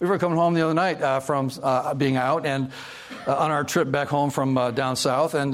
We 0.00 0.06
were 0.06 0.18
coming 0.18 0.38
home 0.38 0.54
the 0.54 0.62
other 0.62 0.72
night 0.72 1.02
uh, 1.02 1.20
from 1.20 1.50
uh, 1.62 1.92
being 1.92 2.16
out 2.16 2.46
and 2.46 2.72
uh, 3.26 3.36
on 3.36 3.50
our 3.50 3.64
trip 3.64 3.90
back 3.90 4.08
home 4.08 4.30
from 4.30 4.56
uh, 4.56 4.70
down 4.70 4.96
south. 4.96 5.34
And 5.34 5.52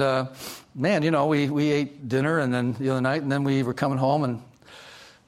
man, 0.73 1.03
you 1.03 1.11
know, 1.11 1.27
we, 1.27 1.49
we 1.49 1.69
ate 1.71 2.07
dinner 2.07 2.39
and 2.39 2.53
then 2.53 2.73
the 2.79 2.89
other 2.89 3.01
night, 3.01 3.21
and 3.21 3.29
then 3.29 3.43
we 3.43 3.63
were 3.63 3.73
coming 3.73 3.97
home, 3.97 4.23
and 4.23 4.41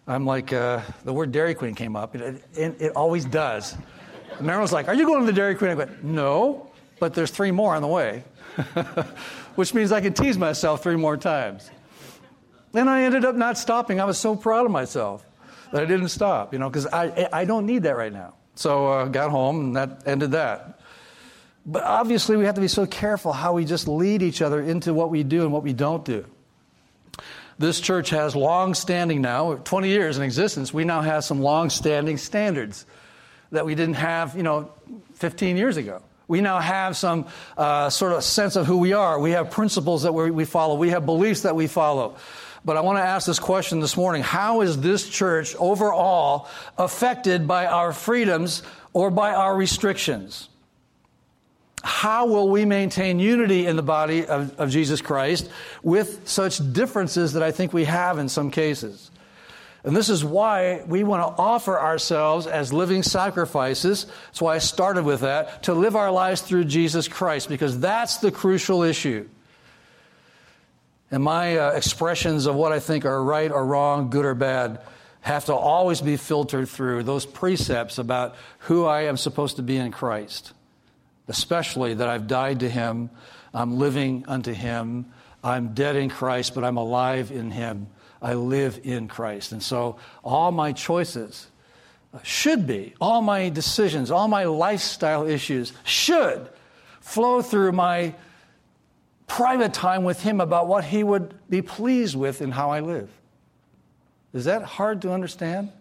I'm 0.08 0.26
like, 0.26 0.48
the 0.52 0.84
word 1.06 1.34
Dairy 1.34 1.56
Queen 1.56 1.76
came 1.76 1.98
up. 1.98 2.16
It, 2.16 2.42
it, 2.54 2.82
it 2.82 2.92
always 2.96 3.26
does. 3.26 3.76
And 4.38 4.48
Marilyn's 4.48 4.72
like, 4.72 4.88
Are 4.88 4.94
you 4.94 5.06
going 5.06 5.22
to 5.22 5.26
the 5.26 5.34
Dairy 5.34 5.56
Queen? 5.56 5.72
I 5.72 5.76
went, 5.76 6.04
No, 6.04 6.70
but 7.00 7.14
there's 7.14 7.32
three 7.32 7.52
more 7.52 7.76
on 7.76 7.82
the 7.82 7.88
way, 7.88 8.24
which 9.56 9.74
means 9.74 9.92
I 9.92 10.02
can 10.02 10.14
tease 10.14 10.38
myself 10.38 10.84
three 10.84 10.96
more 10.96 11.18
times. 11.18 11.70
And 12.74 12.90
I 12.90 13.04
ended 13.04 13.24
up 13.26 13.36
not 13.36 13.58
stopping. 13.58 14.00
I 14.00 14.06
was 14.06 14.18
so 14.18 14.36
proud 14.36 14.66
of 14.66 14.72
myself 14.72 15.26
that 15.72 15.84
I 15.84 15.86
didn't 15.86 16.10
stop, 16.10 16.54
you 16.54 16.60
know, 16.60 16.70
because 16.70 16.88
I, 16.88 17.30
I 17.32 17.46
don't 17.46 17.66
need 17.66 17.84
that 17.84 17.96
right 17.96 18.12
now. 18.12 18.36
So 18.56 18.88
uh, 18.88 19.06
got 19.06 19.32
home 19.32 19.60
and 19.60 19.76
that 19.76 20.04
ended 20.08 20.32
that. 20.32 20.80
But 21.66 21.84
obviously, 21.84 22.36
we 22.36 22.46
have 22.46 22.56
to 22.56 22.62
be 22.62 22.68
so 22.68 22.86
careful 22.86 23.32
how 23.32 23.54
we 23.54 23.64
just 23.64 23.88
lead 23.88 24.22
each 24.22 24.42
other 24.42 24.62
into 24.62 24.94
what 24.94 25.10
we 25.10 25.24
do 25.24 25.44
and 25.44 25.52
what 25.54 25.64
we 25.64 25.74
don't 25.74 26.04
do. 26.04 26.26
This 27.58 27.80
church 27.80 28.10
has 28.10 28.36
long 28.36 28.74
standing 28.74 29.22
now, 29.22 29.56
20 29.56 29.88
years 29.88 30.18
in 30.18 30.24
existence, 30.24 30.74
we 30.74 30.84
now 30.84 31.02
have 31.02 31.24
some 31.24 31.42
long 31.42 31.70
standing 31.70 32.18
standards 32.18 32.86
that 33.54 33.66
we 33.66 33.76
didn't 33.76 33.96
have, 33.96 34.36
you 34.36 34.44
know, 34.44 34.70
15 35.16 35.58
years 35.58 35.78
ago. 35.78 36.02
We 36.28 36.42
now 36.42 36.60
have 36.60 36.98
some 36.98 37.28
uh, 37.58 37.90
sort 37.90 38.14
of 38.14 38.24
sense 38.24 38.56
of 38.56 38.66
who 38.66 38.78
we 38.78 38.94
are. 38.94 39.20
We 39.20 39.32
have 39.32 39.52
principles 39.52 40.04
that 40.04 40.14
we 40.14 40.46
follow. 40.46 40.76
We 40.76 40.90
have 40.90 41.06
beliefs 41.06 41.42
that 41.42 41.56
we 41.56 41.68
follow. 41.68 42.16
But 42.66 42.78
I 42.78 42.82
want 42.82 42.98
to 42.98 43.04
ask 43.04 43.28
this 43.28 43.40
question 43.40 43.80
this 43.80 43.98
morning 43.98 44.24
How 44.24 44.62
is 44.62 44.80
this 44.80 45.08
church 45.08 45.56
overall 45.56 46.48
affected 46.78 47.48
by 47.48 47.68
our 47.68 47.94
freedoms 47.94 48.64
or 48.94 49.12
by 49.12 49.34
our 49.34 49.56
restrictions? 49.56 50.50
How 51.84 52.28
will 52.28 52.50
we 52.50 52.64
maintain 52.64 53.20
unity 53.20 53.68
in 53.68 53.76
the 53.76 53.84
body 53.84 54.26
of, 54.26 54.58
of 54.58 54.70
Jesus 54.70 55.02
Christ 55.02 55.50
with 55.84 56.28
such 56.28 56.74
differences 56.74 57.34
that 57.34 57.44
I 57.44 57.52
think 57.52 57.74
we 57.74 57.84
have 57.84 58.18
in 58.18 58.30
some 58.30 58.50
cases? 58.50 59.12
And 59.84 59.96
this 59.96 60.10
is 60.10 60.24
why 60.24 60.82
we 60.88 61.04
want 61.04 61.24
to 61.24 61.42
offer 61.42 61.78
ourselves 61.78 62.48
as 62.48 62.72
living 62.72 63.04
sacrifices. 63.04 64.06
That's 64.28 64.42
why 64.42 64.56
I 64.56 64.60
started 64.60 65.04
with 65.04 65.22
that, 65.22 65.64
to 65.64 65.74
live 65.74 65.96
our 65.96 66.12
lives 66.12 66.42
through 66.42 66.66
Jesus 66.66 67.10
Christ, 67.10 67.50
because 67.50 67.80
that's 67.80 68.18
the 68.18 68.32
crucial 68.32 68.84
issue. 68.84 69.28
And 71.12 71.22
my 71.22 71.58
uh, 71.58 71.72
expressions 71.72 72.46
of 72.46 72.56
what 72.56 72.72
I 72.72 72.80
think 72.80 73.06
are 73.06 73.22
right 73.22 73.52
or 73.52 73.66
wrong, 73.66 74.10
good 74.10 74.26
or 74.26 74.34
bad, 74.34 74.82
have 75.22 75.46
to 75.46 75.54
always 75.54 76.02
be 76.02 76.18
filtered 76.18 76.68
through 76.68 77.04
those 77.04 77.26
precepts 77.26 77.98
about 77.98 78.36
who 78.60 78.86
I 78.86 79.04
am 79.04 79.18
supposed 79.18 79.58
to 79.58 79.62
be 79.64 79.78
in 79.78 79.92
Christ, 79.92 80.54
especially 81.28 81.94
that 81.94 82.08
I've 82.08 82.28
died 82.28 82.62
to 82.62 82.70
Him, 82.70 83.10
I'm 83.54 83.78
living 83.78 84.26
unto 84.28 84.54
Him, 84.54 85.06
I'm 85.44 85.74
dead 85.74 85.98
in 85.98 86.10
Christ, 86.10 86.56
but 86.56 86.64
I'm 86.64 86.78
alive 86.78 87.32
in 87.32 87.52
Him. 87.52 87.88
I 88.24 88.34
live 88.36 88.80
in 88.84 89.08
Christ. 89.08 89.52
And 89.52 89.62
so 89.62 89.98
all 90.24 90.52
my 90.52 90.72
choices 90.72 91.48
should 92.24 92.66
be, 92.66 92.94
all 93.02 93.22
my 93.22 93.50
decisions, 93.50 94.10
all 94.10 94.28
my 94.28 94.46
lifestyle 94.46 95.28
issues 95.28 95.74
should 95.84 96.48
flow 97.02 97.42
through 97.42 97.74
my 97.74 98.16
private 99.28 99.74
time 99.74 100.04
with 100.04 100.22
Him 100.22 100.40
about 100.40 100.68
what 100.68 100.86
He 100.86 101.04
would 101.04 101.34
be 101.50 101.62
pleased 101.62 102.16
with 102.16 102.42
in 102.42 102.52
how 102.52 102.70
I 102.70 102.80
live. 102.80 103.10
Is 104.34 104.46
that 104.46 104.64
hard 104.64 105.02
to 105.02 105.12
understand? 105.12 105.72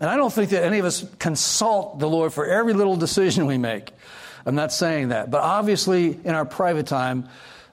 And 0.00 0.10
I 0.10 0.16
don't 0.16 0.32
think 0.32 0.50
that 0.50 0.62
any 0.62 0.78
of 0.78 0.84
us 0.84 1.04
consult 1.18 1.98
the 1.98 2.08
Lord 2.08 2.32
for 2.32 2.46
every 2.46 2.74
little 2.74 2.96
decision 2.96 3.46
we 3.46 3.58
make. 3.58 3.92
I'm 4.44 4.54
not 4.54 4.72
saying 4.72 5.08
that. 5.08 5.30
But 5.30 5.42
obviously, 5.42 6.18
in 6.22 6.34
our 6.34 6.44
private 6.44 6.86
time, 6.86 7.28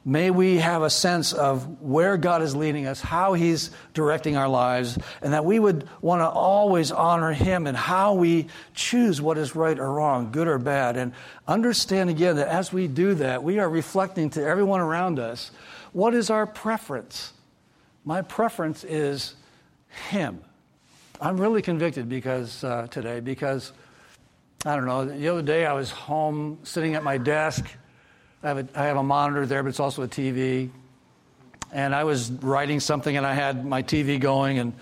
may 0.05 0.29
we 0.29 0.57
have 0.57 0.81
a 0.81 0.89
sense 0.89 1.33
of 1.33 1.81
where 1.81 2.17
God 2.17 2.41
is 2.41 2.55
leading 2.55 2.87
us, 2.87 2.99
how 2.99 3.33
He's 3.33 3.71
directing 3.93 4.35
our 4.35 4.47
lives, 4.47 4.97
and 5.21 5.33
that 5.33 5.45
we 5.45 5.59
would 5.59 5.87
want 6.01 6.21
to 6.21 6.27
always 6.27 6.91
honor 6.91 7.31
Him 7.31 7.67
in 7.67 7.75
how 7.75 8.13
we 8.13 8.47
choose 8.73 9.21
what 9.21 9.37
is 9.37 9.55
right 9.55 9.77
or 9.77 9.93
wrong, 9.93 10.31
good 10.31 10.47
or 10.47 10.57
bad. 10.57 10.97
And 10.97 11.13
understand 11.47 12.09
again 12.09 12.35
that 12.35 12.47
as 12.47 12.73
we 12.73 12.87
do 12.87 13.15
that, 13.15 13.43
we 13.43 13.59
are 13.59 13.69
reflecting 13.69 14.29
to 14.31 14.43
everyone 14.43 14.81
around 14.81 15.19
us 15.19 15.51
what 15.93 16.13
is 16.13 16.29
our 16.29 16.45
preference. 16.45 17.33
My 18.03 18.21
preference 18.21 18.83
is 18.83 19.35
Him. 20.09 20.41
I'm 21.21 21.39
really 21.39 21.61
convicted 21.61 22.09
because 22.09 22.63
uh, 22.63 22.87
today 22.87 23.21
because 23.21 23.71
I 24.65 24.75
don't 24.75 24.85
know. 24.85 25.05
The 25.05 25.29
other 25.29 25.41
day 25.41 25.65
I 25.65 25.73
was 25.73 25.91
home 25.91 26.59
sitting 26.63 26.95
at 26.95 27.03
my 27.03 27.17
desk. 27.17 27.65
I 28.43 28.47
have, 28.47 28.57
a, 28.57 28.67
I 28.75 28.85
have 28.85 28.97
a 28.97 29.03
monitor 29.03 29.45
there, 29.45 29.63
but 29.63 29.69
it's 29.69 29.79
also 29.79 30.03
a 30.03 30.07
TV. 30.07 30.69
And 31.71 31.95
I 31.95 32.03
was 32.03 32.29
writing 32.29 32.79
something, 32.79 33.15
and 33.15 33.25
I 33.25 33.33
had 33.33 33.65
my 33.65 33.81
TV 33.81 34.19
going, 34.19 34.59
and 34.59 34.73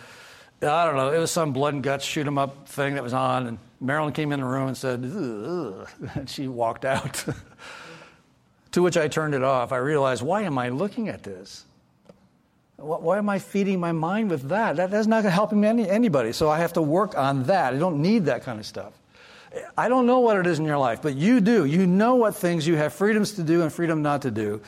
I 0.61 0.85
don't 0.85 0.95
know. 0.95 1.13
It 1.13 1.19
was 1.19 1.31
some 1.31 1.53
blood 1.53 1.75
and 1.75 1.83
guts 1.83 2.03
shoot 2.03 2.27
'em 2.27 2.37
up 2.37 2.67
thing 2.67 2.95
that 2.95 3.03
was 3.03 3.13
on, 3.13 3.47
and 3.47 3.57
Marilyn 3.79 4.13
came 4.13 4.31
in 4.31 4.39
the 4.39 4.45
room 4.45 4.67
and 4.67 4.77
said, 4.77 5.03
Ugh, 5.05 5.87
and 6.15 6.29
she 6.29 6.47
walked 6.47 6.85
out. 6.85 7.23
to 8.71 8.81
which 8.81 8.97
I 8.97 9.07
turned 9.07 9.33
it 9.33 9.43
off. 9.43 9.71
I 9.71 9.77
realized, 9.77 10.21
why 10.21 10.41
am 10.43 10.57
I 10.57 10.69
looking 10.69 11.09
at 11.09 11.23
this? 11.23 11.65
Why 12.77 13.17
am 13.17 13.29
I 13.29 13.37
feeding 13.37 13.79
my 13.79 13.91
mind 13.91 14.31
with 14.31 14.49
that? 14.49 14.77
that 14.77 14.89
that's 14.89 15.07
not 15.07 15.21
going 15.21 15.31
to 15.31 15.35
help 15.35 15.53
any, 15.53 15.87
anybody. 15.87 16.31
So 16.31 16.49
I 16.49 16.59
have 16.59 16.73
to 16.73 16.81
work 16.81 17.15
on 17.17 17.43
that. 17.43 17.73
I 17.73 17.77
don't 17.77 18.01
need 18.01 18.25
that 18.25 18.43
kind 18.43 18.59
of 18.59 18.65
stuff. 18.65 18.93
I 19.77 19.89
don't 19.89 20.05
know 20.05 20.19
what 20.19 20.37
it 20.37 20.47
is 20.47 20.59
in 20.59 20.65
your 20.65 20.77
life, 20.77 21.01
but 21.01 21.15
you 21.15 21.41
do. 21.41 21.65
You 21.65 21.85
know 21.85 22.15
what 22.15 22.35
things 22.35 22.65
you 22.65 22.77
have 22.77 22.93
freedoms 22.93 23.33
to 23.33 23.43
do 23.43 23.61
and 23.63 23.71
freedom 23.71 24.01
not 24.01 24.21
to 24.21 24.31
do. 24.31 24.61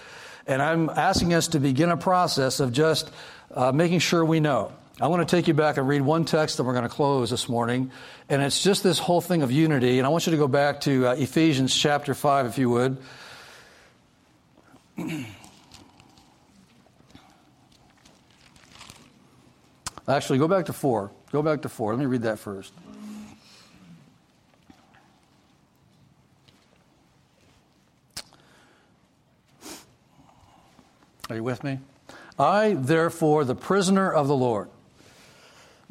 And 0.45 0.61
I'm 0.61 0.89
asking 0.89 1.33
us 1.33 1.47
to 1.49 1.59
begin 1.59 1.89
a 1.89 1.95
process 1.95 2.59
of 2.59 2.73
just 2.73 3.09
uh, 3.53 3.71
making 3.71 3.99
sure 3.99 4.25
we 4.25 4.41
know. 4.41 4.73
I 4.99 5.07
want 5.07 5.27
to 5.27 5.35
take 5.35 5.47
you 5.47 5.53
back 5.53 5.77
and 5.77 5.87
read 5.87 6.01
one 6.01 6.25
text 6.25 6.57
that 6.57 6.63
we're 6.63 6.73
going 6.73 6.83
to 6.83 6.89
close 6.89 7.29
this 7.29 7.47
morning. 7.47 7.91
And 8.29 8.41
it's 8.41 8.61
just 8.61 8.83
this 8.83 8.99
whole 8.99 9.21
thing 9.21 9.41
of 9.41 9.51
unity. 9.51 9.99
And 9.99 10.05
I 10.05 10.09
want 10.09 10.27
you 10.27 10.31
to 10.31 10.37
go 10.37 10.49
back 10.49 10.81
to 10.81 11.07
uh, 11.07 11.13
Ephesians 11.13 11.73
chapter 11.75 12.13
5, 12.13 12.45
if 12.47 12.57
you 12.57 12.69
would. 12.69 12.97
Actually, 20.07 20.39
go 20.39 20.47
back 20.49 20.65
to 20.65 20.73
4. 20.73 21.09
Go 21.31 21.41
back 21.41 21.61
to 21.61 21.69
4. 21.69 21.93
Let 21.93 21.99
me 21.99 22.05
read 22.05 22.23
that 22.23 22.37
first. 22.37 22.73
Are 31.33 31.37
you 31.37 31.43
with 31.43 31.63
me? 31.63 31.79
I, 32.37 32.75
therefore, 32.77 33.43
the 33.43 33.55
prisoner 33.55 34.11
of 34.11 34.27
the 34.27 34.35
Lord, 34.35 34.69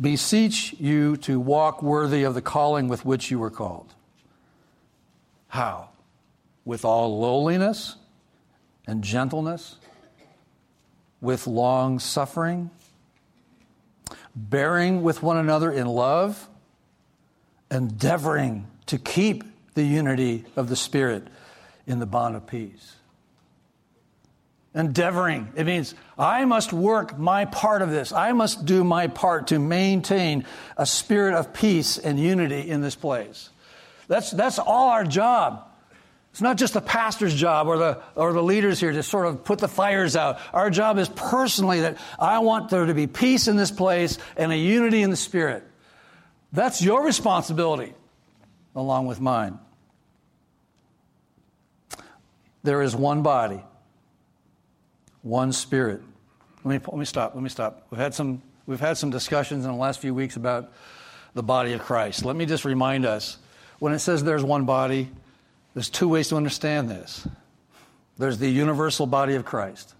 beseech 0.00 0.72
you 0.74 1.16
to 1.16 1.40
walk 1.40 1.82
worthy 1.82 2.22
of 2.22 2.34
the 2.34 2.40
calling 2.40 2.86
with 2.86 3.04
which 3.04 3.28
you 3.32 3.40
were 3.40 3.50
called. 3.50 3.92
How? 5.48 5.88
With 6.64 6.84
all 6.84 7.18
lowliness 7.18 7.96
and 8.86 9.02
gentleness, 9.02 9.78
with 11.20 11.48
long 11.48 11.98
suffering 11.98 12.70
bearing 14.36 15.02
with 15.02 15.24
one 15.24 15.38
another 15.38 15.72
in 15.72 15.88
love, 15.88 16.48
endeavoring 17.68 18.68
to 18.86 18.96
keep 18.96 19.42
the 19.74 19.82
unity 19.82 20.44
of 20.54 20.68
the 20.68 20.76
Spirit 20.76 21.26
in 21.84 21.98
the 21.98 22.06
bond 22.06 22.36
of 22.36 22.46
peace. 22.46 22.94
Endeavoring, 24.74 25.52
it 25.54 25.66
means 25.66 25.94
I 26.18 26.46
must 26.46 26.72
work 26.72 27.18
my 27.18 27.44
part 27.44 27.82
of 27.82 27.90
this. 27.90 28.10
I 28.10 28.32
must 28.32 28.64
do 28.64 28.84
my 28.84 29.06
part 29.06 29.48
to 29.48 29.58
maintain 29.58 30.46
a 30.78 30.86
spirit 30.86 31.34
of 31.34 31.52
peace 31.52 31.98
and 31.98 32.18
unity 32.18 32.70
in 32.70 32.80
this 32.80 32.94
place. 32.94 33.50
That's, 34.08 34.30
that's 34.30 34.58
all 34.58 34.88
our 34.88 35.04
job. 35.04 35.68
It's 36.30 36.40
not 36.40 36.56
just 36.56 36.72
the 36.72 36.80
pastor's 36.80 37.34
job 37.34 37.66
or 37.66 37.76
the, 37.76 38.02
or 38.14 38.32
the 38.32 38.42
leaders 38.42 38.80
here 38.80 38.92
to 38.92 39.02
sort 39.02 39.26
of 39.26 39.44
put 39.44 39.58
the 39.58 39.68
fires 39.68 40.16
out. 40.16 40.40
Our 40.54 40.70
job 40.70 40.96
is 40.96 41.10
personally 41.10 41.82
that 41.82 41.98
I 42.18 42.38
want 42.38 42.70
there 42.70 42.86
to 42.86 42.94
be 42.94 43.06
peace 43.06 43.48
in 43.48 43.56
this 43.56 43.70
place 43.70 44.16
and 44.38 44.50
a 44.50 44.56
unity 44.56 45.02
in 45.02 45.10
the 45.10 45.16
Spirit. 45.16 45.62
That's 46.50 46.80
your 46.80 47.04
responsibility, 47.04 47.92
along 48.74 49.08
with 49.08 49.20
mine. 49.20 49.58
There 52.62 52.80
is 52.80 52.96
one 52.96 53.22
body, 53.22 53.62
one 55.22 55.52
Spirit. 55.52 56.02
Let 56.64 56.82
me, 56.82 56.86
let 56.86 56.98
me 56.98 57.04
stop. 57.04 57.34
Let 57.34 57.42
me 57.42 57.48
stop. 57.48 57.86
We've 57.90 58.00
had, 58.00 58.14
some, 58.14 58.42
we've 58.66 58.80
had 58.80 58.96
some 58.96 59.10
discussions 59.10 59.64
in 59.64 59.70
the 59.70 59.76
last 59.76 60.00
few 60.00 60.14
weeks 60.14 60.36
about 60.36 60.72
the 61.34 61.42
body 61.42 61.72
of 61.72 61.80
Christ. 61.80 62.24
Let 62.24 62.36
me 62.36 62.46
just 62.46 62.64
remind 62.64 63.06
us 63.06 63.38
when 63.78 63.92
it 63.92 63.98
says 63.98 64.22
there's 64.22 64.44
one 64.44 64.64
body, 64.64 65.10
there's 65.74 65.90
two 65.90 66.08
ways 66.08 66.28
to 66.28 66.36
understand 66.36 66.88
this 66.88 67.26
there's 68.18 68.38
the 68.38 68.48
universal 68.48 69.06
body 69.06 69.34
of 69.34 69.44
Christ, 69.44 69.94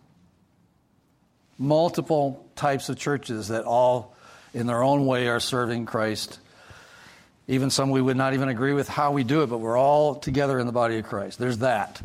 multiple 1.58 2.46
types 2.54 2.88
of 2.88 2.98
churches 2.98 3.48
that 3.48 3.64
all, 3.64 4.14
in 4.54 4.66
their 4.66 4.82
own 4.82 5.06
way, 5.06 5.28
are 5.28 5.40
serving 5.40 5.86
Christ. 5.86 6.38
Even 7.48 7.70
some 7.70 7.90
we 7.90 8.00
would 8.00 8.16
not 8.16 8.34
even 8.34 8.48
agree 8.48 8.74
with 8.74 8.88
how 8.88 9.12
we 9.12 9.24
do 9.24 9.42
it, 9.42 9.48
but 9.48 9.58
we're 9.58 9.78
all 9.78 10.14
together 10.14 10.58
in 10.58 10.66
the 10.66 10.72
body 10.72 10.98
of 10.98 11.06
Christ. 11.06 11.38
There's 11.38 11.58
that. 11.58 12.00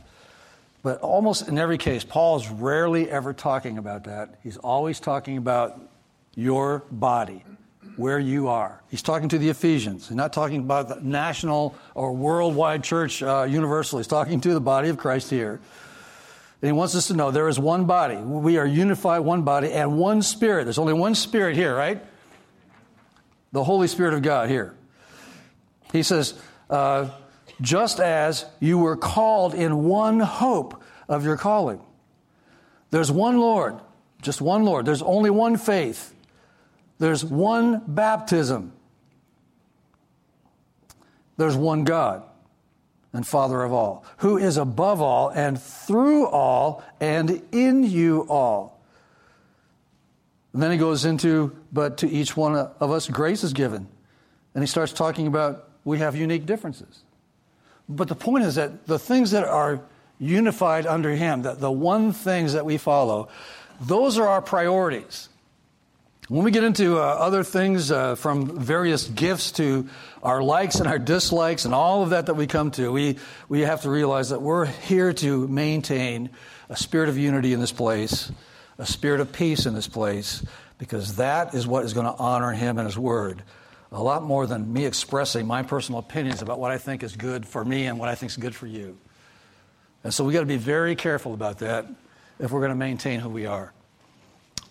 But 0.84 1.01
almost 1.01 1.47
in 1.47 1.57
every 1.57 1.78
case, 1.78 2.03
Paul's 2.03 2.49
rarely 2.49 3.09
ever 3.09 3.34
talking 3.34 3.78
about 3.78 4.05
that. 4.05 4.36
He's 4.43 4.57
always 4.57 4.99
talking 4.99 5.38
about 5.38 5.82
your 6.36 6.84
body 6.91 7.43
where 7.97 8.19
you 8.19 8.47
are. 8.47 8.82
He's 8.89 9.01
talking 9.01 9.28
to 9.30 9.38
the 9.39 9.49
Ephesians. 9.49 10.07
He's 10.07 10.15
not 10.15 10.32
talking 10.32 10.59
about 10.59 10.88
the 10.88 10.99
national 11.01 11.75
or 11.95 12.13
worldwide 12.13 12.84
church 12.84 13.23
uh, 13.23 13.47
universal. 13.49 13.97
He's 13.97 14.07
talking 14.07 14.39
to 14.41 14.53
the 14.53 14.61
body 14.61 14.89
of 14.89 14.97
Christ 14.97 15.30
here. 15.32 15.59
And 16.61 16.69
he 16.69 16.71
wants 16.71 16.95
us 16.95 17.07
to 17.07 17.13
know 17.15 17.32
there 17.32 17.49
is 17.49 17.59
one 17.59 17.86
body. 17.86 18.15
We 18.15 18.57
are 18.57 18.65
unified, 18.65 19.19
one 19.19 19.43
body, 19.43 19.71
and 19.71 19.97
one 19.97 20.21
spirit. 20.21 20.63
There's 20.63 20.78
only 20.78 20.93
one 20.93 21.15
spirit 21.15 21.55
here, 21.55 21.75
right? 21.75 22.03
The 23.51 23.63
Holy 23.63 23.88
Spirit 23.88 24.13
of 24.13 24.21
God 24.21 24.49
here. 24.49 24.75
He 25.91 26.03
says, 26.03 26.34
uh, 26.69 27.09
just 27.62 27.99
as 27.99 28.45
you 28.60 28.78
were 28.78 28.95
called 28.95 29.53
in 29.53 29.86
one 29.86 30.20
hope 30.20 30.82
of 31.08 31.24
your 31.24 31.38
calling. 31.38 31.82
There's 32.91 33.12
one 33.12 33.39
Lord, 33.39 33.80
just 34.22 34.41
one 34.41 34.64
Lord. 34.64 34.86
There's 34.86 35.01
only 35.01 35.30
one 35.30 35.58
faith. 35.58 36.14
There's 36.99 37.24
one 37.24 37.84
baptism. 37.88 38.74
There's 41.38 41.55
one 41.55 41.84
God 41.84 42.24
and 43.14 43.26
Father 43.26 43.64
of 43.64 43.72
all, 43.72 44.05
who 44.18 44.38
is 44.38 44.58
above 44.58 45.01
all 45.01 45.30
and 45.30 45.62
through 45.62 46.28
all 46.28 46.84
and 46.99 47.41
in 47.51 47.84
you 47.84 48.28
all. 48.30 48.80
And 50.53 50.62
then 50.62 50.72
he 50.72 50.78
goes 50.78 51.05
into, 51.05 51.55
but 51.72 51.97
to 51.99 52.10
each 52.10 52.36
one 52.36 52.55
of 52.55 52.91
us 52.91 53.08
grace 53.08 53.43
is 53.43 53.53
given. 53.53 53.88
And 54.53 54.64
he 54.64 54.68
starts 54.68 54.91
talking 54.91 55.28
about 55.28 55.70
we 55.84 55.99
have 55.99 56.16
unique 56.16 56.45
differences. 56.45 57.03
But 57.89 58.07
the 58.07 58.15
point 58.15 58.43
is 58.43 58.55
that 58.55 58.85
the 58.85 58.99
things 58.99 59.31
that 59.31 59.45
are 59.45 59.81
unified 60.19 60.85
under 60.85 61.11
him, 61.11 61.43
that 61.43 61.59
the 61.59 61.71
one 61.71 62.11
things 62.11 62.53
that 62.53 62.65
we 62.65 62.77
follow, 62.77 63.29
those 63.79 64.17
are 64.17 64.27
our 64.27 64.41
priorities. 64.41 65.29
When 66.27 66.43
we 66.43 66.51
get 66.51 66.65
into 66.65 66.97
uh, 66.97 67.03
other 67.03 67.43
things, 67.43 67.89
uh, 67.89 68.15
from 68.15 68.59
various 68.59 69.07
gifts 69.07 69.53
to 69.53 69.88
our 70.21 70.43
likes 70.43 70.75
and 70.75 70.88
our 70.88 70.99
dislikes 70.99 71.63
and 71.63 71.73
all 71.73 72.03
of 72.03 72.09
that 72.09 72.25
that 72.25 72.33
we 72.33 72.47
come 72.47 72.71
to, 72.71 72.91
we, 72.91 73.17
we 73.47 73.61
have 73.61 73.83
to 73.83 73.89
realize 73.89 74.29
that 74.29 74.41
we're 74.41 74.65
here 74.65 75.13
to 75.13 75.47
maintain 75.47 76.29
a 76.67 76.75
spirit 76.75 77.07
of 77.07 77.17
unity 77.17 77.53
in 77.53 77.61
this 77.61 77.71
place, 77.71 78.29
a 78.77 78.85
spirit 78.85 79.21
of 79.21 79.31
peace 79.31 79.65
in 79.65 79.73
this 79.73 79.88
place, 79.88 80.45
because 80.77 81.15
that 81.15 81.53
is 81.53 81.65
what 81.65 81.85
is 81.85 81.93
going 81.93 82.05
to 82.05 82.15
honor 82.15 82.51
Him 82.51 82.77
and 82.77 82.85
His 82.85 82.97
Word. 82.97 83.41
A 83.91 84.03
lot 84.03 84.23
more 84.23 84.45
than 84.45 84.73
me 84.73 84.85
expressing 84.85 85.47
my 85.47 85.63
personal 85.63 85.99
opinions 85.99 86.41
about 86.41 86.59
what 86.59 86.71
I 86.71 86.77
think 86.77 87.03
is 87.03 87.15
good 87.15 87.45
for 87.45 87.63
me 87.63 87.85
and 87.85 87.97
what 87.97 88.09
I 88.09 88.15
think 88.15 88.31
is 88.31 88.38
good 88.38 88.55
for 88.55 88.67
you. 88.67 88.97
And 90.03 90.13
so 90.13 90.23
we 90.23 90.33
got 90.33 90.41
to 90.41 90.45
be 90.45 90.57
very 90.57 90.95
careful 90.95 91.33
about 91.33 91.59
that 91.59 91.85
if 92.39 92.51
we're 92.51 92.59
going 92.59 92.71
to 92.71 92.75
maintain 92.75 93.19
who 93.19 93.29
we 93.29 93.45
are. 93.45 93.73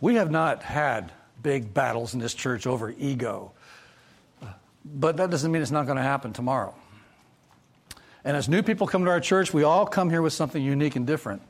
We 0.00 0.16
have 0.16 0.30
not 0.30 0.62
had 0.62 1.12
big 1.42 1.72
battles 1.72 2.12
in 2.12 2.20
this 2.20 2.34
church 2.34 2.66
over 2.66 2.94
ego. 2.98 3.52
But 4.84 5.16
that 5.16 5.30
doesn't 5.30 5.50
mean 5.50 5.62
it's 5.62 5.70
not 5.70 5.86
going 5.86 5.96
to 5.96 6.02
happen 6.02 6.32
tomorrow. 6.32 6.74
And 8.24 8.36
as 8.36 8.48
new 8.48 8.62
people 8.62 8.86
come 8.86 9.04
to 9.04 9.10
our 9.10 9.20
church, 9.20 9.52
we 9.52 9.62
all 9.62 9.86
come 9.86 10.10
here 10.10 10.22
with 10.22 10.32
something 10.32 10.62
unique 10.62 10.96
and 10.96 11.06
different, 11.06 11.42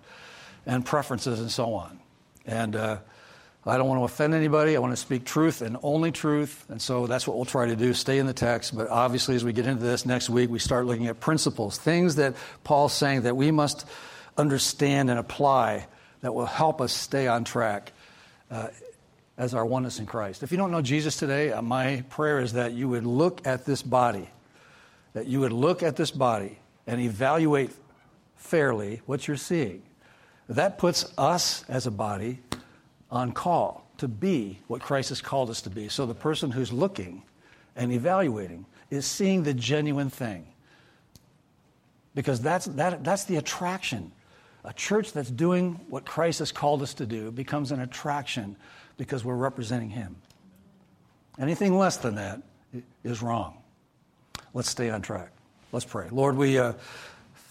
and 0.66 0.84
preferences 0.84 1.40
and 1.40 1.50
so 1.50 1.74
on. 1.74 1.98
And 2.46 2.76
uh, 2.76 2.98
I 3.68 3.78
don't 3.78 3.88
want 3.88 4.00
to 4.00 4.04
offend 4.04 4.32
anybody. 4.32 4.76
I 4.76 4.78
want 4.78 4.92
to 4.92 4.96
speak 4.96 5.24
truth 5.24 5.60
and 5.60 5.76
only 5.82 6.12
truth. 6.12 6.64
And 6.68 6.80
so 6.80 7.06
that's 7.06 7.26
what 7.26 7.36
we'll 7.36 7.46
try 7.46 7.66
to 7.66 7.74
do 7.74 7.94
stay 7.94 8.18
in 8.18 8.26
the 8.26 8.32
text. 8.32 8.76
But 8.76 8.88
obviously, 8.88 9.34
as 9.34 9.44
we 9.44 9.52
get 9.52 9.66
into 9.66 9.82
this 9.82 10.06
next 10.06 10.30
week, 10.30 10.50
we 10.50 10.60
start 10.60 10.86
looking 10.86 11.08
at 11.08 11.18
principles, 11.18 11.76
things 11.76 12.14
that 12.16 12.36
Paul's 12.62 12.92
saying 12.92 13.22
that 13.22 13.36
we 13.36 13.50
must 13.50 13.86
understand 14.36 15.10
and 15.10 15.18
apply 15.18 15.86
that 16.20 16.32
will 16.32 16.46
help 16.46 16.80
us 16.80 16.92
stay 16.92 17.26
on 17.26 17.44
track 17.44 17.92
uh, 18.50 18.68
as 19.36 19.54
our 19.54 19.66
oneness 19.66 19.98
in 19.98 20.06
Christ. 20.06 20.42
If 20.42 20.52
you 20.52 20.58
don't 20.58 20.70
know 20.70 20.82
Jesus 20.82 21.16
today, 21.16 21.52
uh, 21.52 21.60
my 21.60 22.04
prayer 22.08 22.38
is 22.38 22.52
that 22.52 22.72
you 22.72 22.88
would 22.88 23.04
look 23.04 23.46
at 23.46 23.64
this 23.64 23.82
body, 23.82 24.28
that 25.12 25.26
you 25.26 25.40
would 25.40 25.52
look 25.52 25.82
at 25.82 25.96
this 25.96 26.10
body 26.10 26.58
and 26.86 27.00
evaluate 27.00 27.70
fairly 28.36 29.02
what 29.06 29.26
you're 29.26 29.36
seeing. 29.36 29.82
That 30.48 30.78
puts 30.78 31.12
us 31.18 31.64
as 31.68 31.86
a 31.86 31.90
body 31.90 32.38
on 33.11 33.32
call 33.32 33.86
to 33.98 34.09
be 34.09 34.59
what 34.66 34.82
Christ 34.82 35.09
has 35.11 35.20
called 35.20 35.50
us 35.50 35.62
to 35.62 35.70
be. 35.70 35.88
So 35.88 36.07
the 36.07 36.14
person 36.14 36.50
who's 36.50 36.72
looking 36.72 37.22
and 37.74 37.92
evaluating 37.92 38.66
is 38.90 39.07
seeing 39.07 39.42
the 39.42 39.54
genuine 39.54 40.11
thing. 40.11 40.46
Because 42.14 42.40
that's, 42.40 42.66
that, 42.66 43.04
that's 43.04 43.24
the 43.24 43.36
attraction. 43.36 44.12
A 44.64 44.72
church 44.72 45.12
that's 45.12 45.30
doing 45.30 45.80
what 45.88 46.04
Christ 46.04 46.40
has 46.40 46.50
called 46.50 46.82
us 46.82 46.94
to 46.94 47.07
do 47.07 47.30
becomes 47.30 47.72
an 47.72 47.80
attraction 47.80 48.57
because 48.96 49.24
we're 49.24 49.34
representing 49.34 49.90
Him. 49.90 50.16
Anything 51.38 51.76
less 51.76 51.98
than 51.98 52.16
that 52.16 52.42
is 53.04 53.22
wrong. 53.22 53.59
Let's 54.54 54.70
stay 54.70 54.90
on 54.90 55.02
track. 55.02 55.30
Let's 55.72 55.84
pray. 55.84 56.09
Lord, 56.11 56.36
we. 56.36 56.59
Uh, 56.59 56.72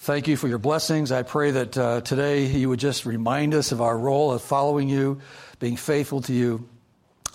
Thank 0.06 0.28
you 0.28 0.38
for 0.38 0.48
your 0.48 0.60
blessings. 0.60 1.12
I 1.12 1.24
pray 1.24 1.50
that 1.50 1.76
uh, 1.76 2.02
today 2.02 2.46
you 2.46 2.70
would 2.70 2.80
just 2.80 3.08
remind 3.08 3.56
us 3.56 3.72
of 3.72 3.82
our 3.82 3.98
role 3.98 4.32
of 4.32 4.44
following 4.44 4.88
you, 4.88 5.20
being 5.60 5.78
faithful 5.78 6.22
to 6.22 6.34
you. 6.34 6.68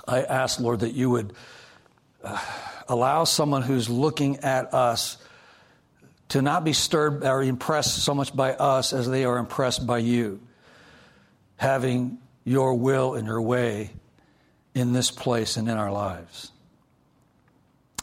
I 0.06 0.22
ask, 0.22 0.60
Lord, 0.60 0.80
that 0.80 0.94
you 0.94 1.10
would 1.10 1.32
uh, 2.22 2.38
allow 2.88 3.24
someone 3.24 3.62
who's 3.62 3.88
looking 3.88 4.38
at 4.38 4.74
us 4.74 5.18
to 6.30 6.42
not 6.42 6.64
be 6.64 6.72
stirred 6.72 7.24
or 7.24 7.42
impressed 7.42 8.04
so 8.04 8.14
much 8.14 8.34
by 8.34 8.54
us 8.54 8.92
as 8.92 9.08
they 9.08 9.24
are 9.24 9.38
impressed 9.38 9.86
by 9.86 9.98
you, 9.98 10.40
having 11.56 12.18
your 12.44 12.74
will 12.74 13.14
and 13.14 13.26
your 13.26 13.42
way 13.42 13.90
in 14.74 14.92
this 14.92 15.10
place 15.10 15.56
and 15.56 15.68
in 15.68 15.76
our 15.76 15.90
lives. 15.90 16.52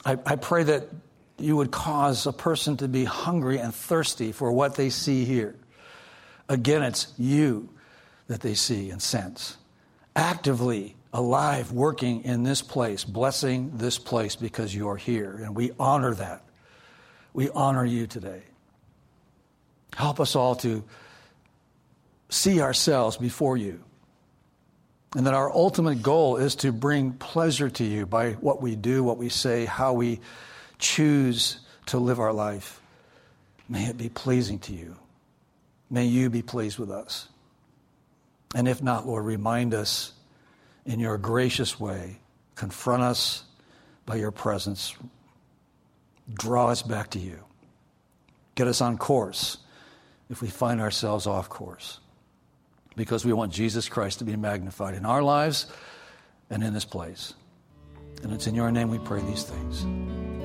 I, 0.05 0.17
I 0.25 0.35
pray 0.35 0.63
that 0.63 0.89
you 1.37 1.55
would 1.55 1.71
cause 1.71 2.25
a 2.25 2.33
person 2.33 2.77
to 2.77 2.87
be 2.87 3.05
hungry 3.05 3.59
and 3.59 3.73
thirsty 3.73 4.31
for 4.31 4.51
what 4.51 4.75
they 4.75 4.89
see 4.89 5.23
here. 5.25 5.55
Again, 6.49 6.81
it's 6.83 7.13
you 7.17 7.69
that 8.27 8.41
they 8.41 8.53
see 8.53 8.89
and 8.89 9.01
sense. 9.01 9.57
Actively 10.17 10.95
alive, 11.13 11.71
working 11.71 12.23
in 12.23 12.43
this 12.43 12.61
place, 12.61 13.03
blessing 13.03 13.77
this 13.77 13.99
place 13.99 14.35
because 14.35 14.73
you 14.73 14.89
are 14.89 14.97
here. 14.97 15.39
And 15.43 15.55
we 15.55 15.71
honor 15.79 16.13
that. 16.15 16.43
We 17.33 17.49
honor 17.51 17.85
you 17.85 18.07
today. 18.07 18.41
Help 19.95 20.19
us 20.19 20.35
all 20.35 20.55
to 20.55 20.83
see 22.29 22.61
ourselves 22.61 23.15
before 23.15 23.57
you. 23.57 23.83
And 25.15 25.25
that 25.27 25.35
our 25.35 25.51
ultimate 25.51 26.01
goal 26.01 26.37
is 26.37 26.55
to 26.55 26.71
bring 26.71 27.13
pleasure 27.13 27.69
to 27.69 27.83
you 27.83 28.05
by 28.05 28.33
what 28.33 28.61
we 28.61 28.75
do, 28.75 29.03
what 29.03 29.17
we 29.17 29.29
say, 29.29 29.65
how 29.65 29.93
we 29.93 30.19
choose 30.79 31.59
to 31.87 31.99
live 31.99 32.19
our 32.19 32.33
life, 32.33 32.81
may 33.69 33.85
it 33.85 33.97
be 33.97 34.09
pleasing 34.09 34.59
to 34.59 34.73
you. 34.73 34.95
May 35.89 36.05
you 36.05 36.29
be 36.29 36.41
pleased 36.41 36.77
with 36.77 36.91
us. 36.91 37.27
And 38.55 38.67
if 38.67 38.81
not, 38.81 39.05
Lord, 39.05 39.25
remind 39.25 39.73
us 39.73 40.13
in 40.85 40.99
your 40.99 41.17
gracious 41.17 41.79
way, 41.79 42.19
confront 42.55 43.03
us 43.03 43.43
by 44.05 44.15
your 44.15 44.31
presence, 44.31 44.95
draw 46.33 46.69
us 46.69 46.81
back 46.81 47.11
to 47.11 47.19
you, 47.19 47.39
get 48.55 48.67
us 48.67 48.81
on 48.81 48.97
course 48.97 49.57
if 50.29 50.41
we 50.41 50.47
find 50.47 50.81
ourselves 50.81 51.27
off 51.27 51.49
course. 51.49 51.99
Because 52.95 53.23
we 53.23 53.33
want 53.33 53.53
Jesus 53.53 53.89
Christ 53.89 54.19
to 54.19 54.25
be 54.25 54.35
magnified 54.35 54.95
in 54.95 55.05
our 55.05 55.21
lives 55.21 55.67
and 56.49 56.63
in 56.63 56.73
this 56.73 56.85
place. 56.85 57.33
And 58.23 58.33
it's 58.33 58.47
in 58.47 58.55
your 58.55 58.71
name 58.71 58.89
we 58.89 58.97
pray 58.97 59.21
these 59.21 59.43
things. 59.43 60.36